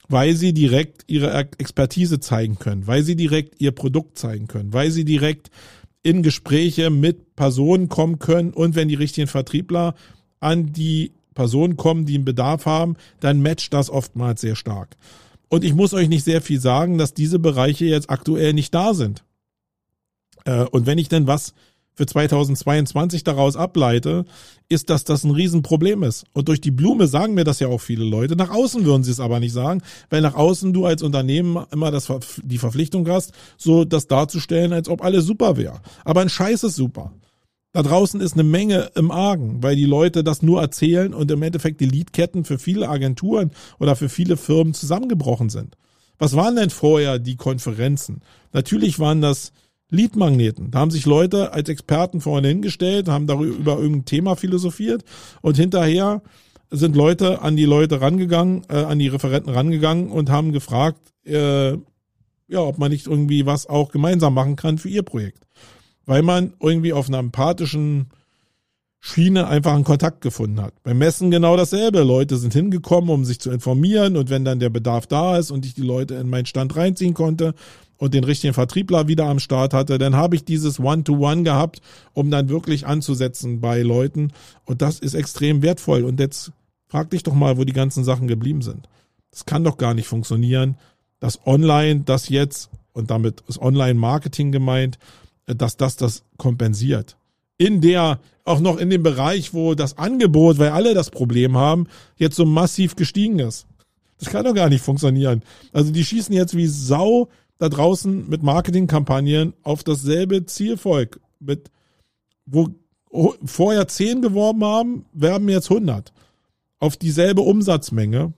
Weil 0.09 0.37
sie 0.37 0.53
direkt 0.53 1.05
ihre 1.07 1.33
Expertise 1.59 2.21
zeigen 2.21 2.59
können, 2.59 2.87
weil 2.87 3.03
sie 3.03 3.17
direkt 3.17 3.61
ihr 3.61 3.73
Produkt 3.73 4.19
zeigen 4.19 4.49
können, 4.49 4.73
weil 4.73 4.91
sie 4.91 5.05
direkt 5.05 5.51
in 6.03 6.23
Gespräche 6.23 6.91
mit 6.91 7.35
Personen 7.37 7.89
kommen 7.89 8.19
können 8.19 8.53
und 8.53 8.75
wenn 8.75 8.89
die 8.89 8.95
richtigen 8.95 9.27
Vertriebler 9.27 9.95
an 10.41 10.73
die 10.73 11.13
Personen 11.35 11.77
kommen, 11.77 12.05
die 12.05 12.15
einen 12.15 12.27
Bedarf 12.27 12.67
haben, 12.67 12.97
dann 13.21 13.43
matcht 13.43 13.73
das 13.73 13.89
oftmals 13.89 14.43
sehr 14.43 14.57
stark. 14.57 14.97
Und 15.49 15.65
ich 15.65 15.75
muss 15.75 15.95
euch 15.95 16.09
nicht 16.09 16.25
sehr 16.25 16.43
viel 16.43 16.61
sagen, 16.61 16.99
dass 16.99 17.15
diese 17.15 17.39
Bereiche 17.39 17.87
jetzt 17.87 18.11
aktuell 18.11 18.53
nicht 18.53 18.75
da 18.75 18.93
sind. 18.93 19.25
Äh, 20.45 20.65
und 20.65 20.87
wenn 20.87 20.99
ich 20.99 21.09
denn 21.09 21.27
was 21.27 21.55
für 21.95 22.07
2022 22.07 23.25
daraus 23.25 23.57
ableite, 23.57 24.25
ist, 24.69 24.91
dass 24.91 25.05
das 25.05 25.25
ein 25.25 25.31
Riesenproblem 25.31 26.03
ist. 26.03 26.25
Und 26.33 26.49
durch 26.49 26.61
die 26.61 26.71
Blume 26.71 27.07
sagen 27.07 27.35
mir 27.35 27.45
das 27.45 27.61
ja 27.61 27.69
auch 27.69 27.81
viele 27.81 28.05
Leute. 28.05 28.37
Nach 28.37 28.51
außen 28.51 28.85
würden 28.85 29.05
sie 29.05 29.11
es 29.11 29.21
aber 29.21 29.41
nicht 29.41 29.53
sagen, 29.53 29.83
weil 30.11 30.21
nach 30.21 30.35
außen 30.35 30.73
du 30.73 30.87
als 30.87 31.03
Unternehmen 31.03 31.65
immer 31.71 31.91
das, 31.91 32.13
die 32.43 32.59
Verpflichtung 32.59 33.09
hast, 33.09 33.33
so 33.57 33.85
das 33.85 34.07
darzustellen, 34.07 34.73
als 34.73 34.89
ob 34.89 35.05
alles 35.05 35.25
super 35.25 35.57
wäre. 35.57 35.81
Aber 36.05 36.21
ein 36.21 36.29
Scheiß 36.29 36.65
ist 36.65 36.77
super. 36.77 37.13
Da 37.73 37.83
draußen 37.83 38.21
ist 38.21 38.35
eine 38.35 38.45
Menge 38.45 38.91
im 38.95 39.11
Argen, 39.11 39.63
weil 39.63 39.75
die 39.75 39.85
Leute 39.85 40.23
das 40.23 40.43
nur 40.43 40.61
erzählen 40.61 41.13
und 41.13 41.31
im 41.33 41.43
Endeffekt 41.43 41.81
die 41.81 41.87
Leadketten 41.87 42.45
für 42.45 42.59
viele 42.59 42.89
Agenturen 42.89 43.51
oder 43.81 43.97
für 43.97 44.09
viele 44.09 44.37
Firmen 44.37 44.75
zusammengebrochen 44.75 45.51
sind. 45.51 45.77
Was 46.19 46.37
waren 46.37 46.55
denn 46.55 46.71
vorher 46.71 47.19
die 47.19 47.35
Konferenzen? 47.35 48.23
Natürlich 48.53 49.01
waren 49.01 49.21
das 49.21 49.53
Leadmagneten. 49.91 50.71
Da 50.71 50.81
haben 50.81 50.91
sich 50.91 51.07
Leute 51.07 51.53
als 51.53 51.69
Experten 51.69 52.21
vorne 52.21 52.49
hingestellt, 52.49 53.09
haben 53.09 53.27
darüber 53.27 53.57
über 53.57 53.79
irgendein 53.79 54.05
Thema 54.05 54.37
philosophiert 54.37 55.05
und 55.43 55.57
hinterher 55.57 56.23
sind 56.71 56.97
Leute 56.97 57.43
an 57.43 57.57
die 57.57 57.67
Leute 57.67 58.01
rangegangen, 58.01 58.63
äh, 58.69 58.77
an 58.77 58.99
die 58.99 59.09
Referenten 59.09 59.53
rangegangen 59.53 60.09
und 60.09 60.31
haben 60.31 60.53
gefragt, 60.53 61.13
äh, 61.25 61.73
ja, 61.73 62.61
ob 62.61 62.79
man 62.79 62.91
nicht 62.91 63.07
irgendwie 63.07 63.47
was 63.47 63.67
auch 63.67 63.91
gemeinsam 63.91 64.35
machen 64.35 64.57
kann 64.57 64.79
für 64.79 64.89
ihr 64.89 65.03
Projekt. 65.03 65.47
Weil 66.05 66.23
man 66.23 66.55
irgendwie 66.61 66.93
auf 66.93 67.09
einer 67.09 67.19
empathischen 67.19 68.11
Schiene 69.01 69.47
einfach 69.47 69.75
einen 69.75 69.85
Kontakt 69.85 70.23
gefunden 70.23 70.61
hat. 70.63 70.83
Beim 70.83 70.99
Messen 70.99 71.31
genau 71.31 71.57
dasselbe. 71.57 72.03
Leute 72.03 72.39
sind 72.39 72.55
hingekommen, 72.55 73.11
um 73.11 73.25
sich 73.25 73.39
zu 73.39 73.51
informieren 73.51 74.17
und 74.17 74.31
wenn 74.31 74.45
dann 74.45 74.61
der 74.61 74.71
Bedarf 74.71 75.07
da 75.07 75.37
ist 75.37 75.51
und 75.51 75.67
ich 75.67 75.75
die 75.75 75.83
Leute 75.83 76.15
in 76.15 76.29
meinen 76.29 76.47
Stand 76.47 76.75
reinziehen 76.75 77.15
konnte 77.15 77.55
und 77.97 78.15
den 78.15 78.25
richtigen 78.25 78.55
Vertriebler 78.55 79.09
wieder 79.09 79.27
am 79.27 79.39
Start 79.39 79.75
hatte, 79.75 79.99
dann 79.99 80.17
habe 80.17 80.37
ich 80.37 80.45
dieses 80.45 80.81
One-to-One 80.81 81.41
-One 81.41 81.45
gehabt, 81.45 81.81
um 82.13 82.31
dann 82.31 82.49
wirklich 82.49 82.87
anzusetzen 82.87 83.61
bei 83.61 83.83
Leuten 83.83 84.33
und 84.65 84.83
das 84.83 84.99
ist 84.99 85.15
extrem 85.15 85.63
wertvoll 85.63 86.05
und 86.05 86.21
jetzt 86.21 86.53
frag 86.87 87.11
dich 87.11 87.23
doch 87.23 87.35
mal, 87.35 87.57
wo 87.57 87.65
die 87.65 87.73
ganzen 87.73 88.05
Sachen 88.05 88.29
geblieben 88.29 88.63
sind. 88.63 88.89
Das 89.31 89.47
kann 89.47 89.65
doch 89.65 89.77
gar 89.77 89.95
nicht 89.95 90.07
funktionieren, 90.07 90.77
dass 91.21 91.47
online 91.47 92.03
das 92.05 92.29
jetzt 92.29 92.71
und 92.93 93.11
damit 93.11 93.43
ist 93.49 93.61
Online-Marketing 93.61 94.53
gemeint, 94.53 94.99
dass 95.47 95.77
das 95.77 95.97
das 95.97 96.25
kompensiert 96.37 97.17
in 97.59 97.81
der, 97.81 98.21
auch 98.45 98.61
noch 98.61 98.79
in 98.79 98.91
dem 98.91 99.03
Bereich, 99.03 99.55
wo 99.55 99.75
das 99.75 99.99
Angebot, 99.99 100.59
weil 100.59 100.71
alle 100.71 100.95
das 100.95 101.11
Problem 101.11 101.57
haben, 101.57 101.87
jetzt 102.17 102.37
so 102.37 102.45
massiv 102.45 102.97
gestiegen 102.97 103.39
ist. 103.39 103.67
Das 104.19 104.31
kann 104.31 104.45
doch 104.45 104.55
gar 104.55 104.69
nicht 104.69 104.83
funktionieren. 104.83 105.43
Also 105.73 105.93
die 105.93 106.05
schießen 106.05 106.35
jetzt 106.35 106.57
wie 106.57 106.67
Sau 106.67 107.29
da 107.59 107.69
draußen 107.69 108.29
mit 108.29 108.43
Marketingkampagnen 108.43 109.55
auf 109.63 109.85
dasselbe 109.85 110.47
Zielvolk, 110.47 111.21
mit, 111.39 111.71
wo 112.47 112.75
vorher 113.45 113.87
10 113.87 114.23
geworben 114.23 114.65
haben, 114.65 115.07
werben 115.13 115.49
jetzt 115.49 115.71
100. 115.71 116.13
Auf 116.81 116.97
dieselbe 116.97 117.43
Umsatzmenge. 117.43 118.33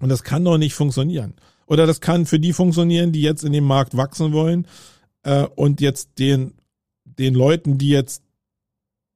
Und 0.00 0.08
das 0.08 0.22
kann 0.22 0.44
doch 0.44 0.58
nicht 0.58 0.74
funktionieren. 0.74 1.34
Oder 1.66 1.86
das 1.86 2.00
kann 2.00 2.24
für 2.24 2.38
die 2.38 2.52
funktionieren, 2.52 3.12
die 3.12 3.22
jetzt 3.22 3.44
in 3.44 3.52
dem 3.52 3.64
Markt 3.64 3.96
wachsen 3.96 4.32
wollen 4.32 4.66
äh, 5.24 5.44
und 5.44 5.80
jetzt 5.80 6.18
den, 6.18 6.54
den 7.04 7.34
Leuten, 7.34 7.76
die 7.76 7.90
jetzt 7.90 8.22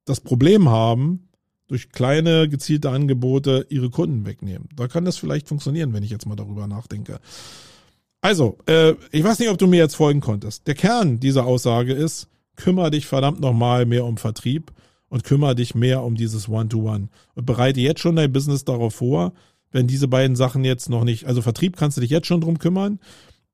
das 0.05 0.21
Problem 0.21 0.69
haben, 0.69 1.29
durch 1.69 1.91
kleine 1.91 2.49
gezielte 2.49 2.91
Angebote 2.91 3.67
ihre 3.71 3.89
Kunden 3.89 4.27
wegnehmen. 4.27 4.69
Da 4.77 4.89
kann 4.89 5.07
das 5.07 5.17
vielleicht 5.17 5.49
funktionieren, 5.49 5.95
wenn 5.95 6.03
ich 6.03 6.11
jetzt 6.11 6.27
mal 6.27 6.37
darüber 6.37 6.67
nachdenke. 6.67 7.21
Also, 8.23 8.57
äh, 8.67 8.95
ich 9.11 9.25
weiß 9.25 9.41
nicht, 9.41 9.51
ob 9.51 9.59
du 9.59 9.67
mir 9.67 9.79
jetzt 9.79 9.97
folgen 9.97 10.21
konntest. 10.21 10.67
Der 10.69 10.75
Kern 10.75 11.19
dieser 11.19 11.45
Aussage 11.45 11.93
ist, 11.93 12.29
kümmere 12.57 12.93
dich 12.93 13.07
verdammt 13.07 13.41
nochmal 13.41 13.85
mehr 13.85 14.05
um 14.05 14.17
Vertrieb 14.17 14.73
und 15.09 15.25
kümmere 15.25 15.57
dich 15.57 15.75
mehr 15.75 16.03
um 16.05 16.15
dieses 16.15 16.49
One-to-One. 16.49 17.07
-One. 17.07 17.09
Und 17.35 17.47
bereite 17.47 17.81
jetzt 17.81 18.01
schon 18.01 18.17
dein 18.17 18.33
Business 18.33 18.65
darauf 18.65 18.95
vor, 18.95 19.33
wenn 19.73 19.89
diese 19.89 20.07
beiden 20.07 20.37
Sachen 20.37 20.65
jetzt 20.65 20.89
noch 20.89 21.03
nicht, 21.03 21.27
also 21.27 21.43
Vertrieb 21.43 21.77
kannst 21.77 21.97
du 21.97 22.01
dich 22.01 22.11
jetzt 22.11 22.29
schon 22.29 22.41
drum 22.41 22.61
kümmern, 22.61 23.01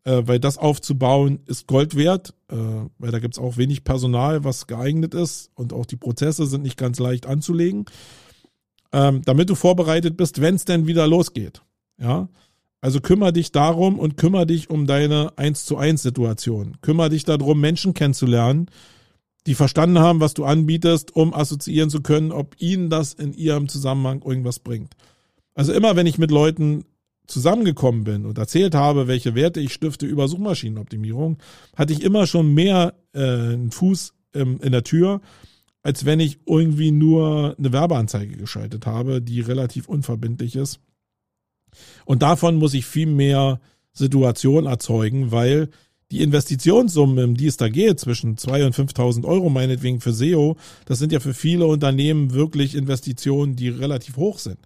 äh, 0.04 0.22
weil 0.26 0.38
das 0.38 0.58
aufzubauen 0.58 1.40
ist 1.46 1.66
Gold 1.66 1.96
wert, 1.96 2.34
äh, 2.50 2.56
weil 2.98 3.10
da 3.10 3.20
gibt's 3.20 3.38
auch 3.38 3.56
wenig 3.56 3.84
Personal, 3.84 4.44
was 4.44 4.66
geeignet 4.66 5.14
ist 5.14 5.50
und 5.54 5.72
auch 5.72 5.86
die 5.86 5.96
Prozesse 5.96 6.46
sind 6.46 6.62
nicht 6.62 6.76
ganz 6.76 6.98
leicht 6.98 7.24
anzulegen, 7.24 7.86
ähm, 8.92 9.22
damit 9.24 9.48
du 9.48 9.54
vorbereitet 9.54 10.18
bist, 10.18 10.42
wenn 10.42 10.56
es 10.56 10.66
denn 10.66 10.86
wieder 10.86 11.06
losgeht. 11.06 11.62
Ja, 12.00 12.28
also 12.80 13.00
kümmere 13.00 13.32
dich 13.32 13.52
darum 13.52 13.98
und 13.98 14.16
kümmere 14.16 14.46
dich 14.46 14.70
um 14.70 14.86
deine 14.86 15.32
1 15.36 15.64
zu 15.64 15.76
1 15.76 16.02
Situation. 16.02 16.76
Kümmere 16.80 17.10
dich 17.10 17.24
darum, 17.24 17.60
Menschen 17.60 17.94
kennenzulernen, 17.94 18.70
die 19.46 19.54
verstanden 19.54 19.98
haben, 19.98 20.20
was 20.20 20.34
du 20.34 20.44
anbietest, 20.44 21.14
um 21.16 21.34
assoziieren 21.34 21.90
zu 21.90 22.02
können, 22.02 22.32
ob 22.32 22.54
ihnen 22.58 22.90
das 22.90 23.14
in 23.14 23.32
ihrem 23.32 23.68
Zusammenhang 23.68 24.22
irgendwas 24.22 24.58
bringt. 24.58 24.94
Also 25.54 25.72
immer, 25.72 25.96
wenn 25.96 26.06
ich 26.06 26.18
mit 26.18 26.30
Leuten 26.30 26.84
zusammengekommen 27.26 28.04
bin 28.04 28.26
und 28.26 28.38
erzählt 28.38 28.74
habe, 28.74 29.08
welche 29.08 29.34
Werte 29.34 29.60
ich 29.60 29.72
stifte 29.72 30.06
über 30.06 30.28
Suchmaschinenoptimierung, 30.28 31.38
hatte 31.76 31.92
ich 31.92 32.02
immer 32.02 32.26
schon 32.26 32.54
mehr 32.54 32.94
äh, 33.12 33.20
einen 33.20 33.70
Fuß 33.70 34.14
ähm, 34.34 34.60
in 34.62 34.72
der 34.72 34.84
Tür, 34.84 35.20
als 35.82 36.04
wenn 36.04 36.20
ich 36.20 36.38
irgendwie 36.46 36.90
nur 36.90 37.54
eine 37.58 37.72
Werbeanzeige 37.72 38.36
geschaltet 38.36 38.86
habe, 38.86 39.20
die 39.20 39.40
relativ 39.40 39.88
unverbindlich 39.88 40.56
ist. 40.56 40.80
Und 42.04 42.22
davon 42.22 42.56
muss 42.56 42.74
ich 42.74 42.86
viel 42.86 43.06
mehr 43.06 43.60
Situation 43.92 44.66
erzeugen, 44.66 45.32
weil 45.32 45.68
die 46.10 46.22
Investitionssummen, 46.22 47.22
um 47.22 47.36
die 47.36 47.46
es 47.46 47.58
da 47.58 47.68
geht, 47.68 48.00
zwischen 48.00 48.36
2.000 48.36 48.66
und 48.66 48.74
5.000 48.74 49.24
Euro 49.26 49.50
meinetwegen 49.50 50.00
für 50.00 50.12
SEO, 50.12 50.56
das 50.86 50.98
sind 50.98 51.12
ja 51.12 51.20
für 51.20 51.34
viele 51.34 51.66
Unternehmen 51.66 52.32
wirklich 52.32 52.74
Investitionen, 52.74 53.56
die 53.56 53.68
relativ 53.68 54.16
hoch 54.16 54.38
sind. 54.38 54.58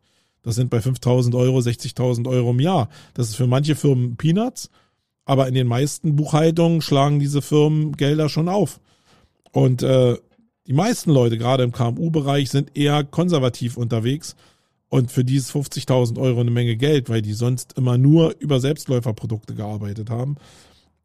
Das 0.42 0.54
sind 0.54 0.70
bei 0.70 0.80
5000 0.80 1.34
Euro 1.34 1.58
60.000 1.58 2.28
Euro 2.28 2.50
im 2.50 2.60
Jahr. 2.60 2.88
Das 3.14 3.28
ist 3.28 3.36
für 3.36 3.46
manche 3.46 3.74
Firmen 3.74 4.16
Peanuts, 4.16 4.70
aber 5.24 5.48
in 5.48 5.54
den 5.54 5.66
meisten 5.66 6.16
Buchhaltungen 6.16 6.80
schlagen 6.80 7.18
diese 7.18 7.42
Firmen 7.42 7.92
Gelder 7.96 8.28
schon 8.28 8.48
auf. 8.48 8.80
Und 9.52 9.82
äh, 9.82 10.16
die 10.66 10.72
meisten 10.72 11.10
Leute, 11.10 11.38
gerade 11.38 11.64
im 11.64 11.72
KMU-Bereich, 11.72 12.50
sind 12.50 12.76
eher 12.76 13.02
konservativ 13.04 13.76
unterwegs 13.76 14.36
und 14.92 15.10
für 15.10 15.24
dieses 15.24 15.50
50.000 15.54 16.20
Euro 16.20 16.40
eine 16.40 16.50
Menge 16.50 16.76
Geld, 16.76 17.08
weil 17.08 17.22
die 17.22 17.32
sonst 17.32 17.78
immer 17.78 17.96
nur 17.96 18.36
über 18.40 18.60
Selbstläuferprodukte 18.60 19.54
gearbeitet 19.54 20.10
haben. 20.10 20.36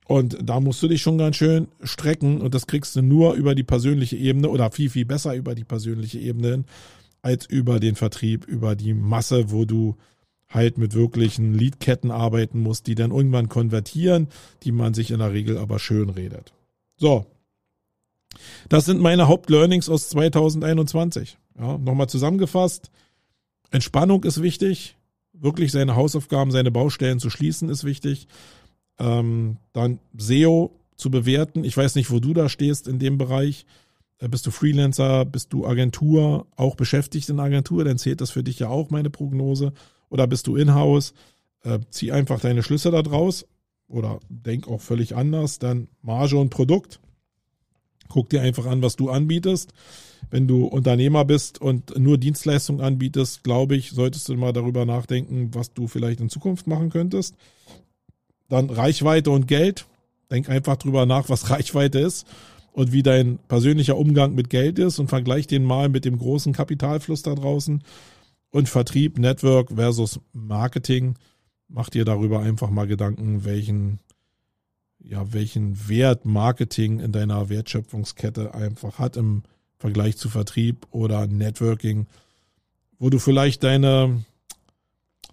Und 0.05 0.37
da 0.43 0.59
musst 0.59 0.83
du 0.83 0.89
dich 0.89 1.01
schon 1.01 1.17
ganz 1.17 1.37
schön 1.37 1.69
strecken 1.81 2.41
und 2.41 2.53
das 2.53 2.67
kriegst 2.67 2.97
du 2.97 3.01
nur 3.01 3.35
über 3.35 3.55
die 3.55 3.63
persönliche 3.63 4.17
Ebene 4.17 4.49
oder 4.49 4.71
viel, 4.71 4.89
viel 4.89 5.05
besser 5.05 5.35
über 5.35 5.55
die 5.55 5.63
persönliche 5.63 6.19
Ebene 6.19 6.49
hin, 6.49 6.65
als 7.21 7.45
über 7.45 7.79
den 7.79 7.95
Vertrieb, 7.95 8.45
über 8.45 8.75
die 8.75 8.93
Masse, 8.93 9.51
wo 9.51 9.63
du 9.63 9.95
halt 10.49 10.77
mit 10.77 10.93
wirklichen 10.93 11.53
Leadketten 11.53 12.11
arbeiten 12.11 12.59
muss, 12.59 12.83
die 12.83 12.95
dann 12.95 13.11
irgendwann 13.11 13.47
konvertieren, 13.47 14.27
die 14.63 14.73
man 14.73 14.95
sich 14.95 15.11
in 15.11 15.19
der 15.19 15.31
Regel 15.31 15.57
aber 15.57 15.79
schön 15.79 16.09
redet. 16.09 16.51
So. 16.97 17.25
Das 18.67 18.83
sind 18.83 18.99
meine 18.99 19.29
Hauptlearnings 19.29 19.87
aus 19.87 20.09
2021. 20.09 21.37
Ja, 21.57 21.77
nochmal 21.77 22.09
zusammengefasst. 22.09 22.91
Entspannung 23.71 24.23
ist 24.23 24.41
wichtig. 24.41 24.97
Wirklich 25.33 25.71
seine 25.71 25.95
Hausaufgaben, 25.95 26.51
seine 26.51 26.71
Baustellen 26.71 27.19
zu 27.19 27.29
schließen 27.29 27.69
ist 27.69 27.83
wichtig. 27.83 28.27
Ähm, 28.99 29.57
dann 29.73 29.99
SEO 30.17 30.71
zu 30.95 31.11
bewerten. 31.11 31.63
Ich 31.63 31.77
weiß 31.77 31.95
nicht, 31.95 32.09
wo 32.09 32.19
du 32.19 32.33
da 32.33 32.49
stehst 32.49 32.87
in 32.87 32.99
dem 32.99 33.17
Bereich. 33.17 33.65
Äh, 34.19 34.29
bist 34.29 34.45
du 34.47 34.51
Freelancer? 34.51 35.25
Bist 35.25 35.53
du 35.53 35.65
Agentur? 35.65 36.47
Auch 36.55 36.75
beschäftigt 36.75 37.29
in 37.29 37.39
Agentur? 37.39 37.83
Dann 37.83 37.97
zählt 37.97 38.21
das 38.21 38.31
für 38.31 38.43
dich 38.43 38.59
ja 38.59 38.69
auch 38.69 38.89
meine 38.89 39.09
Prognose. 39.09 39.73
Oder 40.09 40.27
bist 40.27 40.47
du 40.47 40.55
in-house? 40.55 41.13
Äh, 41.63 41.79
zieh 41.89 42.11
einfach 42.11 42.39
deine 42.39 42.63
Schlüsse 42.63 42.91
da 42.91 43.01
draus. 43.01 43.45
Oder 43.87 44.19
denk 44.29 44.67
auch 44.67 44.81
völlig 44.81 45.15
anders. 45.15 45.59
Dann 45.59 45.87
Marge 46.01 46.37
und 46.37 46.49
Produkt. 46.49 46.99
Guck 48.09 48.29
dir 48.29 48.41
einfach 48.41 48.65
an, 48.65 48.81
was 48.81 48.95
du 48.95 49.09
anbietest. 49.09 49.73
Wenn 50.29 50.47
du 50.47 50.65
Unternehmer 50.65 51.25
bist 51.25 51.61
und 51.61 51.97
nur 51.97 52.17
Dienstleistungen 52.17 52.81
anbietest, 52.81 53.43
glaube 53.43 53.75
ich, 53.75 53.91
solltest 53.91 54.27
du 54.29 54.35
mal 54.35 54.53
darüber 54.53 54.85
nachdenken, 54.85 55.51
was 55.53 55.73
du 55.73 55.87
vielleicht 55.87 56.19
in 56.19 56.29
Zukunft 56.29 56.67
machen 56.67 56.89
könntest. 56.89 57.35
Dann 58.49 58.69
Reichweite 58.69 59.31
und 59.31 59.47
Geld. 59.47 59.85
Denk 60.29 60.49
einfach 60.49 60.75
drüber 60.75 61.05
nach, 61.05 61.29
was 61.29 61.49
Reichweite 61.49 61.99
ist 61.99 62.25
und 62.77 62.91
wie 62.91 63.01
dein 63.03 63.39
persönlicher 63.47 63.97
Umgang 63.97 64.35
mit 64.35 64.49
Geld 64.49 64.77
ist 64.77 64.99
und 64.99 65.07
vergleich 65.07 65.47
den 65.47 65.63
mal 65.63 65.89
mit 65.89 66.05
dem 66.05 66.19
großen 66.19 66.53
Kapitalfluss 66.53 67.23
da 67.23 67.33
draußen. 67.33 67.83
Und 68.51 68.69
Vertrieb, 68.69 69.17
Network 69.17 69.71
versus 69.75 70.19
Marketing. 70.31 71.15
Mach 71.67 71.89
dir 71.89 72.05
darüber 72.05 72.41
einfach 72.41 72.69
mal 72.69 72.85
Gedanken, 72.87 73.45
welchen, 73.45 73.99
ja, 74.99 75.33
welchen 75.33 75.87
Wert 75.87 76.25
Marketing 76.25 76.99
in 76.99 77.11
deiner 77.11 77.49
Wertschöpfungskette 77.49 78.53
einfach 78.53 78.99
hat 78.99 79.17
im 79.17 79.43
Vergleich 79.77 80.17
zu 80.17 80.29
Vertrieb 80.29 80.87
oder 80.91 81.27
Networking, 81.27 82.07
wo 82.99 83.09
du 83.09 83.19
vielleicht 83.19 83.63
deine, 83.63 84.23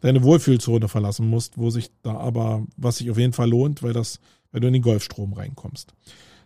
deine 0.01 0.23
Wohlfühlzone 0.23 0.89
verlassen 0.89 1.29
musst, 1.29 1.57
wo 1.57 1.71
sich 1.71 1.91
da 2.03 2.17
aber, 2.17 2.67
was 2.77 2.99
sich 2.99 3.11
auf 3.11 3.19
jeden 3.19 3.33
Fall 3.33 3.49
lohnt, 3.49 3.83
weil 3.83 3.95
das, 3.95 4.21
weil 4.53 4.61
du 4.61 4.67
in 4.67 4.75
den 4.75 4.83
Golfstrom 4.83 5.33
reinkommst. 5.33 5.95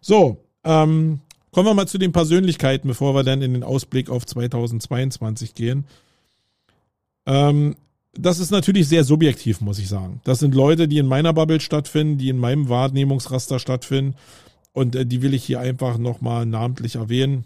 So, 0.00 0.44
ähm, 0.62 1.20
kommen 1.50 1.66
wir 1.66 1.74
mal 1.74 1.88
zu 1.88 1.98
den 1.98 2.12
Persönlichkeiten, 2.12 2.88
bevor 2.88 3.14
wir 3.14 3.24
dann 3.24 3.42
in 3.42 3.52
den 3.52 3.64
Ausblick 3.64 4.10
auf 4.10 4.24
2022 4.26 5.54
gehen. 5.54 5.86
Ähm, 7.26 7.76
das 8.14 8.38
ist 8.38 8.50
natürlich 8.50 8.88
sehr 8.88 9.04
subjektiv, 9.04 9.60
muss 9.60 9.78
ich 9.78 9.88
sagen. 9.88 10.20
Das 10.24 10.38
sind 10.38 10.54
Leute, 10.54 10.88
die 10.88 10.98
in 10.98 11.06
meiner 11.06 11.32
Bubble 11.32 11.60
stattfinden, 11.60 12.18
die 12.18 12.30
in 12.30 12.38
meinem 12.38 12.68
Wahrnehmungsraster 12.68 13.58
stattfinden. 13.58 14.14
Und 14.72 14.94
äh, 14.94 15.06
die 15.06 15.22
will 15.22 15.34
ich 15.34 15.44
hier 15.44 15.60
einfach 15.60 15.98
nochmal 15.98 16.46
namentlich 16.46 16.96
erwähnen 16.96 17.44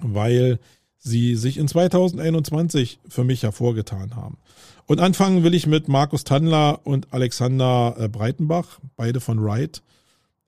weil 0.00 0.58
sie 0.98 1.36
sich 1.36 1.58
in 1.58 1.68
2021 1.68 3.00
für 3.08 3.24
mich 3.24 3.42
hervorgetan 3.42 4.16
haben. 4.16 4.38
Und 4.86 5.00
anfangen 5.00 5.44
will 5.44 5.54
ich 5.54 5.66
mit 5.66 5.88
Markus 5.88 6.24
Tandler 6.24 6.80
und 6.84 7.12
Alexander 7.12 7.94
äh, 7.98 8.08
Breitenbach, 8.08 8.80
beide 8.96 9.20
von 9.20 9.42
Wright, 9.42 9.82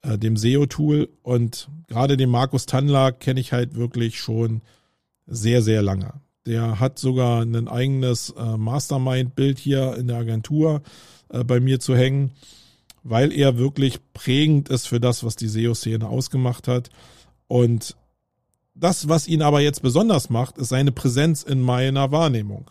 äh, 0.02 0.18
dem 0.18 0.36
SEO-Tool. 0.36 1.08
Und 1.22 1.68
gerade 1.88 2.16
den 2.16 2.30
Markus 2.30 2.66
Tandler 2.66 3.12
kenne 3.12 3.40
ich 3.40 3.52
halt 3.52 3.74
wirklich 3.74 4.18
schon 4.18 4.62
sehr, 5.26 5.62
sehr 5.62 5.82
lange. 5.82 6.14
Der 6.46 6.80
hat 6.80 6.98
sogar 6.98 7.42
ein 7.42 7.68
eigenes 7.68 8.30
äh, 8.30 8.56
Mastermind-Bild 8.56 9.58
hier 9.58 9.96
in 9.96 10.08
der 10.08 10.18
Agentur 10.18 10.82
bei 11.46 11.60
mir 11.60 11.78
zu 11.78 11.94
hängen, 11.94 12.32
weil 13.04 13.32
er 13.32 13.56
wirklich 13.56 14.00
prägend 14.12 14.68
ist 14.68 14.88
für 14.88 14.98
das, 14.98 15.22
was 15.22 15.36
die 15.36 15.46
SEO-Szene 15.46 16.08
ausgemacht 16.08 16.66
hat. 16.66 16.90
Und 17.46 17.96
das, 18.74 19.08
was 19.08 19.28
ihn 19.28 19.42
aber 19.42 19.60
jetzt 19.60 19.82
besonders 19.82 20.30
macht, 20.30 20.58
ist 20.58 20.70
seine 20.70 20.92
Präsenz 20.92 21.42
in 21.42 21.60
meiner 21.60 22.10
Wahrnehmung. 22.10 22.70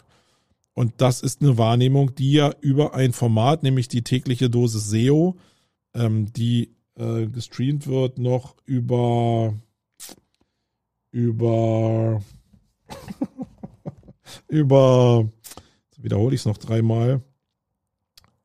Und 0.74 0.94
das 0.98 1.22
ist 1.22 1.42
eine 1.42 1.58
Wahrnehmung, 1.58 2.16
die 2.16 2.32
ja 2.34 2.54
über 2.62 2.94
ein 2.94 3.14
Format, 3.14 3.64
nämlich 3.64 3.88
die 3.88 4.02
tägliche 4.02 4.50
Dosis 4.50 4.90
SEO, 4.90 5.38
ähm, 5.94 6.32
die 6.32 6.74
äh, 6.96 7.28
gestreamt 7.28 7.88
wird, 7.88 8.18
noch 8.18 8.56
über 8.66 9.54
über 11.12 12.22
über 14.50 15.30
wiederhole 15.98 16.36
ich 16.36 16.42
es 16.42 16.46
noch 16.46 16.58
dreimal 16.58 17.22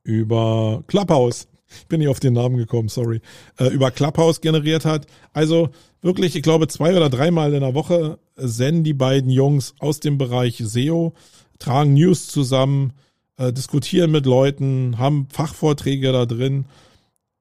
über 0.03 0.83
Clubhouse 0.87 1.47
ich 1.81 1.87
bin 1.87 1.99
nicht 1.99 2.09
auf 2.09 2.19
den 2.19 2.33
Namen 2.33 2.57
gekommen, 2.57 2.89
sorry, 2.89 3.21
äh, 3.57 3.67
über 3.67 3.91
Clubhouse 3.91 4.41
generiert 4.41 4.85
hat. 4.85 5.07
Also 5.33 5.69
wirklich, 6.01 6.35
ich 6.35 6.43
glaube, 6.43 6.67
zwei 6.67 6.95
oder 6.95 7.09
dreimal 7.09 7.53
in 7.53 7.61
der 7.61 7.73
Woche 7.73 8.19
senden 8.35 8.83
die 8.83 8.93
beiden 8.93 9.29
Jungs 9.29 9.75
aus 9.79 9.99
dem 9.99 10.17
Bereich 10.17 10.61
SEO, 10.63 11.13
tragen 11.59 11.93
News 11.93 12.27
zusammen, 12.27 12.93
äh, 13.37 13.51
diskutieren 13.51 14.11
mit 14.11 14.25
Leuten, 14.25 14.97
haben 14.97 15.27
Fachvorträge 15.31 16.11
da 16.11 16.25
drin. 16.25 16.65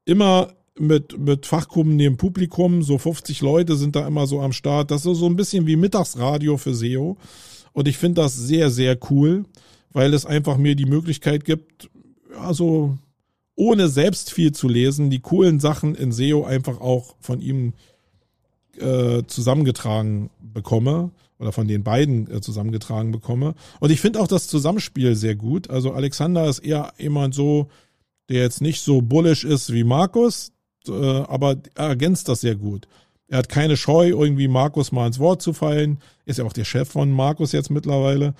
Immer 0.05 0.53
mit, 0.79 1.19
mit 1.19 1.47
fachkundigem 1.47 2.17
Publikum, 2.17 2.83
so 2.83 2.99
50 2.99 3.41
Leute 3.43 3.77
sind 3.77 3.95
da 3.97 4.07
immer 4.07 4.27
so 4.27 4.41
am 4.41 4.53
Start. 4.53 4.91
Das 4.91 5.07
ist 5.07 5.19
so 5.19 5.27
ein 5.27 5.37
bisschen 5.37 5.67
wie 5.67 5.77
Mittagsradio 5.77 6.57
für 6.57 6.75
SEO. 6.75 7.17
Und 7.75 7.89
ich 7.89 7.99
finde 7.99 8.22
das 8.22 8.35
sehr, 8.35 8.70
sehr 8.70 8.97
cool, 9.11 9.45
weil 9.93 10.14
es 10.14 10.25
einfach 10.25 10.57
mir 10.57 10.77
die 10.77 10.87
Möglichkeit 10.87 11.45
gibt, 11.45 11.91
also 12.39 12.97
ohne 13.57 13.89
selbst 13.89 14.33
viel 14.33 14.53
zu 14.53 14.68
lesen, 14.68 15.11
die 15.11 15.20
coolen 15.20 15.61
Sachen 15.61 15.95
in 15.95 16.11
SEO 16.11 16.45
einfach 16.45 16.81
auch 16.81 17.16
von 17.20 17.41
ihm 17.41 17.75
äh, 18.79 19.22
zusammengetragen 19.27 20.31
bekomme 20.41 21.11
oder 21.39 21.53
von 21.53 21.68
den 21.68 21.85
beiden 21.85 22.31
äh, 22.31 22.41
zusammengetragen 22.41 23.12
bekomme. 23.12 23.55
Und 23.81 23.91
ich 23.91 24.01
finde 24.01 24.20
auch 24.20 24.29
das 24.29 24.49
Zusammenspiel 24.49 25.14
sehr 25.14 25.35
gut. 25.35 25.68
Also 25.68 25.93
Alexander 25.93 26.49
ist 26.49 26.61
eher 26.61 26.93
jemand 26.99 27.35
so, 27.35 27.68
der 28.29 28.43
jetzt 28.43 28.62
nicht 28.62 28.83
so 28.83 29.03
bullish 29.03 29.45
ist 29.45 29.72
wie 29.72 29.85
Markus, 29.85 30.53
äh, 30.89 30.93
aber 30.93 31.57
er 31.75 31.89
ergänzt 31.89 32.29
das 32.29 32.41
sehr 32.41 32.55
gut. 32.55 32.89
Er 33.29 33.39
hat 33.39 33.49
keine 33.49 33.77
Scheu, 33.77 34.09
irgendwie 34.09 34.49
Markus 34.49 34.93
mal 34.93 35.07
ins 35.07 35.18
Wort 35.18 35.43
zu 35.43 35.53
fallen. 35.53 35.99
Ist 36.25 36.39
ja 36.39 36.45
auch 36.45 36.53
der 36.53 36.64
Chef 36.64 36.89
von 36.89 37.11
Markus 37.11 37.53
jetzt 37.53 37.70
mittlerweile. 37.70 38.35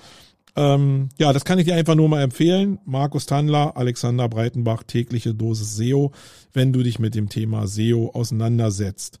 Ähm, 0.55 1.09
ja, 1.17 1.33
das 1.33 1.43
kann 1.43 1.59
ich 1.59 1.65
dir 1.65 1.75
einfach 1.75 1.95
nur 1.95 2.07
mal 2.07 2.21
empfehlen. 2.21 2.79
Markus 2.85 3.25
Tandler, 3.25 3.75
Alexander 3.75 4.29
Breitenbach, 4.29 4.83
tägliche 4.83 5.33
Dosis 5.33 5.75
SEO, 5.75 6.11
wenn 6.53 6.71
du 6.71 6.81
dich 6.81 6.99
mit 6.99 7.15
dem 7.15 7.29
Thema 7.29 7.67
SEO 7.67 8.11
auseinandersetzt. 8.13 9.19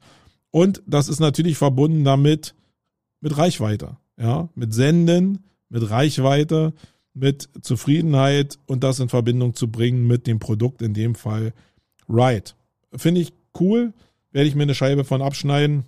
Und 0.51 0.81
das 0.87 1.09
ist 1.09 1.19
natürlich 1.19 1.57
verbunden 1.57 2.05
damit 2.05 2.55
mit 3.19 3.37
Reichweite, 3.37 3.97
ja, 4.17 4.47
mit 4.55 4.73
Senden, 4.73 5.43
mit 5.67 5.89
Reichweite, 5.89 6.73
mit 7.13 7.49
Zufriedenheit 7.61 8.57
und 8.65 8.83
das 8.83 8.99
in 8.99 9.09
Verbindung 9.09 9.55
zu 9.55 9.69
bringen 9.69 10.07
mit 10.07 10.27
dem 10.27 10.39
Produkt, 10.39 10.81
in 10.81 10.93
dem 10.93 11.15
Fall 11.15 11.53
Right. 12.07 12.55
Finde 12.95 13.21
ich 13.21 13.33
cool, 13.59 13.93
werde 14.35 14.49
ich 14.49 14.55
mir 14.55 14.63
eine 14.63 14.75
Scheibe 14.75 15.05
von 15.05 15.21
abschneiden 15.21 15.85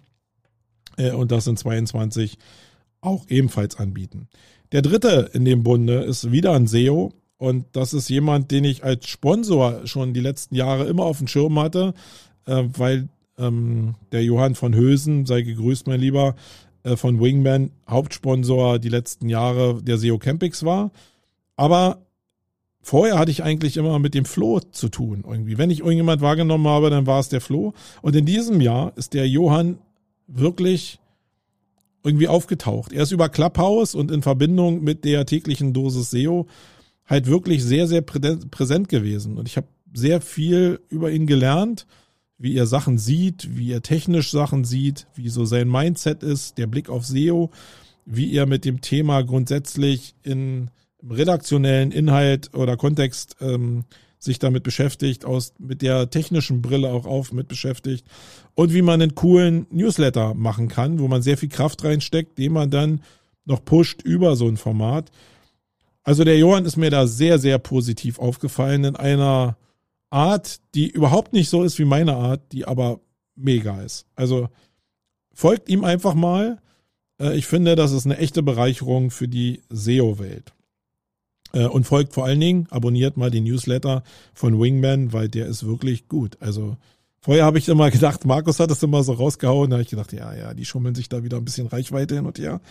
äh, 0.96 1.12
und 1.12 1.34
das 1.34 1.48
in 1.48 1.58
22 1.58 2.38
auch 3.02 3.26
ebenfalls 3.28 3.76
anbieten. 3.78 4.30
Der 4.72 4.82
dritte 4.82 5.30
in 5.34 5.44
dem 5.44 5.64
Bunde 5.64 5.96
ist 6.00 6.32
wieder 6.32 6.54
ein 6.54 6.66
SEO 6.66 7.12
und 7.36 7.66
das 7.74 7.94
ist 7.94 8.10
jemand, 8.10 8.50
den 8.52 8.64
ich 8.64 8.86
als 8.86 9.06
Sponsor 9.10 9.86
schon 9.86 10.14
die 10.14 10.22
letzten 10.22 10.56
Jahre 10.56 10.86
immer 10.86 11.04
auf 11.04 11.18
dem 11.18 11.28
Schirm 11.28 11.60
hatte, 11.60 11.94
äh, 12.46 12.64
weil 12.72 13.10
ähm, 13.38 13.96
der 14.14 14.24
Johann 14.24 14.56
von 14.56 14.74
Hösen, 14.74 15.26
sei 15.26 15.42
gegrüßt, 15.42 15.86
mein 15.88 16.00
Lieber, 16.00 16.36
äh, 16.84 16.96
von 16.96 17.20
Wingman 17.20 17.72
Hauptsponsor 17.90 18.80
die 18.80 18.88
letzten 18.88 19.28
Jahre 19.28 19.84
der 19.84 19.98
SEO 19.98 20.20
Campix 20.20 20.64
war. 20.64 20.92
Aber 21.58 22.07
vorher 22.88 23.20
hatte 23.20 23.32
ich 23.32 23.44
eigentlich 23.44 23.76
immer 23.76 24.00
mit 24.00 24.14
dem 24.14 24.24
Flo 24.24 24.62
zu 24.62 24.88
tun 24.88 25.26
irgendwie. 25.28 25.58
Wenn 25.58 25.70
ich 25.70 25.80
irgendjemand 25.80 26.22
wahrgenommen 26.22 26.68
habe, 26.68 26.90
dann 26.90 27.06
war 27.06 27.20
es 27.20 27.28
der 27.28 27.42
Flo. 27.42 27.74
Und 28.02 28.16
in 28.16 28.26
diesem 28.26 28.62
Jahr 28.62 28.94
ist 28.96 29.14
der 29.14 29.28
Johann 29.28 29.80
wirklich 30.28 31.00
irgendwie 32.06 32.30
aufgetaucht. 32.30 32.94
Er 32.94 33.04
ist 33.04 33.12
über 33.12 33.28
Clubhouse 33.28 33.94
und 33.94 34.10
in 34.10 34.22
Verbindung 34.22 34.86
mit 34.86 35.04
der 35.04 35.26
täglichen 35.26 35.74
Dosis 35.74 36.12
SEO 36.12 36.48
halt 37.06 37.28
wirklich 37.28 37.62
sehr, 37.62 37.88
sehr 37.88 38.02
präsent 38.02 38.88
gewesen. 38.88 39.38
Und 39.38 39.50
ich 39.50 39.58
habe 39.58 39.68
sehr 39.94 40.22
viel 40.22 40.80
über 40.88 41.12
ihn 41.12 41.28
gelernt, 41.28 41.88
wie 42.38 42.56
er 42.56 42.68
Sachen 42.68 42.98
sieht, 42.98 43.58
wie 43.58 43.70
er 43.70 43.82
technisch 43.82 44.32
Sachen 44.32 44.64
sieht, 44.64 45.08
wie 45.14 45.28
so 45.28 45.44
sein 45.44 45.70
Mindset 45.70 46.24
ist, 46.24 46.58
der 46.58 46.68
Blick 46.68 46.88
auf 46.88 47.06
SEO, 47.06 47.52
wie 48.06 48.34
er 48.34 48.46
mit 48.46 48.64
dem 48.64 48.80
Thema 48.80 49.24
grundsätzlich 49.24 50.16
in 50.24 50.70
redaktionellen 51.08 51.92
Inhalt 51.92 52.54
oder 52.56 52.78
Kontext 52.78 53.36
ähm, 53.42 53.86
sich 54.20 54.40
damit 54.40 54.64
beschäftigt, 54.64 55.26
aus, 55.26 55.54
mit 55.60 55.82
der 55.82 56.10
technischen 56.10 56.62
Brille 56.62 56.90
auch 56.90 57.06
auf 57.06 57.32
mit 57.34 57.48
beschäftigt 57.48 58.08
und 58.56 58.74
wie 58.74 58.82
man 58.82 59.02
einen 59.02 59.16
coolen 59.16 59.68
Newsletter 59.70 60.34
machen 60.34 60.68
kann, 60.68 61.00
wo 61.00 61.08
man 61.08 61.22
sehr 61.22 61.38
viel 61.38 61.50
Kraft 61.50 61.84
reinsteckt, 61.84 62.38
den 62.38 62.54
man 62.54 62.72
dann 62.72 63.02
noch 63.46 63.64
pusht 63.64 64.02
über 64.02 64.36
so 64.36 64.48
ein 64.48 64.58
Format. 64.58 65.12
Also 66.04 66.24
der 66.24 66.38
Johann 66.38 66.66
ist 66.66 66.78
mir 66.78 66.90
da 66.90 67.06
sehr, 67.06 67.38
sehr 67.38 67.60
positiv 67.60 68.18
aufgefallen 68.18 68.84
in 68.86 68.96
einer 68.96 69.58
Art, 70.10 70.62
die 70.74 70.90
überhaupt 70.90 71.34
nicht 71.34 71.50
so 71.50 71.64
ist 71.64 71.80
wie 71.80 71.86
meine 71.86 72.16
Art, 72.16 72.52
die 72.52 72.66
aber 72.66 73.02
mega 73.36 73.82
ist. 73.82 74.06
Also 74.16 74.50
folgt 75.34 75.70
ihm 75.70 75.84
einfach 75.84 76.14
mal. 76.14 76.60
Äh, 77.20 77.38
ich 77.38 77.46
finde, 77.46 77.76
das 77.76 77.92
ist 77.92 78.06
eine 78.06 78.18
echte 78.18 78.42
Bereicherung 78.42 79.12
für 79.12 79.28
die 79.28 79.62
SEO-Welt. 79.70 80.54
Äh, 81.54 81.66
und 81.66 81.86
folgt 81.86 82.14
vor 82.14 82.26
allen 82.26 82.40
Dingen, 82.40 82.68
abonniert 82.70 83.18
mal 83.18 83.32
den 83.32 83.44
Newsletter 83.44 84.04
von 84.34 84.60
Wingman, 84.60 85.14
weil 85.14 85.30
der 85.30 85.48
ist 85.48 85.66
wirklich 85.66 86.08
gut. 86.08 86.38
Also 86.40 86.78
vorher 87.20 87.46
habe 87.46 87.58
ich 87.58 87.70
immer 87.70 87.92
gedacht, 87.92 88.26
Markus 88.26 88.60
hat 88.60 88.72
es 88.72 88.84
immer 88.84 89.04
so 89.04 89.14
rausgehauen. 89.14 89.70
Da 89.70 89.76
habe 89.76 89.84
ich 89.84 89.90
gedacht, 89.90 90.14
ja, 90.14 90.34
ja, 90.36 90.54
die 90.54 90.66
schummeln 90.66 90.96
sich 90.96 91.10
da 91.10 91.24
wieder 91.24 91.38
ein 91.38 91.46
bisschen 91.46 91.68
Reichweite 91.68 92.16
hin 92.16 92.26
und 92.26 92.40
her. 92.40 92.62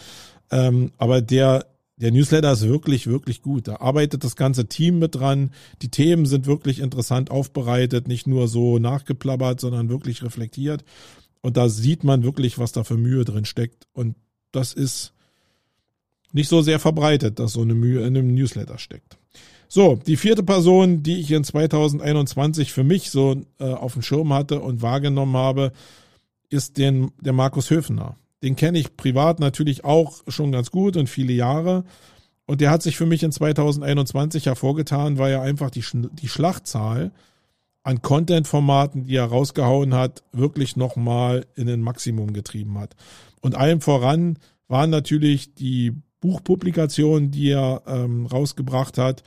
Ähm, 0.51 0.93
aber 0.99 1.20
der 1.20 1.66
der 1.99 2.12
Newsletter 2.12 2.53
ist 2.53 2.68
wirklich, 2.68 3.07
wirklich 3.07 3.41
gut. 3.41 3.68
Da 3.68 3.77
arbeitet 3.77 4.22
das 4.22 4.37
ganze 4.37 4.66
Team 4.66 4.99
mit 4.99 5.14
dran. 5.14 5.51
Die 5.81 5.91
Themen 5.91 6.27
sind 6.27 6.47
wirklich 6.47 6.81
interessant 6.81 7.31
aufbereitet, 7.31 8.07
nicht 8.07 8.27
nur 8.27 8.49
so 8.49 8.79
nachgeplappert, 8.79 9.61
sondern 9.61 9.89
wirklich 9.89 10.22
reflektiert. 10.22 10.85
Und 11.41 11.57
da 11.57 11.68
sieht 11.68 12.05
man 12.05 12.22
wirklich, 12.22 12.59
was 12.59 12.72
da 12.72 12.85
für 12.85 12.99
Mühe 12.99 13.24
drin 13.24 13.47
steckt. 13.47 13.87
Und 13.93 14.16
das 14.53 14.74
ist 14.74 15.14
nicht 16.33 16.49
so 16.49 16.62
sehr 16.62 16.79
verbreitet, 16.79 17.39
dass 17.39 17.53
so 17.53 17.62
eine 17.62 17.74
Mühe 17.74 18.01
in 18.01 18.16
einem 18.16 18.35
Newsletter 18.35 18.79
steckt. 18.79 19.18
So, 19.68 19.97
die 19.97 20.16
vierte 20.16 20.43
Person, 20.43 21.03
die 21.03 21.20
ich 21.20 21.31
in 21.31 21.45
2021 21.45 22.72
für 22.72 22.85
mich 22.85 23.11
so 23.11 23.43
äh, 23.59 23.64
auf 23.64 23.95
dem 23.95 24.03
Schirm 24.03 24.33
hatte 24.33 24.61
und 24.61 24.83
wahrgenommen 24.83 25.37
habe, 25.37 25.72
ist 26.51 26.79
den, 26.79 27.11
der 27.20 27.33
Markus 27.33 27.70
Höfner. 27.70 28.16
Den 28.43 28.55
kenne 28.55 28.79
ich 28.79 28.97
privat 28.97 29.41
natürlich 29.41 29.85
auch 29.85 30.22
schon 30.29 30.53
ganz 30.53 30.70
gut 30.70 30.97
und 30.97 31.09
viele 31.09 31.33
Jahre. 31.33 31.85
Und 32.47 32.61
der 32.61 32.70
hat 32.70 32.83
sich 32.83 32.97
für 32.97 33.07
mich 33.07 33.24
in 33.24 33.33
2021 33.33 34.47
hervorgetan, 34.47 35.18
weil 35.18 35.33
er 35.33 35.43
einfach 35.43 35.70
die, 35.70 35.85
die 35.93 36.29
Schlachtzahl 36.29 37.11
an 37.83 38.03
Content-Formaten, 38.03 39.05
die 39.05 39.16
er 39.16 39.27
rausgehauen 39.27 39.95
hat, 39.95 40.22
wirklich 40.33 40.77
nochmal 40.77 41.47
in 41.57 41.68
ein 41.68 41.81
Maximum 41.81 42.33
getrieben 42.33 42.79
hat. 42.79 42.95
Und 43.41 43.57
allem 43.57 43.81
voran 43.81 44.39
waren 44.68 44.91
natürlich 44.91 45.55
die 45.55 45.95
Buchpublikationen, 46.27 47.31
die 47.31 47.51
er 47.51 47.83
ähm, 47.87 48.27
rausgebracht 48.27 48.99
hat, 48.99 49.22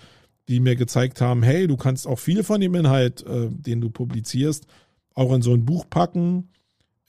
die 0.48 0.60
mir 0.60 0.76
gezeigt 0.76 1.22
haben, 1.22 1.44
hey, 1.44 1.68
du 1.68 1.78
kannst 1.78 2.08
auch 2.08 2.20
viel 2.20 2.44
von 2.44 2.60
dem 2.60 2.76
Inhalt, 2.76 3.26
äh, 3.26 3.48
den 3.50 3.82
du 3.82 3.90
publizierst, 3.90 4.66
auch 5.14 5.34
in 5.34 5.42
so 5.42 5.54
ein 5.54 5.66
Buch 5.66 5.86
packen 5.90 6.50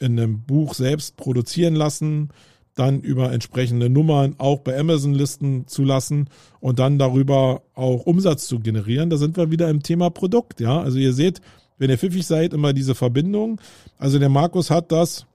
in 0.00 0.18
einem 0.18 0.42
Buch 0.42 0.74
selbst 0.74 1.16
produzieren 1.16 1.74
lassen, 1.74 2.30
dann 2.74 3.00
über 3.00 3.32
entsprechende 3.32 3.90
Nummern 3.90 4.34
auch 4.38 4.60
bei 4.60 4.78
Amazon 4.78 5.12
listen 5.12 5.66
zu 5.66 5.84
lassen 5.84 6.30
und 6.60 6.78
dann 6.78 6.98
darüber 6.98 7.62
auch 7.74 8.06
Umsatz 8.06 8.46
zu 8.46 8.60
generieren. 8.60 9.10
Da 9.10 9.18
sind 9.18 9.36
wir 9.36 9.50
wieder 9.50 9.68
im 9.68 9.82
Thema 9.82 10.08
Produkt, 10.08 10.60
ja. 10.60 10.80
Also 10.80 10.98
ihr 10.98 11.12
seht, 11.12 11.42
wenn 11.76 11.90
ihr 11.90 11.98
pfiffig 11.98 12.26
seid, 12.26 12.54
immer 12.54 12.72
diese 12.72 12.94
Verbindung. 12.94 13.60
Also 13.98 14.18
der 14.18 14.30
Markus 14.30 14.70
hat 14.70 14.92
das 14.92 15.26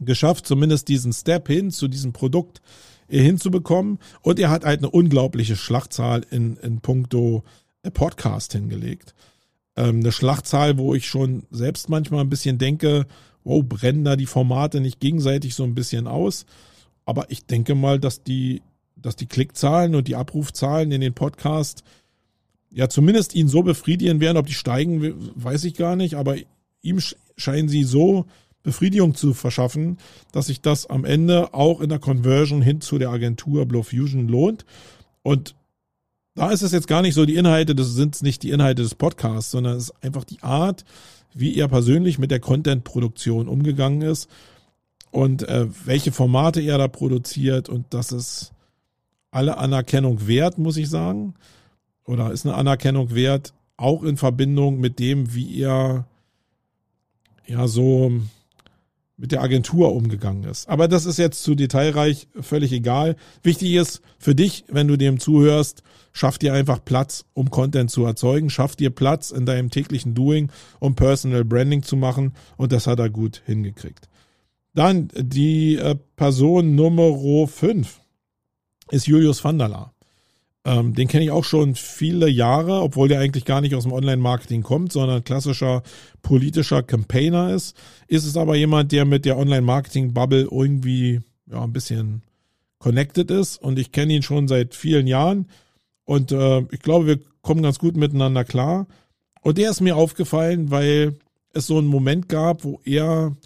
geschafft, 0.00 0.46
zumindest 0.46 0.88
diesen 0.88 1.12
Step 1.12 1.46
hin 1.46 1.70
zu 1.70 1.86
diesem 1.86 2.12
Produkt 2.12 2.60
hinzubekommen. 3.08 3.98
Und 4.20 4.38
er 4.38 4.50
hat 4.50 4.64
halt 4.64 4.80
eine 4.80 4.90
unglaubliche 4.90 5.56
Schlachtzahl 5.56 6.24
in, 6.30 6.56
in 6.56 6.80
puncto 6.80 7.42
Podcast 7.94 8.52
hingelegt. 8.52 9.14
Ähm, 9.76 10.00
eine 10.00 10.12
Schlachtzahl, 10.12 10.78
wo 10.78 10.94
ich 10.94 11.06
schon 11.06 11.44
selbst 11.50 11.88
manchmal 11.88 12.20
ein 12.20 12.30
bisschen 12.30 12.58
denke, 12.58 13.06
wow, 13.44 13.62
brennen 13.64 14.04
da 14.04 14.16
die 14.16 14.26
Formate 14.26 14.80
nicht 14.80 15.00
gegenseitig 15.00 15.54
so 15.54 15.64
ein 15.64 15.74
bisschen 15.74 16.06
aus. 16.06 16.46
Aber 17.04 17.30
ich 17.30 17.46
denke 17.46 17.74
mal, 17.74 17.98
dass 17.98 18.22
die, 18.22 18.62
dass 18.96 19.16
die 19.16 19.26
Klickzahlen 19.26 19.94
und 19.94 20.08
die 20.08 20.16
Abrufzahlen 20.16 20.92
in 20.92 21.00
den 21.00 21.14
Podcast 21.14 21.82
ja 22.70 22.88
zumindest 22.88 23.34
ihn 23.34 23.48
so 23.48 23.62
befriedigen 23.62 24.20
werden. 24.20 24.36
Ob 24.36 24.46
die 24.46 24.54
steigen, 24.54 25.14
weiß 25.34 25.64
ich 25.64 25.74
gar 25.74 25.96
nicht, 25.96 26.14
aber 26.14 26.36
ihm 26.82 27.00
scheinen 27.36 27.68
sie 27.68 27.84
so 27.84 28.26
Befriedigung 28.62 29.14
zu 29.14 29.34
verschaffen, 29.34 29.98
dass 30.32 30.46
sich 30.46 30.60
das 30.60 30.86
am 30.86 31.04
Ende 31.04 31.54
auch 31.54 31.80
in 31.80 31.88
der 31.88 31.98
Conversion 31.98 32.62
hin 32.62 32.80
zu 32.80 32.98
der 32.98 33.10
Agentur 33.10 33.66
Blow 33.66 33.82
Fusion 33.82 34.28
lohnt. 34.28 34.64
Und 35.22 35.54
da 36.34 36.50
ist 36.50 36.62
es 36.62 36.72
jetzt 36.72 36.88
gar 36.88 37.02
nicht 37.02 37.14
so 37.14 37.24
die 37.26 37.36
Inhalte, 37.36 37.74
das 37.74 37.94
sind 37.94 38.22
nicht 38.22 38.42
die 38.42 38.50
Inhalte 38.50 38.82
des 38.82 38.94
Podcasts, 38.94 39.50
sondern 39.50 39.76
es 39.76 39.84
ist 39.84 40.04
einfach 40.04 40.24
die 40.24 40.42
Art, 40.42 40.84
wie 41.34 41.56
er 41.56 41.68
persönlich 41.68 42.18
mit 42.18 42.30
der 42.30 42.40
Content-Produktion 42.40 43.48
umgegangen 43.48 44.02
ist 44.02 44.28
und 45.10 45.48
äh, 45.48 45.66
welche 45.84 46.12
Formate 46.12 46.60
er 46.60 46.78
da 46.78 46.88
produziert 46.88 47.68
und 47.68 47.86
das 47.90 48.12
ist 48.12 48.52
alle 49.30 49.58
Anerkennung 49.58 50.26
wert, 50.26 50.58
muss 50.58 50.76
ich 50.76 50.88
sagen. 50.88 51.34
Oder 52.04 52.32
ist 52.32 52.46
eine 52.46 52.54
Anerkennung 52.54 53.14
wert, 53.14 53.52
auch 53.76 54.02
in 54.02 54.16
Verbindung 54.16 54.80
mit 54.80 54.98
dem, 54.98 55.34
wie 55.34 55.60
er 55.60 56.06
ja 57.46 57.68
so 57.68 58.12
mit 59.18 59.32
der 59.32 59.42
Agentur 59.42 59.92
umgegangen 59.94 60.44
ist. 60.44 60.68
Aber 60.68 60.86
das 60.86 61.04
ist 61.04 61.18
jetzt 61.18 61.42
zu 61.42 61.56
detailreich, 61.56 62.28
völlig 62.40 62.72
egal. 62.72 63.16
Wichtig 63.42 63.74
ist 63.74 64.00
für 64.18 64.34
dich, 64.34 64.64
wenn 64.68 64.86
du 64.86 64.96
dem 64.96 65.18
zuhörst, 65.18 65.82
schaff 66.12 66.38
dir 66.38 66.54
einfach 66.54 66.84
Platz, 66.84 67.24
um 67.34 67.50
Content 67.50 67.90
zu 67.90 68.04
erzeugen, 68.04 68.48
schaff 68.48 68.76
dir 68.76 68.90
Platz 68.90 69.30
in 69.30 69.44
deinem 69.44 69.70
täglichen 69.70 70.14
Doing, 70.14 70.50
um 70.78 70.94
Personal 70.94 71.44
Branding 71.44 71.82
zu 71.82 71.96
machen 71.96 72.32
und 72.56 72.70
das 72.70 72.86
hat 72.86 73.00
er 73.00 73.10
gut 73.10 73.42
hingekriegt. 73.44 74.08
Dann 74.74 75.08
die 75.14 75.74
äh, 75.76 75.96
Person 76.14 76.76
Nummer 76.76 77.48
5 77.48 78.00
ist 78.92 79.06
Julius 79.08 79.42
Vandala. 79.42 79.92
Ähm, 80.64 80.94
den 80.94 81.08
kenne 81.08 81.24
ich 81.24 81.30
auch 81.30 81.44
schon 81.44 81.74
viele 81.74 82.28
Jahre, 82.28 82.82
obwohl 82.82 83.08
der 83.08 83.20
eigentlich 83.20 83.44
gar 83.44 83.60
nicht 83.60 83.74
aus 83.74 83.84
dem 83.84 83.92
Online-Marketing 83.92 84.62
kommt, 84.62 84.92
sondern 84.92 85.24
klassischer 85.24 85.82
politischer 86.22 86.82
Campaigner 86.82 87.54
ist. 87.54 87.76
Ist 88.06 88.26
es 88.26 88.36
aber 88.36 88.56
jemand, 88.56 88.92
der 88.92 89.04
mit 89.04 89.24
der 89.24 89.38
Online-Marketing-Bubble 89.38 90.48
irgendwie 90.50 91.20
ja, 91.46 91.62
ein 91.62 91.72
bisschen 91.72 92.22
connected 92.78 93.30
ist 93.30 93.56
und 93.56 93.78
ich 93.78 93.92
kenne 93.92 94.12
ihn 94.12 94.22
schon 94.22 94.48
seit 94.48 94.74
vielen 94.74 95.06
Jahren 95.06 95.46
und 96.04 96.32
äh, 96.32 96.60
ich 96.70 96.80
glaube, 96.80 97.06
wir 97.06 97.20
kommen 97.42 97.62
ganz 97.62 97.78
gut 97.78 97.96
miteinander 97.96 98.42
klar. 98.44 98.86
Und 99.42 99.58
der 99.58 99.70
ist 99.70 99.82
mir 99.82 99.96
aufgefallen, 99.96 100.70
weil 100.70 101.16
es 101.52 101.66
so 101.66 101.76
einen 101.76 101.86
Moment 101.86 102.30
gab, 102.30 102.64
wo 102.64 102.80
er, 102.84 103.36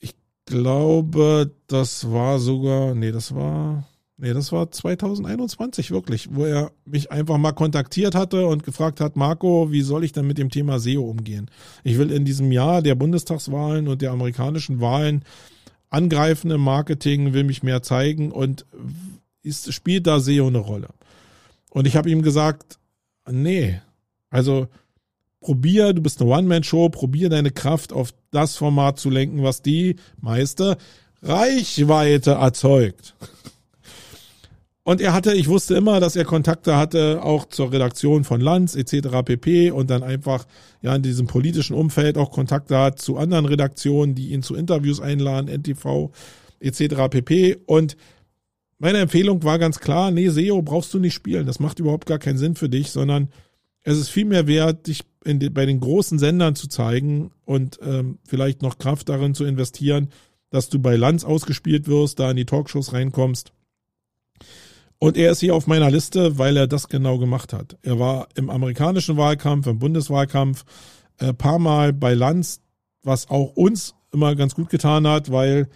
ich 0.00 0.14
glaube, 0.44 1.52
das 1.68 2.10
war 2.10 2.40
sogar, 2.40 2.96
nee, 2.96 3.12
das 3.12 3.34
war, 3.34 3.86
Nee, 4.18 4.32
das 4.32 4.50
war 4.50 4.70
2021 4.70 5.90
wirklich, 5.90 6.34
wo 6.34 6.46
er 6.46 6.72
mich 6.86 7.10
einfach 7.12 7.36
mal 7.36 7.52
kontaktiert 7.52 8.14
hatte 8.14 8.46
und 8.46 8.64
gefragt 8.64 9.00
hat, 9.00 9.14
Marco, 9.14 9.70
wie 9.70 9.82
soll 9.82 10.04
ich 10.04 10.12
denn 10.12 10.26
mit 10.26 10.38
dem 10.38 10.48
Thema 10.48 10.78
SEO 10.78 11.02
umgehen? 11.02 11.50
Ich 11.84 11.98
will 11.98 12.10
in 12.10 12.24
diesem 12.24 12.50
Jahr 12.50 12.80
der 12.80 12.94
Bundestagswahlen 12.94 13.88
und 13.88 14.00
der 14.00 14.12
amerikanischen 14.12 14.80
Wahlen 14.80 15.22
angreifen 15.90 16.50
im 16.50 16.62
Marketing, 16.62 17.34
will 17.34 17.44
mich 17.44 17.62
mehr 17.62 17.82
zeigen 17.82 18.32
und 18.32 18.64
ist, 19.42 19.72
spielt 19.74 20.06
da 20.06 20.18
SEO 20.18 20.46
eine 20.46 20.58
Rolle? 20.58 20.88
Und 21.70 21.86
ich 21.86 21.94
habe 21.94 22.10
ihm 22.10 22.22
gesagt, 22.22 22.78
nee, 23.30 23.82
also 24.30 24.66
probier, 25.40 25.92
du 25.92 26.00
bist 26.00 26.22
eine 26.22 26.30
One-Man-Show, 26.30 26.88
probier 26.88 27.28
deine 27.28 27.50
Kraft 27.50 27.92
auf 27.92 28.14
das 28.30 28.56
Format 28.56 28.98
zu 28.98 29.10
lenken, 29.10 29.42
was 29.42 29.60
die 29.60 29.96
meiste 30.22 30.78
Reichweite 31.20 32.32
erzeugt. 32.32 33.14
Und 34.86 35.00
er 35.00 35.12
hatte, 35.12 35.34
ich 35.34 35.48
wusste 35.48 35.74
immer, 35.74 35.98
dass 35.98 36.14
er 36.14 36.24
Kontakte 36.24 36.76
hatte, 36.76 37.20
auch 37.20 37.46
zur 37.46 37.72
Redaktion 37.72 38.22
von 38.22 38.40
Lanz 38.40 38.76
etc. 38.76 39.08
pp. 39.24 39.72
Und 39.72 39.90
dann 39.90 40.04
einfach 40.04 40.46
ja 40.80 40.94
in 40.94 41.02
diesem 41.02 41.26
politischen 41.26 41.74
Umfeld 41.74 42.16
auch 42.16 42.30
Kontakte 42.30 42.78
hat 42.78 43.00
zu 43.00 43.16
anderen 43.16 43.46
Redaktionen, 43.46 44.14
die 44.14 44.28
ihn 44.28 44.44
zu 44.44 44.54
Interviews 44.54 45.00
einladen, 45.00 45.48
NTV 45.48 46.12
etc. 46.60 47.08
pp. 47.10 47.56
Und 47.66 47.96
meine 48.78 48.98
Empfehlung 48.98 49.42
war 49.42 49.58
ganz 49.58 49.80
klar, 49.80 50.12
nee, 50.12 50.28
SEO 50.28 50.62
brauchst 50.62 50.94
du 50.94 51.00
nicht 51.00 51.14
spielen. 51.14 51.48
Das 51.48 51.58
macht 51.58 51.80
überhaupt 51.80 52.06
gar 52.06 52.20
keinen 52.20 52.38
Sinn 52.38 52.54
für 52.54 52.68
dich, 52.68 52.92
sondern 52.92 53.30
es 53.82 53.98
ist 53.98 54.08
viel 54.08 54.26
mehr 54.26 54.46
wert, 54.46 54.86
dich 54.86 55.00
die, 55.24 55.50
bei 55.50 55.66
den 55.66 55.80
großen 55.80 56.20
Sendern 56.20 56.54
zu 56.54 56.68
zeigen 56.68 57.32
und 57.44 57.80
ähm, 57.82 58.18
vielleicht 58.22 58.62
noch 58.62 58.78
Kraft 58.78 59.08
darin 59.08 59.34
zu 59.34 59.46
investieren, 59.46 60.10
dass 60.50 60.68
du 60.68 60.78
bei 60.78 60.94
Lanz 60.94 61.24
ausgespielt 61.24 61.88
wirst, 61.88 62.20
da 62.20 62.30
in 62.30 62.36
die 62.36 62.46
Talkshows 62.46 62.92
reinkommst 62.92 63.52
und 64.98 65.16
er 65.16 65.32
ist 65.32 65.40
hier 65.40 65.54
auf 65.54 65.66
meiner 65.66 65.90
Liste, 65.90 66.38
weil 66.38 66.56
er 66.56 66.66
das 66.66 66.88
genau 66.88 67.18
gemacht 67.18 67.52
hat. 67.52 67.76
Er 67.82 67.98
war 67.98 68.28
im 68.34 68.50
amerikanischen 68.50 69.16
Wahlkampf, 69.16 69.66
im 69.66 69.78
Bundeswahlkampf, 69.78 70.64
äh, 71.18 71.32
paar 71.32 71.58
Mal 71.58 71.92
bei 71.92 72.14
Lanz, 72.14 72.60
was 73.02 73.28
auch 73.28 73.52
uns 73.56 73.94
immer 74.12 74.34
ganz 74.34 74.54
gut 74.54 74.70
getan 74.70 75.06
hat, 75.06 75.30
weil 75.30 75.68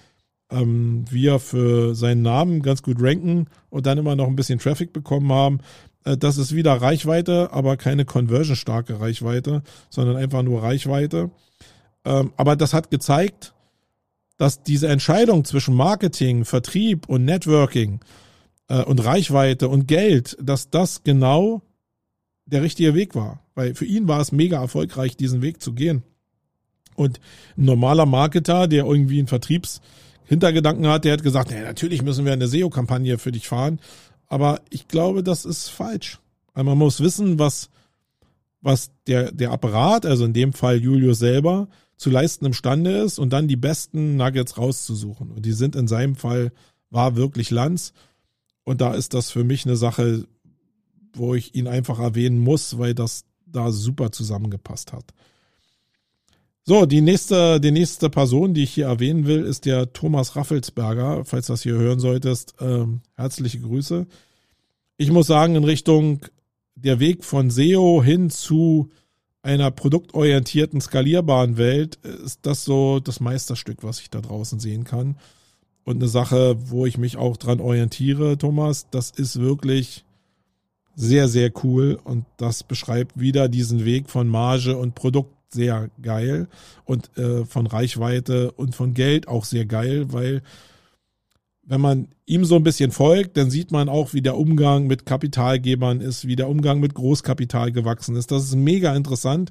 ähm, 0.51 1.05
wir 1.11 1.39
für 1.39 1.95
seinen 1.95 2.23
Namen 2.23 2.62
ganz 2.62 2.83
gut 2.83 2.97
ranken 3.01 3.47
und 3.68 3.87
dann 3.87 3.99
immer 3.99 4.16
noch 4.16 4.27
ein 4.27 4.37
bisschen 4.37 4.59
Traffic 4.59 4.93
bekommen 4.93 5.33
haben. 5.33 5.59
Äh, 6.05 6.16
das 6.16 6.39
ist 6.39 6.55
wieder 6.55 6.73
Reichweite, 6.75 7.51
aber 7.53 7.77
keine 7.77 8.05
conversion-starke 8.05 9.01
Reichweite, 9.01 9.62
sondern 9.91 10.16
einfach 10.16 10.43
nur 10.43 10.62
Reichweite. 10.62 11.31
Ähm, 12.05 12.33
aber 12.37 12.57
das 12.57 12.73
hat 12.73 12.91
gezeigt, 12.91 13.55
dass 14.39 14.62
diese 14.62 14.89
Entscheidung 14.89 15.45
zwischen 15.45 15.75
Marketing, 15.75 16.47
Vertrieb 16.47 17.09
und 17.09 17.27
Networking 17.27 18.01
äh, 18.71 18.83
und 18.85 19.05
Reichweite 19.05 19.68
und 19.68 19.87
Geld, 19.87 20.39
dass 20.41 20.71
das 20.71 21.03
genau 21.03 21.61
der 22.47 22.62
richtige 22.62 22.95
Weg 22.95 23.14
war. 23.14 23.45
Weil 23.55 23.75
für 23.75 23.85
ihn 23.85 24.09
war 24.09 24.21
es 24.21 24.33
mega 24.33 24.61
erfolgreich, 24.61 25.16
diesen 25.16 25.43
Weg 25.43 25.61
zu 25.61 25.75
gehen. 25.75 26.03
Und 26.97 27.21
ein 27.57 27.64
normaler 27.66 28.07
Marketer, 28.07 28.68
der 28.68 28.85
irgendwie 28.85 29.18
einen 29.18 29.29
Vertriebshintergedanken 29.29 30.87
hat, 30.87 31.05
der 31.05 31.12
hat 31.12 31.23
gesagt, 31.23 31.51
ja, 31.51 31.61
natürlich 31.61 32.03
müssen 32.03 32.25
wir 32.25 32.33
eine 32.33 32.49
SEO-Kampagne 32.49 33.18
für 33.18 33.33
dich 33.33 33.49
fahren. 33.49 33.81
Aber 34.27 34.61
ich 34.71 34.89
glaube, 34.89 35.23
das 35.23 35.45
ist 35.45 35.68
falsch. 35.68 36.18
Weil 36.55 36.64
man 36.64 36.79
muss 36.79 37.01
wissen, 37.01 37.39
was, 37.39 37.71
was 38.61 38.91
der, 39.07 39.33
der 39.33 39.51
Apparat, 39.51 40.07
also 40.07 40.25
in 40.25 40.33
dem 40.33 40.53
Fall 40.53 40.77
Julius 40.77 41.18
selber, 41.18 41.68
zu 41.97 42.11
leisten 42.11 42.47
imstande 42.47 42.99
ist 42.99 43.18
und 43.18 43.33
dann 43.33 43.49
die 43.49 43.57
besten 43.57 44.16
Nuggets 44.16 44.57
rauszusuchen. 44.59 45.31
Und 45.31 45.45
die 45.45 45.53
sind 45.53 45.77
in 45.77 45.87
seinem 45.87 46.16
Fall, 46.16 46.53
war 46.91 47.16
wirklich 47.16 47.51
Lanz. 47.51 47.93
Und 48.71 48.81
da 48.81 48.95
ist 48.95 49.14
das 49.14 49.33
für 49.33 49.43
mich 49.43 49.66
eine 49.66 49.75
Sache, 49.75 50.29
wo 51.12 51.35
ich 51.35 51.57
ihn 51.57 51.66
einfach 51.66 51.99
erwähnen 51.99 52.39
muss, 52.39 52.79
weil 52.79 52.95
das 52.95 53.25
da 53.45 53.73
super 53.73 54.12
zusammengepasst 54.12 54.93
hat. 54.93 55.07
So, 56.62 56.87
die 56.87 57.01
nächste, 57.01 57.61
die 57.61 57.73
nächste 57.73 58.09
Person, 58.11 58.55
die 58.55 58.62
ich 58.62 58.73
hier 58.73 58.87
erwähnen 58.87 59.27
will, 59.27 59.43
ist 59.43 59.64
der 59.64 59.93
Thomas 59.93 60.37
Raffelsberger. 60.37 61.25
Falls 61.25 61.49
du 61.49 61.55
das 61.55 61.64
hier 61.64 61.75
hören 61.75 61.99
solltest, 61.99 62.55
äh, 62.61 62.87
herzliche 63.16 63.59
Grüße. 63.59 64.07
Ich 64.99 65.11
muss 65.11 65.27
sagen, 65.27 65.57
in 65.57 65.64
Richtung 65.64 66.21
der 66.77 67.01
Weg 67.01 67.25
von 67.25 67.51
SEO 67.51 68.05
hin 68.05 68.31
zu 68.31 68.89
einer 69.43 69.73
produktorientierten, 69.73 70.81
skalierbaren 70.81 71.57
Welt 71.57 71.97
ist 72.05 72.39
das 72.43 72.64
so 72.64 73.01
das 73.01 73.18
Meisterstück, 73.18 73.83
was 73.83 74.01
ich 74.01 74.11
da 74.11 74.21
draußen 74.21 74.61
sehen 74.61 74.85
kann. 74.85 75.16
Und 75.91 75.97
eine 75.97 76.09
Sache, 76.09 76.57
wo 76.66 76.86
ich 76.86 76.99
mich 76.99 77.16
auch 77.16 77.36
dran 77.36 77.59
orientiere, 77.59 78.38
Thomas, 78.38 78.86
das 78.93 79.11
ist 79.11 79.41
wirklich 79.41 80.05
sehr, 80.95 81.26
sehr 81.26 81.51
cool 81.64 81.99
und 82.05 82.26
das 82.36 82.62
beschreibt 82.62 83.18
wieder 83.18 83.49
diesen 83.49 83.84
Weg 83.84 84.09
von 84.09 84.28
Marge 84.28 84.76
und 84.76 84.95
Produkt 84.95 85.34
sehr 85.53 85.91
geil 86.01 86.47
und 86.84 87.11
äh, 87.18 87.45
von 87.45 87.66
Reichweite 87.66 88.53
und 88.53 88.76
von 88.76 88.95
Geld 88.95 89.26
auch 89.26 89.45
sehr 89.45 89.66
geil, 89.66 90.12
weil 90.12 90.43
wenn 91.64 91.80
man 91.80 92.07
ihm 92.24 92.45
so 92.45 92.55
ein 92.55 92.62
bisschen 92.62 92.93
folgt, 92.93 93.36
dann 93.36 93.51
sieht 93.51 93.72
man 93.72 93.88
auch, 93.88 94.14
wie 94.14 94.22
der 94.22 94.36
Umgang 94.36 94.86
mit 94.86 95.07
Kapitalgebern 95.07 96.01
ist, 96.01 96.24
wie 96.24 96.36
der 96.36 96.49
Umgang 96.49 96.78
mit 96.78 96.95
Großkapital 96.95 97.72
gewachsen 97.72 98.14
ist. 98.14 98.30
Das 98.30 98.45
ist 98.45 98.55
mega 98.55 98.95
interessant. 98.95 99.51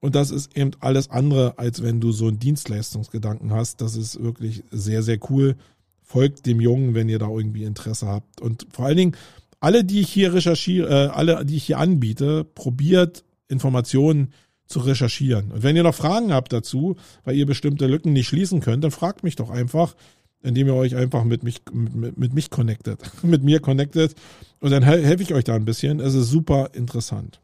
Und 0.00 0.14
das 0.14 0.30
ist 0.30 0.56
eben 0.56 0.72
alles 0.80 1.10
andere, 1.10 1.58
als 1.58 1.82
wenn 1.82 2.00
du 2.00 2.12
so 2.12 2.28
einen 2.28 2.38
Dienstleistungsgedanken 2.38 3.52
hast. 3.52 3.80
Das 3.80 3.96
ist 3.96 4.22
wirklich 4.22 4.62
sehr, 4.70 5.02
sehr 5.02 5.18
cool. 5.30 5.56
Folgt 6.02 6.46
dem 6.46 6.60
Jungen, 6.60 6.94
wenn 6.94 7.08
ihr 7.08 7.18
da 7.18 7.28
irgendwie 7.28 7.64
Interesse 7.64 8.06
habt. 8.06 8.40
Und 8.40 8.66
vor 8.70 8.86
allen 8.86 8.96
Dingen, 8.96 9.16
alle, 9.60 9.84
die 9.84 10.00
ich 10.00 10.10
hier 10.10 10.34
recherchiere, 10.34 10.88
äh, 10.88 11.08
alle, 11.08 11.44
die 11.44 11.56
ich 11.56 11.64
hier 11.64 11.78
anbiete, 11.78 12.44
probiert 12.44 13.24
Informationen 13.48 14.32
zu 14.66 14.80
recherchieren. 14.80 15.52
Und 15.52 15.62
wenn 15.62 15.76
ihr 15.76 15.82
noch 15.82 15.94
Fragen 15.94 16.32
habt 16.32 16.52
dazu, 16.52 16.96
weil 17.24 17.36
ihr 17.36 17.46
bestimmte 17.46 17.86
Lücken 17.86 18.12
nicht 18.12 18.28
schließen 18.28 18.60
könnt, 18.60 18.84
dann 18.84 18.90
fragt 18.90 19.22
mich 19.22 19.36
doch 19.36 19.50
einfach, 19.50 19.94
indem 20.42 20.66
ihr 20.66 20.74
euch 20.74 20.94
einfach 20.96 21.24
mit 21.24 21.42
mich, 21.42 21.62
mit, 21.72 22.16
mit 22.18 22.34
mich 22.34 22.50
connectet, 22.50 23.00
mit 23.22 23.42
mir 23.42 23.60
connectet. 23.60 24.14
Und 24.60 24.70
dann 24.70 24.82
helfe 24.82 25.22
ich 25.22 25.34
euch 25.34 25.44
da 25.44 25.54
ein 25.54 25.64
bisschen. 25.64 26.00
Es 26.00 26.14
ist 26.14 26.30
super 26.30 26.70
interessant. 26.74 27.40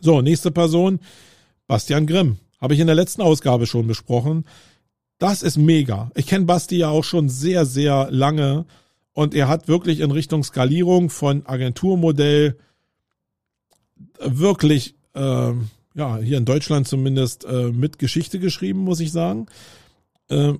So, 0.00 0.22
nächste 0.22 0.50
Person, 0.50 1.00
Bastian 1.70 2.08
Grimm. 2.08 2.38
Habe 2.60 2.74
ich 2.74 2.80
in 2.80 2.88
der 2.88 2.96
letzten 2.96 3.22
Ausgabe 3.22 3.64
schon 3.64 3.86
besprochen. 3.86 4.44
Das 5.18 5.44
ist 5.44 5.56
mega. 5.56 6.10
Ich 6.16 6.26
kenne 6.26 6.44
Basti 6.44 6.76
ja 6.78 6.88
auch 6.88 7.04
schon 7.04 7.28
sehr, 7.28 7.64
sehr 7.64 8.08
lange 8.10 8.66
und 9.12 9.36
er 9.36 9.46
hat 9.46 9.68
wirklich 9.68 10.00
in 10.00 10.10
Richtung 10.10 10.42
Skalierung 10.42 11.10
von 11.10 11.46
Agenturmodell 11.46 12.58
wirklich, 14.18 14.96
äh, 15.14 15.52
ja, 15.94 16.16
hier 16.18 16.38
in 16.38 16.44
Deutschland 16.44 16.88
zumindest 16.88 17.44
äh, 17.44 17.70
mit 17.70 18.00
Geschichte 18.00 18.40
geschrieben, 18.40 18.80
muss 18.80 18.98
ich 18.98 19.12
sagen. 19.12 19.46
Äh, 20.28 20.54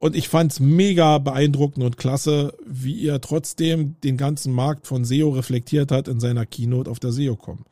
und 0.00 0.16
ich 0.16 0.28
fand's 0.28 0.58
mega 0.58 1.18
beeindruckend 1.18 1.84
und 1.84 1.98
klasse, 1.98 2.52
wie 2.66 3.06
er 3.06 3.20
trotzdem 3.20 3.94
den 4.02 4.16
ganzen 4.16 4.52
Markt 4.52 4.88
von 4.88 5.04
SEO 5.04 5.28
reflektiert 5.30 5.92
hat 5.92 6.08
in 6.08 6.18
seiner 6.18 6.46
Keynote 6.46 6.90
auf 6.90 6.98
der 6.98 7.12
SEO.com. 7.12 7.64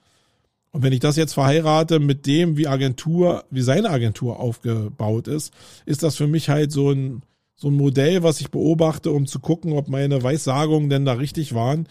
Und 0.74 0.82
wenn 0.82 0.92
ich 0.92 0.98
das 0.98 1.14
jetzt 1.14 1.34
verheirate 1.34 2.00
mit 2.00 2.26
dem, 2.26 2.56
wie 2.56 2.66
Agentur, 2.66 3.44
wie 3.48 3.62
seine 3.62 3.90
Agentur 3.90 4.40
aufgebaut 4.40 5.28
ist, 5.28 5.54
ist 5.86 6.02
das 6.02 6.16
für 6.16 6.26
mich 6.26 6.48
halt 6.48 6.72
so 6.72 6.90
ein, 6.90 7.22
so 7.54 7.68
ein 7.68 7.76
Modell, 7.76 8.24
was 8.24 8.40
ich 8.40 8.50
beobachte, 8.50 9.12
um 9.12 9.28
zu 9.28 9.38
gucken, 9.38 9.74
ob 9.74 9.86
meine 9.86 10.24
Weissagungen 10.24 10.90
denn 10.90 11.04
da 11.04 11.12
richtig 11.12 11.54
waren 11.54 11.86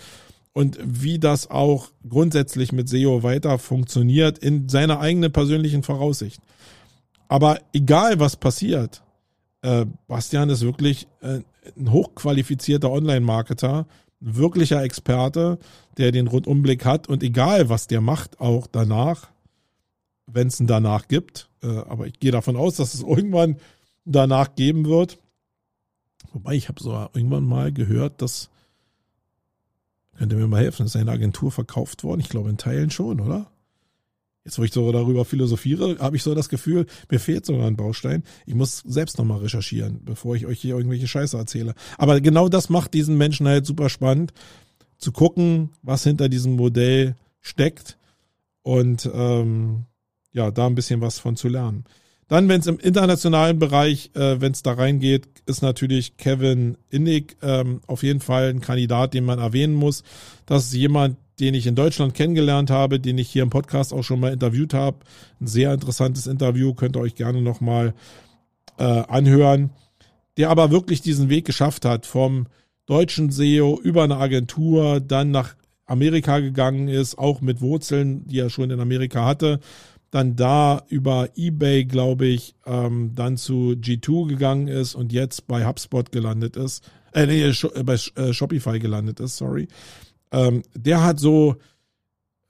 und 0.52 0.78
wie 0.84 1.18
das 1.18 1.50
auch 1.50 1.92
grundsätzlich 2.10 2.74
mit 2.74 2.90
SEO 2.90 3.24
weiter 3.24 3.58
funktioniert 3.58 4.38
in 4.38 4.68
seiner 4.68 5.00
eigenen 5.00 5.32
persönlichen 5.32 5.84
Voraussicht. 5.84 6.42
Aber 7.30 7.60
egal 7.72 8.20
was 8.20 8.36
passiert, 8.36 9.02
äh, 9.62 9.86
Bastian 10.10 10.50
ist 10.50 10.62
wirklich 10.62 11.08
äh, 11.22 11.40
ein 11.78 11.90
hochqualifizierter 11.90 12.92
Online-Marketer, 12.92 13.88
wirklicher 14.26 14.84
Experte, 14.84 15.60
der 15.98 16.12
den 16.12 16.28
Rundumblick 16.28 16.86
hat 16.86 17.08
und 17.08 17.24
egal 17.24 17.70
was 17.70 17.88
der 17.88 18.02
macht, 18.02 18.40
auch 18.40 18.68
danach, 18.68 19.30
wenn 20.28 20.48
es 20.48 20.60
einen 20.60 20.68
danach 20.68 21.08
gibt, 21.08 21.50
äh, 21.62 21.68
aber 21.68 22.08
ich 22.08 22.20
gehe 22.20 22.32
davon 22.32 22.56
aus, 22.56 22.78
dass 22.78 22.94
es 22.94 23.02
irgendwann 23.02 23.58
danach 24.06 24.56
geben 24.56 24.86
wird, 24.86 25.18
Wobei 26.34 26.56
ich 26.56 26.68
habe 26.68 26.82
so 26.82 26.92
irgendwann 27.14 27.46
mal 27.46 27.72
gehört, 27.72 28.22
dass 28.22 28.50
könnt 30.18 30.34
ihr 30.34 30.40
mir 30.40 30.48
mal 30.48 30.62
helfen, 30.62 30.86
ist 30.86 30.96
eine 30.96 31.12
Agentur 31.12 31.52
verkauft 31.52 32.04
worden? 32.04 32.22
Ich 32.22 32.30
glaube 32.30 32.50
in 32.50 32.58
Teilen 32.58 32.90
schon, 32.90 33.20
oder? 33.20 33.52
Jetzt, 34.46 34.60
wo 34.60 34.64
ich 34.64 34.74
so 34.74 34.92
darüber 34.92 35.24
philosophiere, 35.24 35.98
habe 36.00 36.18
ich 36.18 36.24
so 36.24 36.36
das 36.36 36.50
Gefühl, 36.50 36.86
mir 37.10 37.20
fehlt 37.20 37.46
sogar 37.46 37.66
ein 37.66 37.78
Baustein. 37.78 38.24
Ich 38.46 38.56
muss 38.56 38.84
selbst 38.86 39.18
nochmal 39.18 39.40
recherchieren, 39.40 40.02
bevor 40.04 40.36
ich 40.36 40.46
euch 40.46 40.60
hier 40.60 40.76
irgendwelche 40.76 41.08
Scheiße 41.08 41.38
erzähle. 41.38 41.76
Aber 41.98 42.20
genau 42.20 42.50
das 42.50 42.70
macht 42.70 42.94
diesen 42.94 43.18
Menschen 43.18 43.48
halt 43.48 43.66
super 43.66 43.90
spannend, 43.90 44.34
zu 44.98 45.14
gucken, 45.14 45.70
was 45.82 46.04
hinter 46.04 46.28
diesem 46.28 46.56
Modell 46.56 47.16
steckt 47.40 47.98
und 48.64 49.10
ähm, 49.14 49.86
ja, 50.34 50.52
da 50.52 50.68
ein 50.68 50.76
bisschen 50.76 51.02
was 51.02 51.20
von 51.20 51.38
zu 51.38 51.48
lernen. 51.48 51.86
Dann, 52.28 52.50
wenn 52.50 52.62
es 52.62 52.68
im 52.68 52.80
internationalen 52.80 53.60
Bereich, 53.60 54.12
äh, 54.16 54.42
wenn 54.42 54.54
es 54.54 54.64
da 54.64 54.74
reingeht, 54.74 55.28
ist 55.46 55.62
natürlich 55.62 56.18
Kevin 56.18 56.78
Innig 56.90 57.38
ähm, 57.42 57.82
auf 57.86 58.04
jeden 58.04 58.22
Fall 58.22 58.50
ein 58.50 58.62
Kandidat, 58.62 59.14
den 59.14 59.26
man 59.26 59.40
erwähnen 59.40 59.76
muss. 59.76 60.04
Das 60.46 60.66
ist 60.66 60.74
jemand, 60.74 61.18
den 61.40 61.54
ich 61.54 61.68
in 61.68 61.76
Deutschland 61.76 62.14
kennengelernt 62.14 62.70
habe, 62.70 63.00
den 63.00 63.18
ich 63.18 63.30
hier 63.30 63.44
im 63.44 63.50
Podcast 63.50 63.94
auch 63.94 64.04
schon 64.04 64.20
mal 64.20 64.34
interviewt 64.34 64.74
habe. 64.74 64.98
Ein 65.42 65.48
sehr 65.48 65.74
interessantes 65.74 66.28
Interview, 66.28 66.74
könnt 66.74 66.96
ihr 66.96 67.02
euch 67.02 67.16
gerne 67.16 67.42
nochmal 67.42 67.94
äh, 68.78 68.84
anhören. 68.84 69.72
Der 70.38 70.50
aber 70.50 70.72
wirklich 70.72 71.02
diesen 71.02 71.30
Weg 71.30 71.46
geschafft 71.46 71.86
hat, 71.86 72.06
vom 72.06 72.48
deutschen 72.86 73.32
SEO 73.32 73.80
über 73.82 74.04
eine 74.04 74.18
Agentur, 74.18 75.00
dann 75.00 75.32
nach 75.32 75.56
Amerika 75.86 76.40
gegangen 76.40 76.88
ist, 76.88 77.18
auch 77.18 77.42
mit 77.42 77.62
Wurzeln, 77.62 78.26
die 78.28 78.40
er 78.40 78.50
schon 78.50 78.72
in 78.72 78.80
Amerika 78.80 79.26
hatte, 79.26 79.60
dann 80.12 80.36
da 80.36 80.84
über 80.90 81.30
eBay, 81.36 81.86
glaube 81.86 82.28
ich, 82.28 82.56
ähm, 82.66 83.12
dann 83.16 83.38
zu 83.38 83.76
G2 83.80 84.28
gegangen 84.28 84.68
ist 84.68 84.96
und 84.96 85.12
jetzt 85.12 85.48
bei 85.48 85.66
HubSpot 85.66 86.12
gelandet 86.12 86.56
ist, 86.56 86.84
äh, 87.14 87.26
nee, 87.26 87.44
äh, 87.44 87.84
bei 87.84 87.98
äh, 88.16 88.34
Shopify 88.34 88.80
gelandet 88.80 89.20
ist, 89.20 89.38
sorry. 89.38 89.68
Ähm, 90.34 90.64
der 90.76 91.04
hat 91.04 91.20
so 91.20 91.56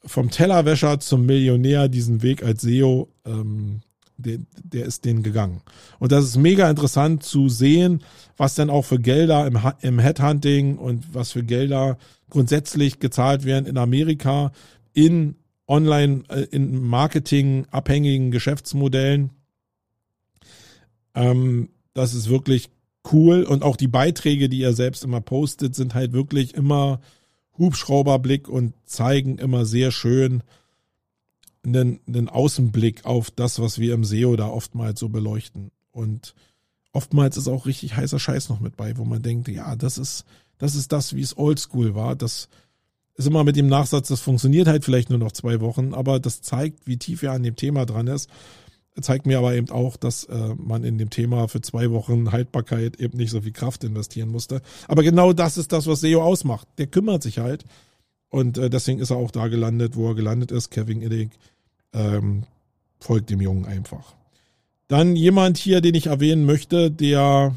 vom 0.06 0.32
Tellerwäscher 0.32 1.00
zum 1.00 1.26
Millionär 1.26 1.88
diesen 1.90 2.24
Weg 2.24 2.44
als 2.44 2.62
SEO, 2.62 3.10
ähm, 3.26 3.82
der, 4.18 4.40
der 4.64 4.86
ist 4.86 5.06
den 5.06 5.24
gegangen. 5.24 5.62
Und 6.00 6.12
das 6.12 6.26
ist 6.26 6.38
mega 6.38 6.70
interessant 6.70 7.24
zu 7.24 7.50
sehen, 7.50 8.04
was 8.38 8.56
denn 8.56 8.70
auch 8.70 8.84
für 8.86 9.00
Gelder 9.00 9.46
im, 9.48 9.60
im 9.82 10.00
Headhunting 10.00 10.78
und 10.78 11.14
was 11.14 11.32
für 11.32 11.44
Gelder 11.44 11.98
grundsätzlich 12.30 13.00
gezahlt 13.00 13.44
werden 13.46 13.66
in 13.66 13.78
Amerika 13.78 14.52
in 14.94 15.36
online 15.68 16.24
äh, 16.30 16.44
in 16.52 16.82
Marketing 16.84 17.66
abhängigen 17.72 18.32
Geschäftsmodellen. 18.32 19.32
Ähm, 21.16 21.70
das 21.94 22.14
ist 22.14 22.30
wirklich 22.30 22.70
cool 23.12 23.44
und 23.44 23.64
auch 23.64 23.76
die 23.76 23.88
Beiträge, 23.88 24.50
die 24.50 24.62
er 24.62 24.74
selbst 24.74 25.04
immer 25.04 25.22
postet, 25.22 25.76
sind 25.76 25.94
halt 25.94 26.14
wirklich 26.14 26.54
immer 26.54 27.02
Hubschrauberblick 27.58 28.48
und 28.48 28.74
zeigen 28.86 29.38
immer 29.38 29.66
sehr 29.66 29.92
schön 29.92 30.44
einen, 31.66 32.00
einen 32.08 32.30
Außenblick 32.30 33.06
auf 33.06 33.32
das, 33.32 33.60
was 33.60 33.80
wir 33.80 33.94
im 33.94 34.04
SEO 34.04 34.36
da 34.36 34.48
oftmals 34.48 35.00
so 35.00 35.10
beleuchten. 35.10 35.72
Und 35.92 36.34
oftmals 36.92 37.38
ist 37.38 37.48
auch 37.48 37.66
richtig 37.66 37.96
heißer 37.96 38.20
Scheiß 38.20 38.50
noch 38.50 38.60
mit 38.60 38.76
bei, 38.76 38.98
wo 38.98 39.06
man 39.06 39.22
denkt, 39.22 39.48
ja, 39.48 39.76
das 39.76 39.98
ist, 39.98 40.26
das 40.58 40.76
ist 40.76 40.92
das, 40.92 41.16
wie 41.16 41.22
es 41.22 41.38
oldschool 41.38 41.96
war. 41.96 42.16
Das 42.16 42.50
ist 43.16 43.28
immer 43.28 43.44
mit 43.44 43.56
dem 43.56 43.68
Nachsatz, 43.68 44.08
das 44.08 44.22
funktioniert 44.22 44.68
halt 44.68 44.84
vielleicht 44.84 45.10
nur 45.10 45.20
noch 45.20 45.32
zwei 45.32 45.62
Wochen, 45.62 45.94
aber 45.94 46.20
das 46.20 46.42
zeigt, 46.42 46.88
wie 46.88 46.98
tief 46.98 47.22
er 47.24 47.34
an 47.34 47.44
dem 47.44 47.56
Thema 47.56 47.86
dran 47.86 48.08
ist. 48.08 48.30
Zeigt 49.02 49.26
mir 49.26 49.40
aber 49.40 49.56
eben 49.56 49.70
auch, 49.70 49.98
dass 49.98 50.26
äh, 50.26 50.56
man 50.56 50.84
in 50.84 50.98
dem 50.98 51.10
Thema 51.10 51.48
für 51.48 51.62
zwei 51.62 51.92
Wochen 51.92 52.32
Haltbarkeit 52.32 52.98
eben 52.98 53.18
nicht 53.18 53.32
so 53.32 53.42
viel 53.42 53.52
Kraft 53.52 53.84
investieren 53.84 54.30
musste. 54.30 54.62
Aber 54.88 55.04
genau 55.04 55.34
das 55.34 55.58
ist 55.58 55.72
das, 55.72 55.88
was 55.88 56.02
SEO 56.02 56.22
ausmacht. 56.22 56.68
Der 56.78 56.88
kümmert 56.88 57.24
sich 57.24 57.40
halt. 57.40 57.66
Und 58.30 58.58
äh, 58.58 58.70
deswegen 58.70 59.00
ist 59.00 59.10
er 59.10 59.18
auch 59.18 59.32
da 59.32 59.48
gelandet, 59.48 59.96
wo 59.96 60.10
er 60.10 60.16
gelandet 60.16 60.52
ist. 60.52 60.70
Kevin 60.70 61.02
Illig 61.02 61.32
ähm, 61.94 62.44
folgt 63.00 63.30
dem 63.30 63.42
Jungen 63.42 63.66
einfach. 63.66 64.14
Dann 64.88 65.16
jemand 65.16 65.58
hier, 65.58 65.82
den 65.82 65.96
ich 65.96 66.08
erwähnen 66.08 66.46
möchte, 66.46 66.92
der 66.92 67.56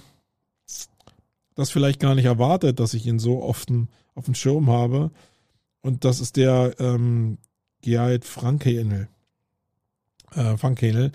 das 1.55 1.71
vielleicht 1.71 2.01
gar 2.01 2.15
nicht 2.15 2.27
erwartet, 2.27 2.81
dass 2.81 2.95
ich 2.95 3.07
ihn 3.07 3.19
so 3.19 3.43
oft 3.43 3.71
auf 4.15 4.25
dem 4.27 4.35
Schirm 4.35 4.71
habe. 4.71 5.11
Und 5.83 6.05
das 6.05 6.21
ist 6.21 6.37
der 6.37 6.75
ähm, 6.79 7.39
Gerald 7.83 8.25
Frankenel 8.25 9.09
äh, 10.37 10.57
Funkhanel, 10.57 11.13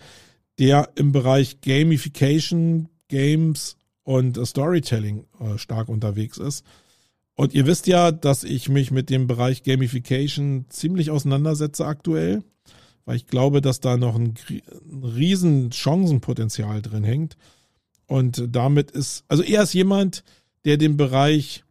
der 0.60 0.90
im 0.96 1.12
Bereich 1.12 1.62
Gamification, 1.62 2.90
Games 3.08 3.78
und 4.04 4.38
äh, 4.38 4.46
Storytelling 4.46 5.26
äh, 5.40 5.58
stark 5.58 5.90
unterwegs 5.90 6.38
ist. 6.38 6.66
Und 7.36 7.54
ihr 7.54 7.66
wisst 7.66 7.88
ja, 7.88 8.12
dass 8.12 8.44
ich 8.44 8.70
mich 8.70 8.92
mit 8.92 9.10
dem 9.10 9.28
Bereich 9.28 9.64
Gamification 9.64 10.66
ziemlich 10.70 11.12
auseinandersetze 11.12 11.86
aktuell, 11.86 12.44
weil 13.06 13.16
ich 13.16 13.28
glaube, 13.28 13.62
dass 13.62 13.80
da 13.80 13.98
noch 13.98 14.16
ein, 14.16 14.36
ein 14.50 15.04
riesen 15.04 15.72
Chancenpotenzial 15.72 16.82
drin 16.82 17.04
hängt. 17.04 17.38
Und 18.06 18.44
damit 18.50 18.92
ist, 18.92 19.24
also 19.28 19.42
er 19.42 19.64
ist 19.64 19.74
jemand, 19.74 20.24
der 20.66 20.78
den 20.78 20.98
Bereich 20.98 21.64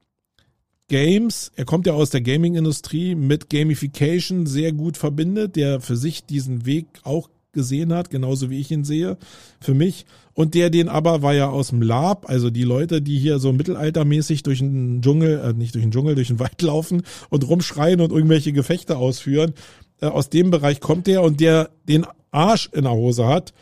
Games, 0.88 1.52
er 1.54 1.66
kommt 1.66 1.86
ja 1.86 1.92
aus 1.92 2.10
der 2.10 2.20
Gaming-Industrie, 2.20 3.14
mit 3.14 3.48
Gamification 3.48 4.46
sehr 4.46 4.72
gut 4.72 4.96
verbindet, 4.96 5.54
der 5.54 5.80
für 5.80 5.96
sich 5.96 6.24
diesen 6.24 6.66
Weg 6.66 6.86
auch 7.04 7.28
gesehen 7.52 7.92
hat, 7.92 8.10
genauso 8.10 8.50
wie 8.50 8.60
ich 8.60 8.70
ihn 8.70 8.84
sehe, 8.84 9.16
für 9.60 9.74
mich. 9.74 10.06
Und 10.34 10.54
der 10.54 10.70
den 10.70 10.88
aber 10.88 11.22
war 11.22 11.34
ja 11.34 11.48
aus 11.48 11.68
dem 11.68 11.82
Lab, 11.82 12.28
also 12.28 12.50
die 12.50 12.62
Leute, 12.62 13.02
die 13.02 13.18
hier 13.18 13.38
so 13.38 13.52
mittelaltermäßig 13.52 14.42
durch 14.42 14.60
den 14.60 15.02
Dschungel, 15.02 15.38
äh, 15.40 15.52
nicht 15.52 15.74
durch 15.74 15.84
den 15.84 15.90
Dschungel, 15.90 16.14
durch 16.14 16.28
den 16.28 16.38
Wald 16.38 16.62
laufen 16.62 17.02
und 17.28 17.48
rumschreien 17.48 18.00
und 18.00 18.12
irgendwelche 18.12 18.52
Gefechte 18.52 18.96
ausführen. 18.96 19.52
Äh, 20.00 20.06
aus 20.06 20.30
dem 20.30 20.50
Bereich 20.50 20.80
kommt 20.80 21.06
der 21.06 21.22
und 21.22 21.40
der 21.40 21.70
den 21.88 22.06
Arsch 22.30 22.70
in 22.72 22.84
der 22.84 22.92
Hose 22.92 23.26
hat, 23.26 23.52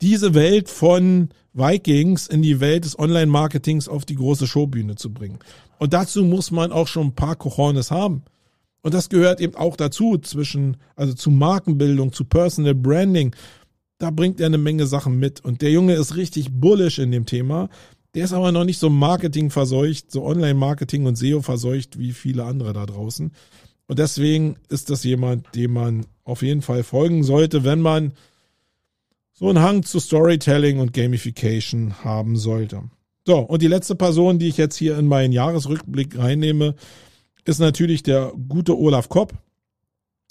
diese 0.00 0.34
Welt 0.34 0.68
von 0.68 1.28
Vikings 1.52 2.26
in 2.26 2.42
die 2.42 2.60
Welt 2.60 2.84
des 2.84 2.98
Online-Marketings 2.98 3.88
auf 3.88 4.04
die 4.04 4.14
große 4.14 4.46
Showbühne 4.46 4.94
zu 4.94 5.12
bringen. 5.12 5.38
Und 5.78 5.92
dazu 5.92 6.24
muss 6.24 6.50
man 6.50 6.72
auch 6.72 6.88
schon 6.88 7.08
ein 7.08 7.14
paar 7.14 7.36
Cojones 7.36 7.90
haben. 7.90 8.22
Und 8.82 8.94
das 8.94 9.08
gehört 9.08 9.40
eben 9.40 9.54
auch 9.54 9.76
dazu, 9.76 10.18
zwischen, 10.18 10.76
also 10.96 11.14
zu 11.14 11.30
Markenbildung, 11.30 12.12
zu 12.12 12.24
Personal 12.24 12.74
Branding. 12.74 13.34
Da 13.98 14.10
bringt 14.10 14.40
er 14.40 14.46
eine 14.46 14.58
Menge 14.58 14.86
Sachen 14.86 15.18
mit. 15.18 15.44
Und 15.44 15.62
der 15.62 15.70
Junge 15.70 15.94
ist 15.94 16.16
richtig 16.16 16.52
bullish 16.52 16.98
in 16.98 17.10
dem 17.10 17.26
Thema. 17.26 17.68
Der 18.14 18.24
ist 18.24 18.32
aber 18.32 18.52
noch 18.52 18.64
nicht 18.64 18.78
so 18.78 18.88
Marketing 18.88 19.50
verseucht, 19.50 20.10
so 20.10 20.24
Online-Marketing 20.24 21.06
und 21.06 21.16
SEO 21.16 21.42
verseucht 21.42 21.98
wie 21.98 22.12
viele 22.12 22.44
andere 22.44 22.72
da 22.72 22.86
draußen. 22.86 23.32
Und 23.86 23.98
deswegen 23.98 24.56
ist 24.68 24.90
das 24.90 25.02
jemand, 25.04 25.54
dem 25.54 25.72
man 25.72 26.06
auf 26.24 26.42
jeden 26.42 26.62
Fall 26.62 26.84
folgen 26.84 27.24
sollte, 27.24 27.64
wenn 27.64 27.80
man 27.80 28.12
so 29.32 29.48
einen 29.48 29.60
Hang 29.60 29.82
zu 29.82 30.00
Storytelling 30.00 30.78
und 30.78 30.92
Gamification 30.92 32.04
haben 32.04 32.36
sollte. 32.36 32.82
So, 33.26 33.38
und 33.38 33.62
die 33.62 33.68
letzte 33.68 33.94
Person, 33.94 34.38
die 34.38 34.48
ich 34.48 34.56
jetzt 34.56 34.76
hier 34.76 34.98
in 34.98 35.06
meinen 35.06 35.32
Jahresrückblick 35.32 36.18
reinnehme, 36.18 36.74
ist 37.44 37.58
natürlich 37.58 38.02
der 38.02 38.32
gute 38.48 38.76
Olaf 38.76 39.08
Kopp, 39.08 39.34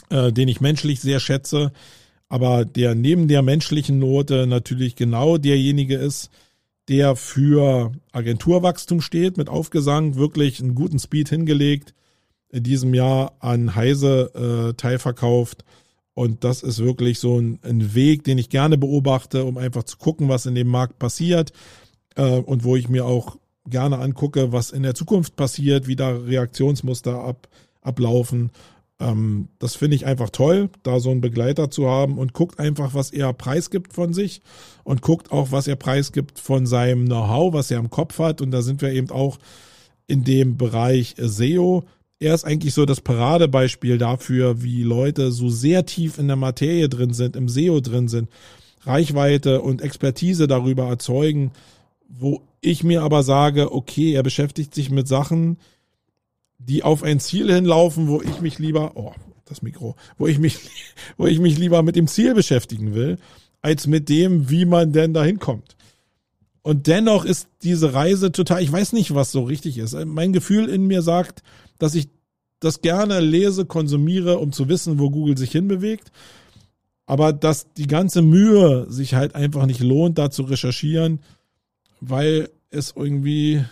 äh, 0.09 0.31
den 0.31 0.47
ich 0.47 0.61
menschlich 0.61 0.99
sehr 0.99 1.19
schätze, 1.19 1.71
aber 2.29 2.65
der 2.65 2.95
neben 2.95 3.27
der 3.27 3.41
menschlichen 3.41 3.99
Note 3.99 4.47
natürlich 4.47 4.95
genau 4.95 5.37
derjenige 5.37 5.95
ist, 5.95 6.29
der 6.87 7.15
für 7.15 7.91
Agenturwachstum 8.11 9.01
steht, 9.01 9.37
mit 9.37 9.49
Aufgesang 9.49 10.15
wirklich 10.15 10.59
einen 10.59 10.75
guten 10.75 10.99
Speed 10.99 11.29
hingelegt, 11.29 11.93
in 12.49 12.63
diesem 12.63 12.93
Jahr 12.93 13.35
an 13.39 13.75
Heise 13.75 14.69
äh, 14.69 14.73
teilverkauft. 14.73 15.65
Und 16.13 16.43
das 16.43 16.63
ist 16.63 16.79
wirklich 16.79 17.19
so 17.19 17.39
ein, 17.39 17.59
ein, 17.61 17.93
Weg, 17.93 18.23
den 18.23 18.37
ich 18.37 18.49
gerne 18.49 18.77
beobachte, 18.77 19.43
um 19.43 19.57
einfach 19.57 19.83
zu 19.83 19.97
gucken, 19.97 20.29
was 20.29 20.45
in 20.45 20.55
dem 20.55 20.67
Markt 20.67 20.97
passiert 20.97 21.51
äh, 22.15 22.23
und 22.23 22.63
wo 22.63 22.75
ich 22.75 22.89
mir 22.89 23.05
auch 23.05 23.37
gerne 23.69 23.99
angucke, 23.99 24.51
was 24.51 24.71
in 24.71 24.83
der 24.83 24.95
Zukunft 24.95 25.35
passiert, 25.35 25.87
wie 25.87 25.95
da 25.95 26.09
Reaktionsmuster 26.09 27.23
ab, 27.23 27.47
ablaufen. 27.81 28.51
Ähm, 28.99 29.49
das 29.59 29.75
finde 29.75 29.95
ich 29.95 30.05
einfach 30.05 30.29
toll, 30.29 30.69
da 30.83 30.99
so 30.99 31.11
einen 31.11 31.21
Begleiter 31.21 31.69
zu 31.69 31.87
haben 31.87 32.17
und 32.17 32.33
guckt 32.33 32.59
einfach, 32.59 32.93
was 32.93 33.11
er 33.11 33.31
preisgibt 33.33 33.93
von 33.93 34.13
sich 34.13 34.41
und 34.83 35.01
guckt 35.01 35.31
auch, 35.31 35.51
was 35.51 35.67
er 35.67 35.75
preisgibt 35.75 36.39
von 36.39 36.65
seinem 36.65 37.05
Know-how, 37.05 37.53
was 37.53 37.69
er 37.69 37.79
im 37.79 37.89
Kopf 37.89 38.19
hat. 38.19 38.41
Und 38.41 38.51
da 38.51 38.61
sind 38.61 38.81
wir 38.81 38.91
eben 38.91 39.11
auch 39.11 39.37
in 40.07 40.23
dem 40.23 40.57
Bereich 40.57 41.15
SEO. 41.17 41.83
Er 42.19 42.33
ist 42.33 42.45
eigentlich 42.45 42.73
so 42.73 42.85
das 42.85 43.01
Paradebeispiel 43.01 43.99
dafür, 43.99 44.63
wie 44.63 44.81
Leute 44.81 45.31
so 45.31 45.49
sehr 45.49 45.85
tief 45.85 46.17
in 46.17 46.27
der 46.27 46.37
Materie 46.37 46.89
drin 46.89 47.13
sind, 47.13 47.35
im 47.35 47.49
SEO 47.49 47.79
drin 47.81 48.07
sind, 48.07 48.29
Reichweite 48.81 49.61
und 49.61 49.81
Expertise 49.81 50.47
darüber 50.47 50.87
erzeugen, 50.87 51.51
wo 52.07 52.41
ich 52.61 52.83
mir 52.83 53.03
aber 53.03 53.23
sage, 53.23 53.73
okay, 53.73 54.13
er 54.13 54.23
beschäftigt 54.23 54.73
sich 54.73 54.89
mit 54.89 55.07
Sachen, 55.07 55.57
die 56.57 56.83
auf 56.83 57.03
ein 57.03 57.19
Ziel 57.19 57.53
hinlaufen, 57.53 58.07
wo 58.07 58.21
ich 58.21 58.41
mich 58.41 58.59
lieber, 58.59 58.93
oh, 58.95 59.13
das 59.45 59.61
Mikro, 59.61 59.95
wo 60.17 60.27
ich 60.27 60.39
mich, 60.39 60.57
wo 61.17 61.27
ich 61.27 61.39
mich 61.39 61.57
lieber 61.57 61.83
mit 61.83 61.95
dem 61.95 62.07
Ziel 62.07 62.33
beschäftigen 62.33 62.93
will, 62.93 63.17
als 63.61 63.87
mit 63.87 64.09
dem, 64.09 64.49
wie 64.49 64.65
man 64.65 64.91
denn 64.91 65.13
da 65.13 65.23
hinkommt. 65.23 65.75
Und 66.61 66.87
dennoch 66.87 67.23
ist 67.23 67.47
diese 67.63 67.93
Reise 67.93 68.31
total, 68.31 68.61
ich 68.61 68.71
weiß 68.71 68.91
nicht, 68.93 69.15
was 69.15 69.31
so 69.31 69.43
richtig 69.43 69.77
ist. 69.77 69.95
Mein 70.05 70.33
Gefühl 70.33 70.67
in 70.67 70.85
mir 70.85 71.01
sagt, 71.01 71.41
dass 71.79 71.95
ich 71.95 72.09
das 72.59 72.81
gerne 72.81 73.19
lese, 73.19 73.65
konsumiere, 73.65 74.39
um 74.39 74.51
zu 74.51 74.67
wissen, 74.67 74.99
wo 74.99 75.09
Google 75.09 75.37
sich 75.37 75.51
hinbewegt. 75.51 76.11
Aber 77.05 77.31
dass 77.31 77.71
die 77.73 77.87
ganze 77.87 78.21
Mühe 78.21 78.85
sich 78.89 79.13
halt 79.13 79.33
einfach 79.33 79.65
nicht 79.65 79.79
lohnt, 79.79 80.17
da 80.17 80.29
zu 80.29 80.43
recherchieren, 80.43 81.21
weil 81.99 82.49
es 82.69 82.93
irgendwie 82.95 83.63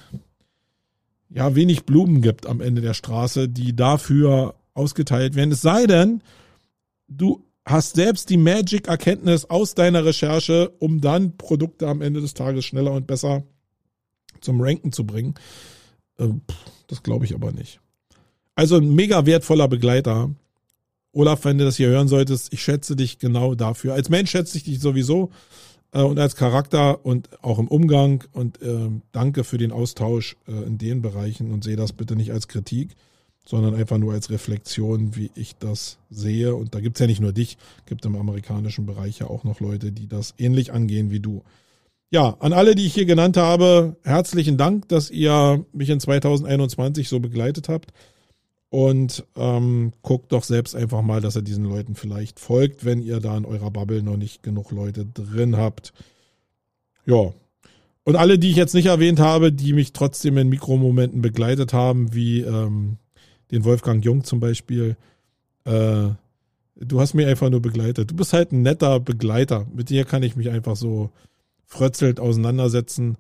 ja 1.30 1.56
wenig 1.56 1.86
Blumen 1.86 2.22
gibt 2.22 2.46
am 2.48 2.62
Ende 2.62 2.82
der 2.82 2.94
Straße, 2.94 3.50
die 3.50 3.76
dafür 3.76 4.56
ausgeteilt 4.74 5.36
werden. 5.36 5.52
Es 5.52 5.62
sei 5.62 5.86
denn, 5.86 6.22
du 7.08 7.44
hast 7.66 7.96
selbst 7.96 8.30
die 8.30 8.38
Magic-Erkenntnis 8.38 9.46
aus 9.46 9.76
deiner 9.76 10.06
Recherche, 10.06 10.70
um 10.80 11.02
dann 11.02 11.38
Produkte 11.38 11.88
am 11.88 12.02
Ende 12.02 12.22
des 12.22 12.34
Tages 12.34 12.66
schneller 12.66 12.92
und 12.92 13.08
besser 13.08 13.44
zum 14.42 14.62
Ranken 14.62 14.92
zu 14.92 15.06
bringen. 15.06 15.36
Ähm, 16.20 16.42
das 16.88 17.04
glaube 17.04 17.26
ich 17.26 17.34
aber 17.34 17.52
nicht. 17.52 17.80
Also 18.54 18.78
ein 18.78 18.94
mega 18.94 19.26
wertvoller 19.26 19.68
Begleiter. 19.68 20.30
Olaf, 21.12 21.46
wenn 21.46 21.58
du 21.58 21.66
das 21.66 21.78
hier 21.78 21.88
hören 21.88 22.08
solltest, 22.08 22.54
ich 22.54 22.62
schätze 22.62 22.96
dich 22.96 23.20
genau 23.20 23.56
dafür. 23.56 23.94
Als 23.94 24.10
Mensch 24.10 24.32
schätze 24.32 24.58
ich 24.58 24.64
dich 24.64 24.80
sowieso 24.80 25.26
äh, 25.26 25.30
und 26.02 26.20
als 26.20 26.36
Charakter 26.36 27.06
und 27.06 27.30
auch 27.44 27.60
im 27.60 27.68
Umgang 27.68 28.24
und 28.34 28.62
äh, 28.62 28.90
danke 29.12 29.44
für 29.44 29.58
den 29.58 29.72
Austausch 29.72 30.36
äh, 30.48 30.52
in 30.52 30.78
den 30.78 31.02
Bereichen 31.02 31.52
und 31.52 31.64
sehe 31.64 31.76
das 31.76 31.94
bitte 31.94 32.16
nicht 32.16 32.32
als 32.32 32.48
Kritik, 32.48 32.96
sondern 33.46 33.76
einfach 33.76 33.98
nur 33.98 34.14
als 34.14 34.30
Reflexion, 34.30 35.16
wie 35.16 35.32
ich 35.36 35.56
das 35.58 36.00
sehe. 36.10 36.56
Und 36.56 36.76
da 36.76 36.80
gibt's 36.80 37.00
ja 37.00 37.08
nicht 37.08 37.22
nur 37.22 37.34
dich, 37.34 37.58
gibt 37.86 38.06
im 38.06 38.16
amerikanischen 38.16 38.86
Bereich 38.86 39.20
ja 39.20 39.28
auch 39.28 39.44
noch 39.44 39.60
Leute, 39.60 39.92
die 39.92 40.08
das 40.08 40.34
ähnlich 40.38 40.74
angehen 40.74 41.12
wie 41.12 41.20
du. 41.20 41.44
Ja, 42.10 42.36
an 42.40 42.54
alle, 42.54 42.76
die 42.76 42.86
ich 42.86 42.94
hier 42.94 43.06
genannt 43.06 43.38
habe, 43.38 43.96
herzlichen 44.04 44.58
Dank, 44.58 44.88
dass 44.90 45.12
ihr 45.12 45.66
mich 45.74 45.90
in 45.90 46.00
2021 46.00 47.10
so 47.10 47.20
begleitet 47.20 47.70
habt. 47.70 47.92
Und 48.70 49.26
ähm, 49.36 49.94
guckt 50.02 50.32
doch 50.32 50.44
selbst 50.44 50.76
einfach 50.76 51.02
mal, 51.02 51.22
dass 51.22 51.36
ihr 51.36 51.42
diesen 51.42 51.66
Leuten 51.66 51.96
vielleicht 51.96 52.40
folgt, 52.40 52.84
wenn 52.84 53.02
ihr 53.02 53.20
da 53.20 53.38
in 53.38 53.46
eurer 53.46 53.72
Bubble 53.72 54.04
noch 54.04 54.18
nicht 54.18 54.44
genug 54.44 54.72
Leute 54.72 55.06
drin 55.06 55.56
habt. 55.56 55.94
Ja. 57.06 57.32
Und 58.04 58.16
alle, 58.16 58.38
die 58.38 58.50
ich 58.50 58.56
jetzt 58.56 58.74
nicht 58.74 58.88
erwähnt 58.88 59.20
habe, 59.20 59.52
die 59.52 59.74
mich 59.74 59.94
trotzdem 59.94 60.38
in 60.38 60.50
Mikromomenten 60.50 61.22
begleitet 61.22 61.74
haben, 61.74 62.14
wie 62.14 62.42
ähm, 62.42 62.98
den 63.52 63.64
Wolfgang 63.64 64.04
Jung 64.04 64.24
zum 64.24 64.40
Beispiel, 64.40 64.98
äh, 65.64 66.10
du 66.76 67.00
hast 67.00 67.14
mich 67.14 67.26
einfach 67.26 67.50
nur 67.50 67.62
begleitet. 67.62 68.12
Du 68.12 68.16
bist 68.16 68.34
halt 68.34 68.52
ein 68.52 68.62
netter 68.62 69.00
Begleiter. 69.00 69.66
Mit 69.74 69.90
dir 69.90 70.06
kann 70.06 70.24
ich 70.24 70.36
mich 70.36 70.50
einfach 70.50 70.76
so 70.76 71.12
frötzelt 71.66 72.20
auseinandersetzen. 72.20 73.18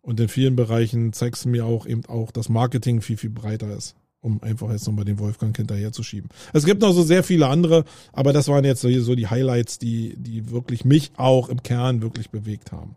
Und 0.00 0.20
in 0.20 0.28
vielen 0.28 0.56
Bereichen 0.56 1.12
zeigst 1.12 1.44
du 1.44 1.48
mir 1.48 1.66
auch 1.66 1.86
eben 1.86 2.06
auch, 2.06 2.30
dass 2.30 2.48
Marketing 2.48 3.00
viel, 3.00 3.16
viel 3.16 3.30
breiter 3.30 3.76
ist 3.76 3.96
um 4.22 4.42
einfach 4.42 4.70
jetzt 4.70 4.86
nochmal 4.86 5.04
den 5.04 5.18
Wolfgang 5.18 5.54
hinterher 5.54 5.92
zu 5.92 6.02
schieben. 6.02 6.30
Es 6.52 6.64
gibt 6.64 6.80
noch 6.80 6.92
so 6.92 7.02
sehr 7.02 7.22
viele 7.22 7.48
andere, 7.48 7.84
aber 8.12 8.32
das 8.32 8.48
waren 8.48 8.64
jetzt 8.64 8.80
so, 8.80 8.88
so 9.00 9.14
die 9.14 9.26
Highlights, 9.26 9.78
die, 9.78 10.14
die 10.16 10.50
wirklich 10.50 10.84
mich 10.84 11.10
auch 11.16 11.48
im 11.48 11.62
Kern 11.62 12.00
wirklich 12.02 12.30
bewegt 12.30 12.72
haben. 12.72 12.96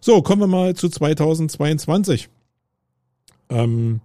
So, 0.00 0.20
kommen 0.20 0.42
wir 0.42 0.46
mal 0.48 0.74
zu 0.74 0.88
2022. 0.88 2.28
Ähm, 3.48 4.00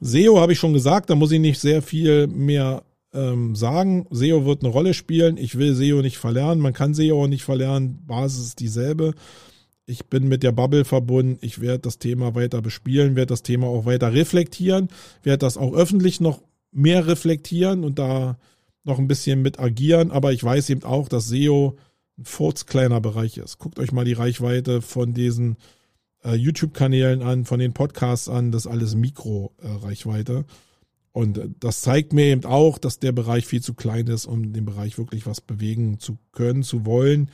SEO 0.00 0.40
habe 0.40 0.52
ich 0.52 0.58
schon 0.58 0.72
gesagt, 0.72 1.10
da 1.10 1.16
muss 1.16 1.32
ich 1.32 1.40
nicht 1.40 1.58
sehr 1.58 1.82
viel 1.82 2.28
mehr 2.28 2.84
ähm, 3.12 3.56
sagen, 3.56 4.06
SEO 4.10 4.44
wird 4.44 4.62
eine 4.62 4.72
Rolle 4.72 4.94
spielen. 4.94 5.36
Ich 5.36 5.58
will 5.58 5.74
SEO 5.74 6.00
nicht 6.00 6.18
verlernen. 6.18 6.62
Man 6.62 6.72
kann 6.72 6.94
SEO 6.94 7.24
auch 7.24 7.28
nicht 7.28 7.42
verlernen. 7.42 8.04
Basis 8.06 8.46
ist 8.46 8.60
dieselbe. 8.60 9.14
Ich 9.88 10.06
bin 10.06 10.28
mit 10.28 10.42
der 10.42 10.52
Bubble 10.52 10.84
verbunden. 10.84 11.38
Ich 11.40 11.60
werde 11.60 11.78
das 11.78 11.98
Thema 11.98 12.34
weiter 12.34 12.60
bespielen, 12.60 13.16
werde 13.16 13.30
das 13.30 13.42
Thema 13.42 13.68
auch 13.68 13.86
weiter 13.86 14.12
reflektieren, 14.12 14.88
werde 15.22 15.38
das 15.38 15.56
auch 15.56 15.72
öffentlich 15.72 16.20
noch 16.20 16.42
mehr 16.70 17.06
reflektieren 17.06 17.84
und 17.84 17.98
da 17.98 18.38
noch 18.84 18.98
ein 18.98 19.08
bisschen 19.08 19.40
mit 19.40 19.58
agieren. 19.58 20.10
Aber 20.10 20.32
ich 20.32 20.44
weiß 20.44 20.68
eben 20.68 20.82
auch, 20.82 21.08
dass 21.08 21.28
SEO 21.28 21.76
ein 22.18 22.24
furzkleiner 22.26 23.00
Bereich 23.00 23.38
ist. 23.38 23.58
Guckt 23.58 23.78
euch 23.78 23.90
mal 23.90 24.04
die 24.04 24.12
Reichweite 24.12 24.82
von 24.82 25.14
diesen 25.14 25.56
äh, 26.22 26.34
YouTube-Kanälen 26.34 27.22
an, 27.22 27.46
von 27.46 27.58
den 27.58 27.72
Podcasts 27.72 28.28
an. 28.28 28.52
Das 28.52 28.66
ist 28.66 28.70
alles 28.70 28.94
Mikro-Reichweite. 28.94 30.40
Äh, 30.40 30.52
und 31.12 31.40
das 31.60 31.80
zeigt 31.80 32.12
mir 32.12 32.26
eben 32.26 32.44
auch, 32.44 32.76
dass 32.76 32.98
der 32.98 33.12
Bereich 33.12 33.46
viel 33.46 33.62
zu 33.62 33.72
klein 33.72 34.06
ist, 34.08 34.26
um 34.26 34.52
den 34.52 34.66
Bereich 34.66 34.98
wirklich 34.98 35.26
was 35.26 35.40
bewegen 35.40 35.98
zu 35.98 36.18
können, 36.32 36.62
zu 36.62 36.84
wollen. 36.84 37.30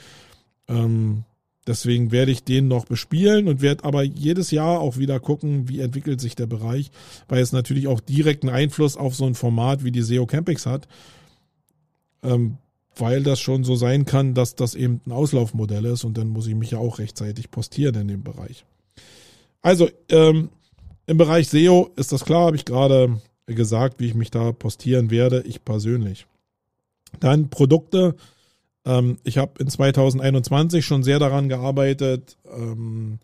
Ähm, 0.68 1.24
deswegen 1.66 2.12
werde 2.12 2.32
ich 2.32 2.44
den 2.44 2.68
noch 2.68 2.84
bespielen 2.84 3.48
und 3.48 3.60
werde 3.62 3.84
aber 3.84 4.02
jedes 4.02 4.50
Jahr 4.50 4.80
auch 4.80 4.96
wieder 4.96 5.20
gucken, 5.20 5.68
wie 5.68 5.80
entwickelt 5.80 6.20
sich 6.20 6.34
der 6.34 6.46
Bereich, 6.46 6.90
weil 7.28 7.40
es 7.40 7.52
natürlich 7.52 7.88
auch 7.88 8.00
direkten 8.00 8.48
Einfluss 8.48 8.96
auf 8.96 9.14
so 9.14 9.26
ein 9.26 9.34
Format 9.34 9.84
wie 9.84 9.92
die 9.92 10.02
SEO 10.02 10.26
Campings 10.26 10.66
hat. 10.66 10.88
Ähm, 12.22 12.58
weil 12.96 13.22
das 13.22 13.40
schon 13.40 13.64
so 13.64 13.74
sein 13.74 14.04
kann, 14.04 14.34
dass 14.34 14.54
das 14.54 14.74
eben 14.74 15.00
ein 15.06 15.12
Auslaufmodell 15.12 15.84
ist 15.86 16.04
und 16.04 16.16
dann 16.16 16.28
muss 16.28 16.46
ich 16.46 16.54
mich 16.54 16.70
ja 16.70 16.78
auch 16.78 16.98
rechtzeitig 16.98 17.50
postieren 17.50 17.96
in 17.96 18.08
dem 18.08 18.22
Bereich. 18.22 18.64
Also, 19.62 19.88
ähm, 20.10 20.50
im 21.06 21.18
Bereich 21.18 21.48
SEO 21.48 21.90
ist 21.96 22.12
das 22.12 22.24
klar, 22.24 22.46
habe 22.46 22.56
ich 22.56 22.64
gerade 22.64 23.20
gesagt, 23.46 24.00
wie 24.00 24.06
ich 24.06 24.14
mich 24.14 24.30
da 24.30 24.52
postieren 24.52 25.10
werde, 25.10 25.42
ich 25.42 25.64
persönlich. 25.64 26.26
Dann 27.20 27.50
Produkte. 27.50 28.14
Ähm, 28.84 29.18
ich 29.24 29.38
habe 29.38 29.52
in 29.60 29.68
2021 29.68 30.84
schon 30.84 31.02
sehr 31.02 31.18
daran 31.18 31.48
gearbeitet, 31.48 32.36
ähm, 32.52 33.18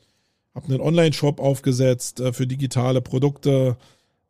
habe 0.54 0.66
einen 0.66 0.80
Online-Shop 0.80 1.40
aufgesetzt 1.40 2.20
äh, 2.20 2.32
für 2.32 2.46
digitale 2.46 3.00
Produkte, 3.00 3.76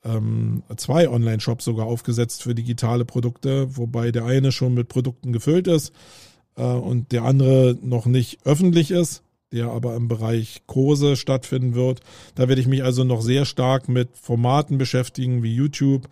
ähm, 0.05 0.63
zwei 0.77 1.09
Online-Shops 1.09 1.65
sogar 1.65 1.87
aufgesetzt 1.87 2.43
für 2.43 2.55
digitale 2.55 3.05
Produkte, 3.05 3.77
wobei 3.77 4.13
der 4.13 4.25
eine 4.25 4.53
schon 4.53 4.75
mit 4.75 4.89
Produkten 4.89 5.33
gefüllt 5.33 5.67
ist 5.67 5.93
äh, 6.57 6.63
und 6.63 7.13
der 7.13 7.25
andere 7.25 7.77
noch 7.83 8.07
nicht 8.07 8.39
öffentlich 8.45 8.91
ist 8.91 9.23
der 9.53 9.69
aber 9.71 9.97
im 9.97 10.09
Bereich 10.09 10.63
Kurse 10.67 11.17
stattfinden 11.17 11.75
wird. 11.75 12.01
Da 12.35 12.49
werde 12.49 12.61
ich 12.61 12.69
mich 12.69 12.85
also 12.85 13.05
noch 13.05 13.23
sehr 13.23 13.45
stark 13.45 13.89
mit 13.89 14.17
Formaten 14.17 14.79
beschäftigen 14.79 15.43
wie 15.43 15.55
YouTube. 15.55 16.09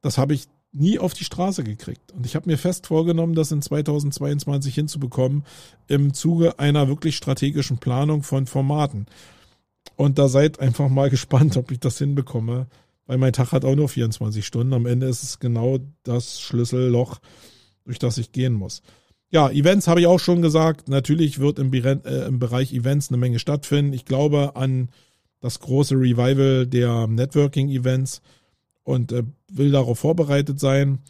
Das 0.00 0.18
habe 0.18 0.34
ich 0.34 0.46
nie 0.74 0.98
auf 0.98 1.14
die 1.14 1.24
Straße 1.24 1.64
gekriegt. 1.64 2.12
Und 2.12 2.26
ich 2.26 2.34
habe 2.34 2.50
mir 2.50 2.58
fest 2.58 2.86
vorgenommen, 2.86 3.34
das 3.34 3.52
in 3.52 3.62
2022 3.62 4.74
hinzubekommen, 4.74 5.44
im 5.86 6.12
Zuge 6.12 6.58
einer 6.58 6.88
wirklich 6.88 7.16
strategischen 7.16 7.78
Planung 7.78 8.22
von 8.22 8.46
Formaten. 8.46 9.06
Und 9.96 10.18
da 10.18 10.28
seid 10.28 10.60
einfach 10.60 10.88
mal 10.88 11.10
gespannt, 11.10 11.56
ob 11.56 11.70
ich 11.70 11.78
das 11.78 11.98
hinbekomme, 11.98 12.66
weil 13.06 13.18
mein 13.18 13.32
Tag 13.32 13.52
hat 13.52 13.64
auch 13.64 13.76
nur 13.76 13.88
24 13.88 14.44
Stunden. 14.44 14.72
Am 14.72 14.86
Ende 14.86 15.06
ist 15.06 15.22
es 15.22 15.38
genau 15.38 15.78
das 16.02 16.40
Schlüsselloch, 16.40 17.20
durch 17.84 17.98
das 17.98 18.18
ich 18.18 18.32
gehen 18.32 18.54
muss. 18.54 18.82
Ja, 19.30 19.50
Events 19.50 19.88
habe 19.88 20.00
ich 20.00 20.06
auch 20.06 20.20
schon 20.20 20.42
gesagt. 20.42 20.88
Natürlich 20.88 21.38
wird 21.38 21.58
im, 21.58 21.72
äh, 21.72 22.26
im 22.26 22.38
Bereich 22.38 22.72
Events 22.72 23.08
eine 23.08 23.18
Menge 23.18 23.38
stattfinden. 23.38 23.92
Ich 23.92 24.04
glaube 24.04 24.56
an 24.56 24.90
das 25.40 25.60
große 25.60 25.94
Revival 25.94 26.66
der 26.66 27.06
Networking-Events 27.06 28.22
und 28.84 29.12
äh, 29.12 29.24
will 29.50 29.72
darauf 29.72 29.98
vorbereitet 29.98 30.60
sein. 30.60 31.00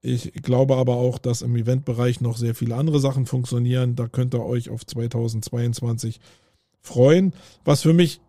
Ich 0.00 0.32
glaube 0.34 0.76
aber 0.76 0.96
auch, 0.96 1.18
dass 1.18 1.42
im 1.42 1.56
Eventbereich 1.56 2.20
noch 2.20 2.36
sehr 2.36 2.54
viele 2.54 2.76
andere 2.76 3.00
Sachen 3.00 3.26
funktionieren. 3.26 3.96
Da 3.96 4.06
könnt 4.06 4.34
ihr 4.34 4.44
euch 4.44 4.68
auf 4.68 4.84
2022 4.84 6.20
freuen. 6.80 7.32
Was 7.64 7.82
für 7.82 7.94
mich, 7.94 8.20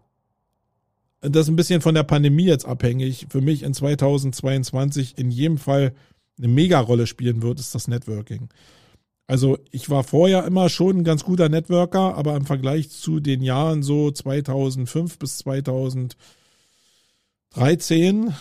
das 1.20 1.44
ist 1.44 1.50
ein 1.50 1.58
bisschen 1.58 1.82
von 1.82 1.94
der 1.94 2.04
Pandemie 2.04 2.46
jetzt 2.46 2.66
abhängig, 2.66 3.28
für 3.30 3.42
mich 3.42 3.64
in 3.64 3.74
2022 3.74 5.18
in 5.18 5.32
jedem 5.32 5.58
Fall 5.58 5.94
eine 6.38 6.48
Mega-Rolle 6.48 7.08
spielen 7.08 7.42
wird, 7.42 7.60
ist 7.60 7.76
das 7.76 7.90
Networking. 7.90 8.50
Also 9.28 9.58
ich 9.72 9.90
war 9.90 10.04
vorher 10.04 10.46
immer 10.46 10.70
schon 10.70 11.00
ein 11.00 11.04
ganz 11.04 11.24
guter 11.24 11.50
Networker, 11.50 12.16
aber 12.16 12.36
im 12.36 12.46
Vergleich 12.46 12.90
zu 12.90 13.20
den 13.20 13.42
Jahren 13.42 13.84
so 13.84 14.12
2005 14.12 15.20
bis 15.20 15.40
2013 15.40 18.34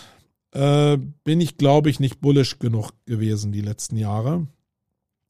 äh, 0.55 0.97
bin 1.23 1.41
ich, 1.41 1.57
glaube 1.57 1.89
ich, 1.89 1.99
nicht 1.99 2.21
bullish 2.21 2.59
genug 2.59 2.91
gewesen 3.05 3.51
die 3.51 3.61
letzten 3.61 3.97
Jahre. 3.97 4.47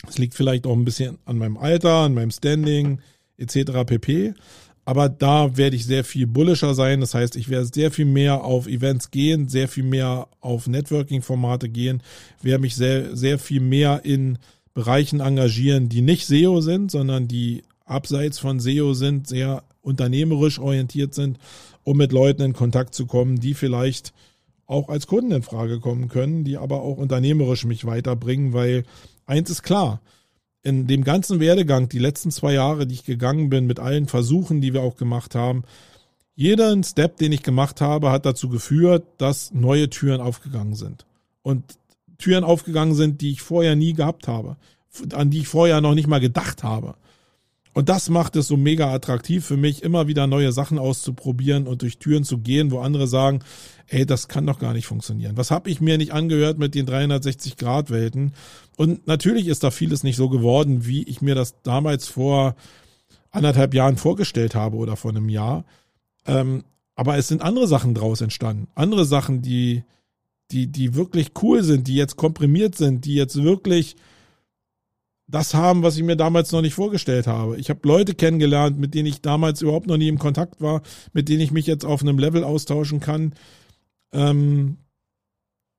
Es 0.07 0.19
liegt 0.19 0.35
vielleicht 0.35 0.67
auch 0.67 0.75
ein 0.75 0.85
bisschen 0.85 1.17
an 1.25 1.37
meinem 1.37 1.57
Alter, 1.57 2.03
an 2.03 2.13
meinem 2.13 2.31
Standing 2.31 2.99
etc. 3.37 3.85
pp. 3.85 4.33
Aber 4.87 5.09
da 5.09 5.57
werde 5.57 5.75
ich 5.75 5.85
sehr 5.85 6.03
viel 6.03 6.27
bullischer 6.27 6.75
sein. 6.75 7.01
Das 7.01 7.15
heißt, 7.15 7.35
ich 7.37 7.49
werde 7.49 7.65
sehr 7.65 7.89
viel 7.89 8.05
mehr 8.05 8.43
auf 8.43 8.67
Events 8.67 9.09
gehen, 9.09 9.49
sehr 9.49 9.67
viel 9.67 9.83
mehr 9.83 10.27
auf 10.41 10.67
Networking-Formate 10.67 11.69
gehen, 11.69 12.03
werde 12.43 12.61
mich 12.61 12.75
sehr, 12.75 13.15
sehr 13.15 13.39
viel 13.39 13.61
mehr 13.61 14.01
in 14.05 14.37
Bereichen 14.75 15.21
engagieren, 15.21 15.89
die 15.89 16.01
nicht 16.01 16.27
SEO 16.27 16.61
sind, 16.61 16.91
sondern 16.91 17.27
die 17.27 17.63
abseits 17.85 18.37
von 18.37 18.59
SEO 18.59 18.93
sind, 18.93 19.27
sehr 19.27 19.63
unternehmerisch 19.81 20.59
orientiert 20.59 21.15
sind, 21.15 21.39
um 21.83 21.97
mit 21.97 22.11
Leuten 22.11 22.43
in 22.43 22.53
Kontakt 22.53 22.93
zu 22.93 23.07
kommen, 23.07 23.39
die 23.39 23.55
vielleicht 23.55 24.13
auch 24.67 24.89
als 24.89 25.07
Kunden 25.07 25.31
in 25.31 25.43
Frage 25.43 25.79
kommen 25.79 26.09
können, 26.09 26.43
die 26.43 26.57
aber 26.57 26.81
auch 26.81 26.97
unternehmerisch 26.97 27.65
mich 27.65 27.85
weiterbringen, 27.85 28.53
weil 28.53 28.83
eins 29.25 29.49
ist 29.49 29.63
klar, 29.63 30.01
in 30.63 30.87
dem 30.87 31.03
ganzen 31.03 31.39
Werdegang, 31.39 31.89
die 31.89 31.99
letzten 31.99 32.31
zwei 32.31 32.53
Jahre, 32.53 32.87
die 32.87 32.95
ich 32.95 33.05
gegangen 33.05 33.49
bin, 33.49 33.67
mit 33.67 33.79
allen 33.79 34.07
Versuchen, 34.07 34.61
die 34.61 34.73
wir 34.73 34.81
auch 34.81 34.95
gemacht 34.95 35.35
haben, 35.35 35.63
jeder 36.35 36.83
Step, 36.83 37.17
den 37.17 37.31
ich 37.31 37.43
gemacht 37.43 37.79
habe, 37.79 38.11
hat 38.11 38.25
dazu 38.25 38.49
geführt, 38.49 39.05
dass 39.17 39.53
neue 39.53 39.89
Türen 39.89 40.19
aufgegangen 40.19 40.75
sind. 40.75 41.05
Und 41.43 41.63
Türen 42.17 42.43
aufgegangen 42.43 42.93
sind, 42.93 43.21
die 43.21 43.31
ich 43.31 43.41
vorher 43.41 43.75
nie 43.75 43.93
gehabt 43.93 44.27
habe, 44.27 44.57
an 45.13 45.29
die 45.29 45.39
ich 45.39 45.47
vorher 45.47 45.79
noch 45.81 45.93
nicht 45.93 46.07
mal 46.07 46.19
gedacht 46.19 46.63
habe. 46.63 46.95
Und 47.75 47.89
das 47.89 48.09
macht 48.09 48.37
es 48.37 48.47
so 48.47 48.55
mega 48.55 48.93
attraktiv 48.93 49.45
für 49.45 49.57
mich, 49.57 49.83
immer 49.83 50.07
wieder 50.07 50.27
neue 50.27 50.53
Sachen 50.53 50.79
auszuprobieren 50.79 51.67
und 51.67 51.81
durch 51.81 51.97
Türen 51.97 52.23
zu 52.23 52.37
gehen, 52.37 52.71
wo 52.71 52.79
andere 52.79 53.05
sagen, 53.05 53.41
ey, 53.87 54.05
das 54.05 54.29
kann 54.29 54.47
doch 54.47 54.59
gar 54.59 54.71
nicht 54.71 54.87
funktionieren. 54.87 55.35
Was 55.35 55.51
habe 55.51 55.69
ich 55.69 55.81
mir 55.81 55.97
nicht 55.97 56.13
angehört 56.13 56.57
mit 56.57 56.73
den 56.73 56.87
360-Grad-Welten? 56.87 58.31
Und 58.77 59.07
natürlich 59.07 59.47
ist 59.47 59.65
da 59.65 59.71
vieles 59.71 60.03
nicht 60.03 60.15
so 60.15 60.29
geworden, 60.29 60.85
wie 60.85 61.03
ich 61.03 61.21
mir 61.21 61.35
das 61.35 61.61
damals 61.63 62.07
vor 62.07 62.55
anderthalb 63.29 63.73
Jahren 63.73 63.97
vorgestellt 63.97 64.55
habe 64.55 64.77
oder 64.77 64.95
vor 64.95 65.11
einem 65.11 65.27
Jahr. 65.27 65.65
Ähm, 66.25 66.63
aber 66.95 67.17
es 67.17 67.27
sind 67.27 67.41
andere 67.41 67.67
Sachen 67.67 67.93
draus 67.93 68.21
entstanden. 68.21 68.69
Andere 68.73 69.03
Sachen, 69.03 69.41
die, 69.41 69.83
die, 70.49 70.67
die 70.67 70.95
wirklich 70.95 71.31
cool 71.41 71.61
sind, 71.61 71.89
die 71.89 71.95
jetzt 71.95 72.15
komprimiert 72.15 72.75
sind, 72.75 73.03
die 73.03 73.15
jetzt 73.15 73.35
wirklich 73.43 73.97
das 75.27 75.53
haben, 75.53 75.81
was 75.83 75.97
ich 75.97 76.03
mir 76.03 76.15
damals 76.15 76.51
noch 76.51 76.61
nicht 76.61 76.75
vorgestellt 76.75 77.27
habe. 77.27 77.57
Ich 77.57 77.69
habe 77.69 77.87
Leute 77.87 78.13
kennengelernt, 78.13 78.79
mit 78.79 78.93
denen 78.93 79.07
ich 79.07 79.21
damals 79.21 79.61
überhaupt 79.61 79.87
noch 79.87 79.97
nie 79.97 80.07
im 80.07 80.19
Kontakt 80.19 80.61
war, 80.61 80.81
mit 81.13 81.29
denen 81.29 81.41
ich 81.41 81.51
mich 81.51 81.65
jetzt 81.65 81.85
auf 81.85 82.01
einem 82.01 82.19
Level 82.19 82.43
austauschen 82.43 82.99
kann, 82.99 83.33
ähm, 84.13 84.77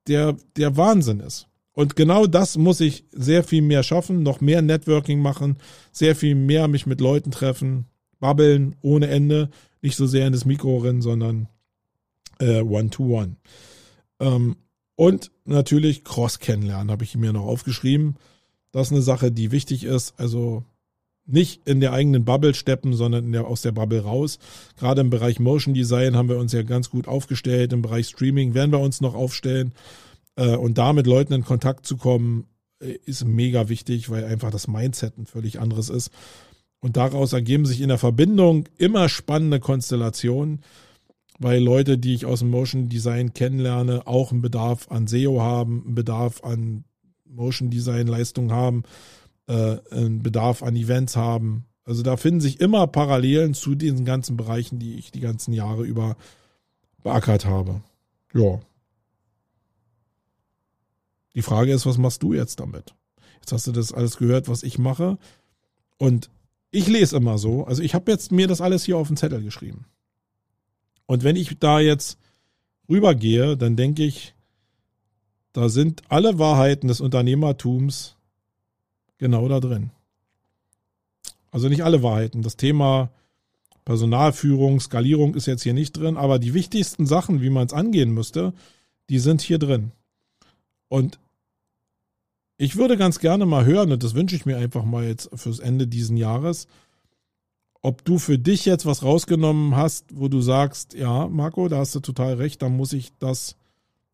der, 0.07 0.35
der 0.57 0.75
Wahnsinn 0.75 1.19
ist. 1.21 1.47
Und 1.71 1.95
genau 1.95 2.25
das 2.25 2.57
muss 2.57 2.81
ich 2.81 3.05
sehr 3.11 3.43
viel 3.43 3.61
mehr 3.61 3.83
schaffen, 3.83 4.23
noch 4.23 4.41
mehr 4.41 4.61
Networking 4.61 5.19
machen, 5.19 5.57
sehr 5.91 6.15
viel 6.15 6.35
mehr 6.35 6.67
mich 6.67 6.85
mit 6.87 6.99
Leuten 6.99 7.31
treffen, 7.31 7.85
babbeln 8.19 8.75
ohne 8.81 9.07
Ende, 9.07 9.49
nicht 9.81 9.95
so 9.95 10.07
sehr 10.07 10.25
in 10.25 10.33
das 10.33 10.45
Mikro 10.45 10.77
rennen, 10.77 11.01
sondern 11.01 11.47
äh, 12.39 12.61
One-to-One. 12.61 13.35
-one. 14.19 14.35
Ähm, 14.35 14.55
und 14.95 15.31
natürlich 15.45 16.03
Cross 16.03 16.39
kennenlernen, 16.39 16.89
habe 16.89 17.03
ich 17.03 17.15
mir 17.15 17.31
noch 17.31 17.45
aufgeschrieben. 17.45 18.15
Das 18.77 18.89
ist 18.89 18.93
eine 18.93 19.01
Sache, 19.01 19.31
die 19.31 19.51
wichtig 19.51 19.85
ist. 19.85 20.13
Also 20.19 20.63
nicht 21.25 21.67
in 21.67 21.79
der 21.79 21.93
eigenen 21.93 22.25
Bubble 22.25 22.53
steppen, 22.53 22.93
sondern 22.93 23.31
der, 23.31 23.47
aus 23.47 23.63
der 23.63 23.71
Bubble 23.71 24.03
raus. 24.03 24.37
Gerade 24.77 25.01
im 25.01 25.09
Bereich 25.09 25.39
Motion 25.39 25.73
Design 25.73 26.15
haben 26.15 26.29
wir 26.29 26.37
uns 26.37 26.53
ja 26.53 26.61
ganz 26.61 26.91
gut 26.91 27.07
aufgestellt. 27.07 27.73
Im 27.73 27.81
Bereich 27.81 28.05
Streaming 28.05 28.53
werden 28.53 28.71
wir 28.71 28.79
uns 28.79 29.01
noch 29.01 29.15
aufstellen. 29.15 29.73
Äh, 30.35 30.55
und 30.57 30.77
da 30.77 30.93
mit 30.93 31.07
Leuten 31.07 31.33
in 31.33 31.43
Kontakt 31.43 31.87
zu 31.87 31.97
kommen, 31.97 32.45
äh, 32.79 32.99
ist 33.03 33.25
mega 33.25 33.67
wichtig, 33.67 34.11
weil 34.11 34.25
einfach 34.25 34.51
das 34.51 34.67
Mindset 34.67 35.17
ein 35.17 35.25
völlig 35.25 35.59
anderes 35.59 35.89
ist. 35.89 36.11
Und 36.79 36.97
daraus 36.97 37.33
ergeben 37.33 37.65
sich 37.65 37.81
in 37.81 37.89
der 37.89 37.97
Verbindung 37.97 38.69
immer 38.77 39.09
spannende 39.09 39.59
Konstellationen 39.59 40.61
weil 41.39 41.61
Leute, 41.61 41.99
die 41.99 42.15
ich 42.15 42.25
aus 42.25 42.39
dem 42.39 42.49
Motion 42.49 42.89
Design 42.89 43.31
kennenlerne, 43.33 44.07
auch 44.07 44.31
einen 44.31 44.41
Bedarf 44.41 44.87
an 44.89 45.05
SEO 45.05 45.39
haben, 45.39 45.83
einen 45.85 45.93
Bedarf 45.93 46.43
an 46.43 46.83
Motion 47.29 47.69
Design 47.69 48.07
Leistungen 48.07 48.51
haben, 48.51 48.83
äh, 49.47 49.77
einen 49.91 50.23
Bedarf 50.23 50.63
an 50.63 50.75
Events 50.75 51.15
haben. 51.15 51.65
Also 51.83 52.03
da 52.03 52.17
finden 52.17 52.41
sich 52.41 52.59
immer 52.59 52.87
Parallelen 52.87 53.53
zu 53.53 53.75
diesen 53.75 54.05
ganzen 54.05 54.37
Bereichen, 54.37 54.79
die 54.79 54.95
ich 54.95 55.11
die 55.11 55.21
ganzen 55.21 55.53
Jahre 55.53 55.85
über 55.85 56.17
beackert 57.03 57.45
habe. 57.45 57.81
Ja. 58.33 58.59
Die 61.33 61.41
Frage 61.41 61.71
ist, 61.71 61.85
was 61.85 61.97
machst 61.97 62.23
du 62.23 62.33
jetzt 62.33 62.59
damit? 62.59 62.93
Jetzt 63.35 63.51
hast 63.51 63.67
du 63.67 63.71
das 63.71 63.93
alles 63.93 64.17
gehört, 64.17 64.49
was 64.49 64.63
ich 64.63 64.77
mache. 64.77 65.17
Und 65.97 66.29
ich 66.71 66.87
lese 66.87 67.15
immer 67.15 67.37
so. 67.37 67.63
Also 67.65 67.81
ich 67.81 67.93
habe 67.93 68.11
jetzt 68.11 68.31
mir 68.31 68.47
das 68.47 68.59
alles 68.59 68.83
hier 68.83 68.97
auf 68.97 69.07
den 69.07 69.17
Zettel 69.17 69.41
geschrieben. 69.41 69.85
Und 71.05 71.23
wenn 71.23 71.35
ich 71.35 71.57
da 71.59 71.79
jetzt 71.79 72.17
rübergehe, 72.89 73.55
dann 73.55 73.75
denke 73.75 74.03
ich, 74.03 74.35
da 75.57 75.69
sind 75.69 76.03
alle 76.09 76.37
Wahrheiten 76.37 76.87
des 76.87 77.01
Unternehmertums 77.01 78.15
genau 79.17 79.47
da 79.47 79.59
drin. 79.59 79.89
Also 81.49 81.67
nicht 81.67 81.83
alle 81.83 82.03
Wahrheiten. 82.03 82.43
Das 82.43 82.57
Thema 82.57 83.09
Personalführung, 83.83 84.79
Skalierung 84.79 85.33
ist 85.33 85.47
jetzt 85.47 85.63
hier 85.63 85.73
nicht 85.73 85.93
drin, 85.93 86.15
aber 86.15 86.37
die 86.37 86.53
wichtigsten 86.53 87.07
Sachen, 87.07 87.41
wie 87.41 87.49
man 87.49 87.65
es 87.65 87.73
angehen 87.73 88.11
müsste, 88.11 88.53
die 89.09 89.17
sind 89.17 89.41
hier 89.41 89.57
drin. 89.57 89.93
Und 90.89 91.17
ich 92.57 92.75
würde 92.75 92.95
ganz 92.95 93.17
gerne 93.17 93.47
mal 93.47 93.65
hören, 93.65 93.91
und 93.91 94.03
das 94.03 94.13
wünsche 94.13 94.35
ich 94.35 94.45
mir 94.45 94.57
einfach 94.57 94.85
mal 94.85 95.05
jetzt 95.05 95.31
fürs 95.33 95.57
Ende 95.57 95.87
diesen 95.87 96.17
Jahres, 96.17 96.67
ob 97.81 98.05
du 98.05 98.19
für 98.19 98.37
dich 98.37 98.63
jetzt 98.65 98.85
was 98.85 99.01
rausgenommen 99.01 99.75
hast, 99.75 100.05
wo 100.13 100.27
du 100.27 100.39
sagst, 100.39 100.93
ja, 100.93 101.27
Marco, 101.27 101.67
da 101.67 101.79
hast 101.79 101.95
du 101.95 101.99
total 101.99 102.35
recht, 102.35 102.61
da 102.61 102.69
muss 102.69 102.93
ich 102.93 103.11
das, 103.17 103.55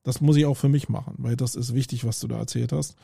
das 0.03 0.21
muss 0.21 0.35
ich 0.35 0.45
auch 0.45 0.57
für 0.57 0.69
mich 0.69 0.89
machen, 0.89 1.15
weil 1.17 1.35
das 1.35 1.55
ist 1.55 1.73
wichtig, 1.73 2.05
was 2.05 2.19
du 2.19 2.27
da 2.27 2.37
erzählt 2.37 2.71
hast. 2.71 2.95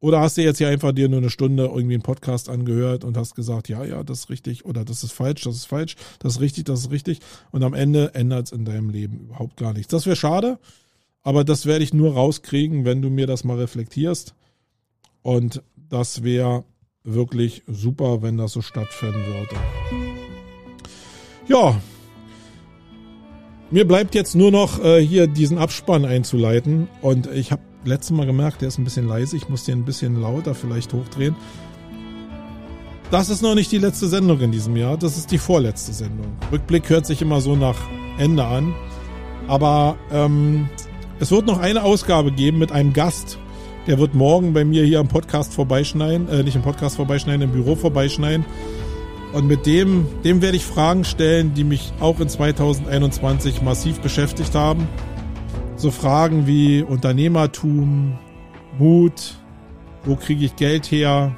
Oder 0.00 0.20
hast 0.20 0.36
du 0.36 0.42
jetzt 0.42 0.58
hier 0.58 0.68
einfach 0.68 0.92
dir 0.92 1.08
nur 1.08 1.20
eine 1.20 1.30
Stunde 1.30 1.64
irgendwie 1.64 1.94
einen 1.94 2.02
Podcast 2.02 2.50
angehört 2.50 3.04
und 3.04 3.16
hast 3.16 3.34
gesagt, 3.34 3.68
ja, 3.68 3.84
ja, 3.84 4.02
das 4.02 4.20
ist 4.20 4.30
richtig 4.30 4.64
oder 4.66 4.84
das 4.84 5.02
ist 5.02 5.12
falsch, 5.12 5.42
das 5.42 5.56
ist 5.56 5.64
falsch, 5.64 5.96
das 6.18 6.34
ist 6.34 6.40
richtig, 6.40 6.64
das 6.64 6.80
ist 6.80 6.90
richtig. 6.90 7.20
Und 7.52 7.62
am 7.62 7.72
Ende 7.72 8.14
ändert 8.14 8.46
es 8.46 8.52
in 8.52 8.64
deinem 8.64 8.90
Leben 8.90 9.20
überhaupt 9.20 9.56
gar 9.56 9.72
nichts. 9.72 9.88
Das 9.88 10.04
wäre 10.04 10.16
schade, 10.16 10.58
aber 11.22 11.42
das 11.42 11.64
werde 11.64 11.84
ich 11.84 11.94
nur 11.94 12.12
rauskriegen, 12.14 12.84
wenn 12.84 13.00
du 13.00 13.08
mir 13.08 13.26
das 13.26 13.44
mal 13.44 13.56
reflektierst. 13.56 14.34
Und 15.22 15.62
das 15.88 16.22
wäre 16.22 16.64
wirklich 17.02 17.62
super, 17.66 18.20
wenn 18.20 18.36
das 18.36 18.52
so 18.52 18.60
stattfinden 18.60 19.24
würde. 19.26 19.56
Ja, 21.48 21.80
mir 23.74 23.88
bleibt 23.88 24.14
jetzt 24.14 24.36
nur 24.36 24.52
noch 24.52 24.84
äh, 24.84 25.04
hier 25.04 25.26
diesen 25.26 25.58
Abspann 25.58 26.04
einzuleiten 26.04 26.86
und 27.02 27.26
ich 27.26 27.50
habe 27.50 27.60
letztes 27.84 28.12
Mal 28.12 28.24
gemerkt, 28.24 28.60
der 28.60 28.68
ist 28.68 28.78
ein 28.78 28.84
bisschen 28.84 29.08
leise. 29.08 29.36
Ich 29.36 29.48
muss 29.48 29.64
den 29.64 29.80
ein 29.80 29.84
bisschen 29.84 30.22
lauter 30.22 30.54
vielleicht 30.54 30.92
hochdrehen. 30.92 31.34
Das 33.10 33.30
ist 33.30 33.42
noch 33.42 33.56
nicht 33.56 33.72
die 33.72 33.78
letzte 33.78 34.06
Sendung 34.06 34.38
in 34.38 34.52
diesem 34.52 34.76
Jahr. 34.76 34.96
Das 34.96 35.16
ist 35.16 35.32
die 35.32 35.38
vorletzte 35.38 35.92
Sendung. 35.92 36.36
Rückblick 36.52 36.88
hört 36.88 37.04
sich 37.04 37.20
immer 37.20 37.40
so 37.40 37.56
nach 37.56 37.76
Ende 38.16 38.44
an. 38.44 38.76
Aber 39.48 39.96
ähm, 40.12 40.68
es 41.18 41.32
wird 41.32 41.46
noch 41.46 41.58
eine 41.58 41.82
Ausgabe 41.82 42.30
geben 42.30 42.58
mit 42.58 42.70
einem 42.70 42.92
Gast. 42.92 43.40
Der 43.88 43.98
wird 43.98 44.14
morgen 44.14 44.52
bei 44.52 44.64
mir 44.64 44.84
hier 44.84 45.00
im 45.00 45.08
Podcast 45.08 45.52
vorbeischneiden, 45.52 46.28
äh, 46.28 46.44
nicht 46.44 46.54
im 46.54 46.62
Podcast 46.62 46.94
vorbeischneiden, 46.94 47.42
im 47.42 47.50
Büro 47.50 47.74
vorbeischneiden. 47.74 48.44
Und 49.34 49.48
mit 49.48 49.66
dem, 49.66 50.06
dem 50.22 50.42
werde 50.42 50.56
ich 50.56 50.64
Fragen 50.64 51.02
stellen, 51.02 51.54
die 51.54 51.64
mich 51.64 51.92
auch 51.98 52.20
in 52.20 52.28
2021 52.28 53.62
massiv 53.62 53.98
beschäftigt 53.98 54.54
haben. 54.54 54.86
So 55.74 55.90
Fragen 55.90 56.46
wie 56.46 56.82
Unternehmertum, 56.82 58.16
Mut, 58.78 59.34
wo 60.04 60.14
kriege 60.14 60.44
ich 60.44 60.54
Geld 60.54 60.86
her, 60.86 61.36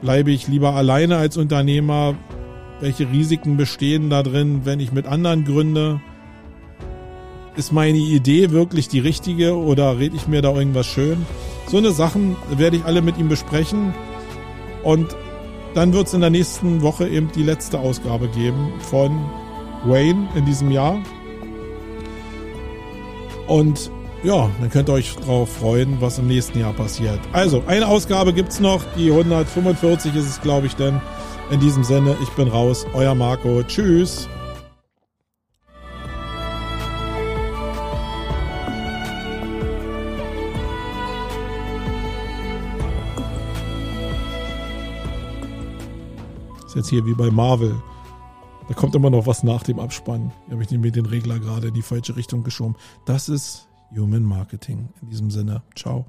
bleibe 0.00 0.30
ich 0.30 0.46
lieber 0.46 0.74
alleine 0.74 1.16
als 1.16 1.36
Unternehmer, 1.36 2.14
welche 2.78 3.10
Risiken 3.10 3.56
bestehen 3.56 4.08
da 4.08 4.22
drin, 4.22 4.60
wenn 4.62 4.78
ich 4.78 4.92
mit 4.92 5.06
anderen 5.06 5.44
gründe, 5.44 6.00
ist 7.56 7.72
meine 7.72 7.98
Idee 7.98 8.52
wirklich 8.52 8.88
die 8.88 9.00
richtige 9.00 9.56
oder 9.56 9.98
rede 9.98 10.14
ich 10.14 10.28
mir 10.28 10.42
da 10.42 10.54
irgendwas 10.54 10.86
schön? 10.86 11.26
So 11.66 11.78
eine 11.78 11.90
Sachen 11.90 12.36
werde 12.56 12.76
ich 12.76 12.84
alle 12.84 13.02
mit 13.02 13.18
ihm 13.18 13.28
besprechen. 13.28 13.92
Und 14.84 15.08
dann 15.74 15.92
wird 15.92 16.06
es 16.06 16.14
in 16.14 16.20
der 16.20 16.30
nächsten 16.30 16.82
Woche 16.82 17.08
eben 17.08 17.30
die 17.32 17.42
letzte 17.42 17.78
Ausgabe 17.78 18.28
geben 18.28 18.72
von 18.80 19.18
Wayne 19.84 20.28
in 20.34 20.44
diesem 20.44 20.70
Jahr. 20.70 20.98
Und 23.46 23.90
ja, 24.22 24.50
dann 24.60 24.70
könnt 24.70 24.88
ihr 24.88 24.94
euch 24.94 25.16
drauf 25.16 25.50
freuen, 25.56 26.00
was 26.00 26.18
im 26.18 26.26
nächsten 26.26 26.60
Jahr 26.60 26.72
passiert. 26.72 27.18
Also, 27.32 27.62
eine 27.66 27.88
Ausgabe 27.88 28.32
gibt 28.32 28.50
es 28.50 28.60
noch, 28.60 28.82
die 28.96 29.10
145 29.10 30.14
ist 30.14 30.26
es, 30.26 30.40
glaube 30.40 30.66
ich, 30.66 30.76
denn. 30.76 31.00
In 31.50 31.58
diesem 31.58 31.82
Sinne, 31.82 32.16
ich 32.22 32.28
bin 32.30 32.46
raus, 32.46 32.86
euer 32.94 33.14
Marco. 33.14 33.62
Tschüss. 33.64 34.28
Ist 46.70 46.76
jetzt 46.76 46.90
hier 46.90 47.04
wie 47.04 47.14
bei 47.14 47.32
Marvel. 47.32 47.74
Da 48.68 48.74
kommt 48.74 48.94
immer 48.94 49.10
noch 49.10 49.26
was 49.26 49.42
nach 49.42 49.64
dem 49.64 49.80
Abspann. 49.80 50.30
Hier 50.44 50.52
habe 50.52 50.62
ich 50.62 50.70
mir 50.70 50.92
den 50.92 51.06
Regler 51.06 51.40
gerade 51.40 51.66
in 51.66 51.74
die 51.74 51.82
falsche 51.82 52.14
Richtung 52.14 52.44
geschoben. 52.44 52.76
Das 53.06 53.28
ist 53.28 53.66
Human 53.90 54.22
Marketing. 54.22 54.88
In 55.02 55.10
diesem 55.10 55.32
Sinne, 55.32 55.64
ciao. 55.74 56.06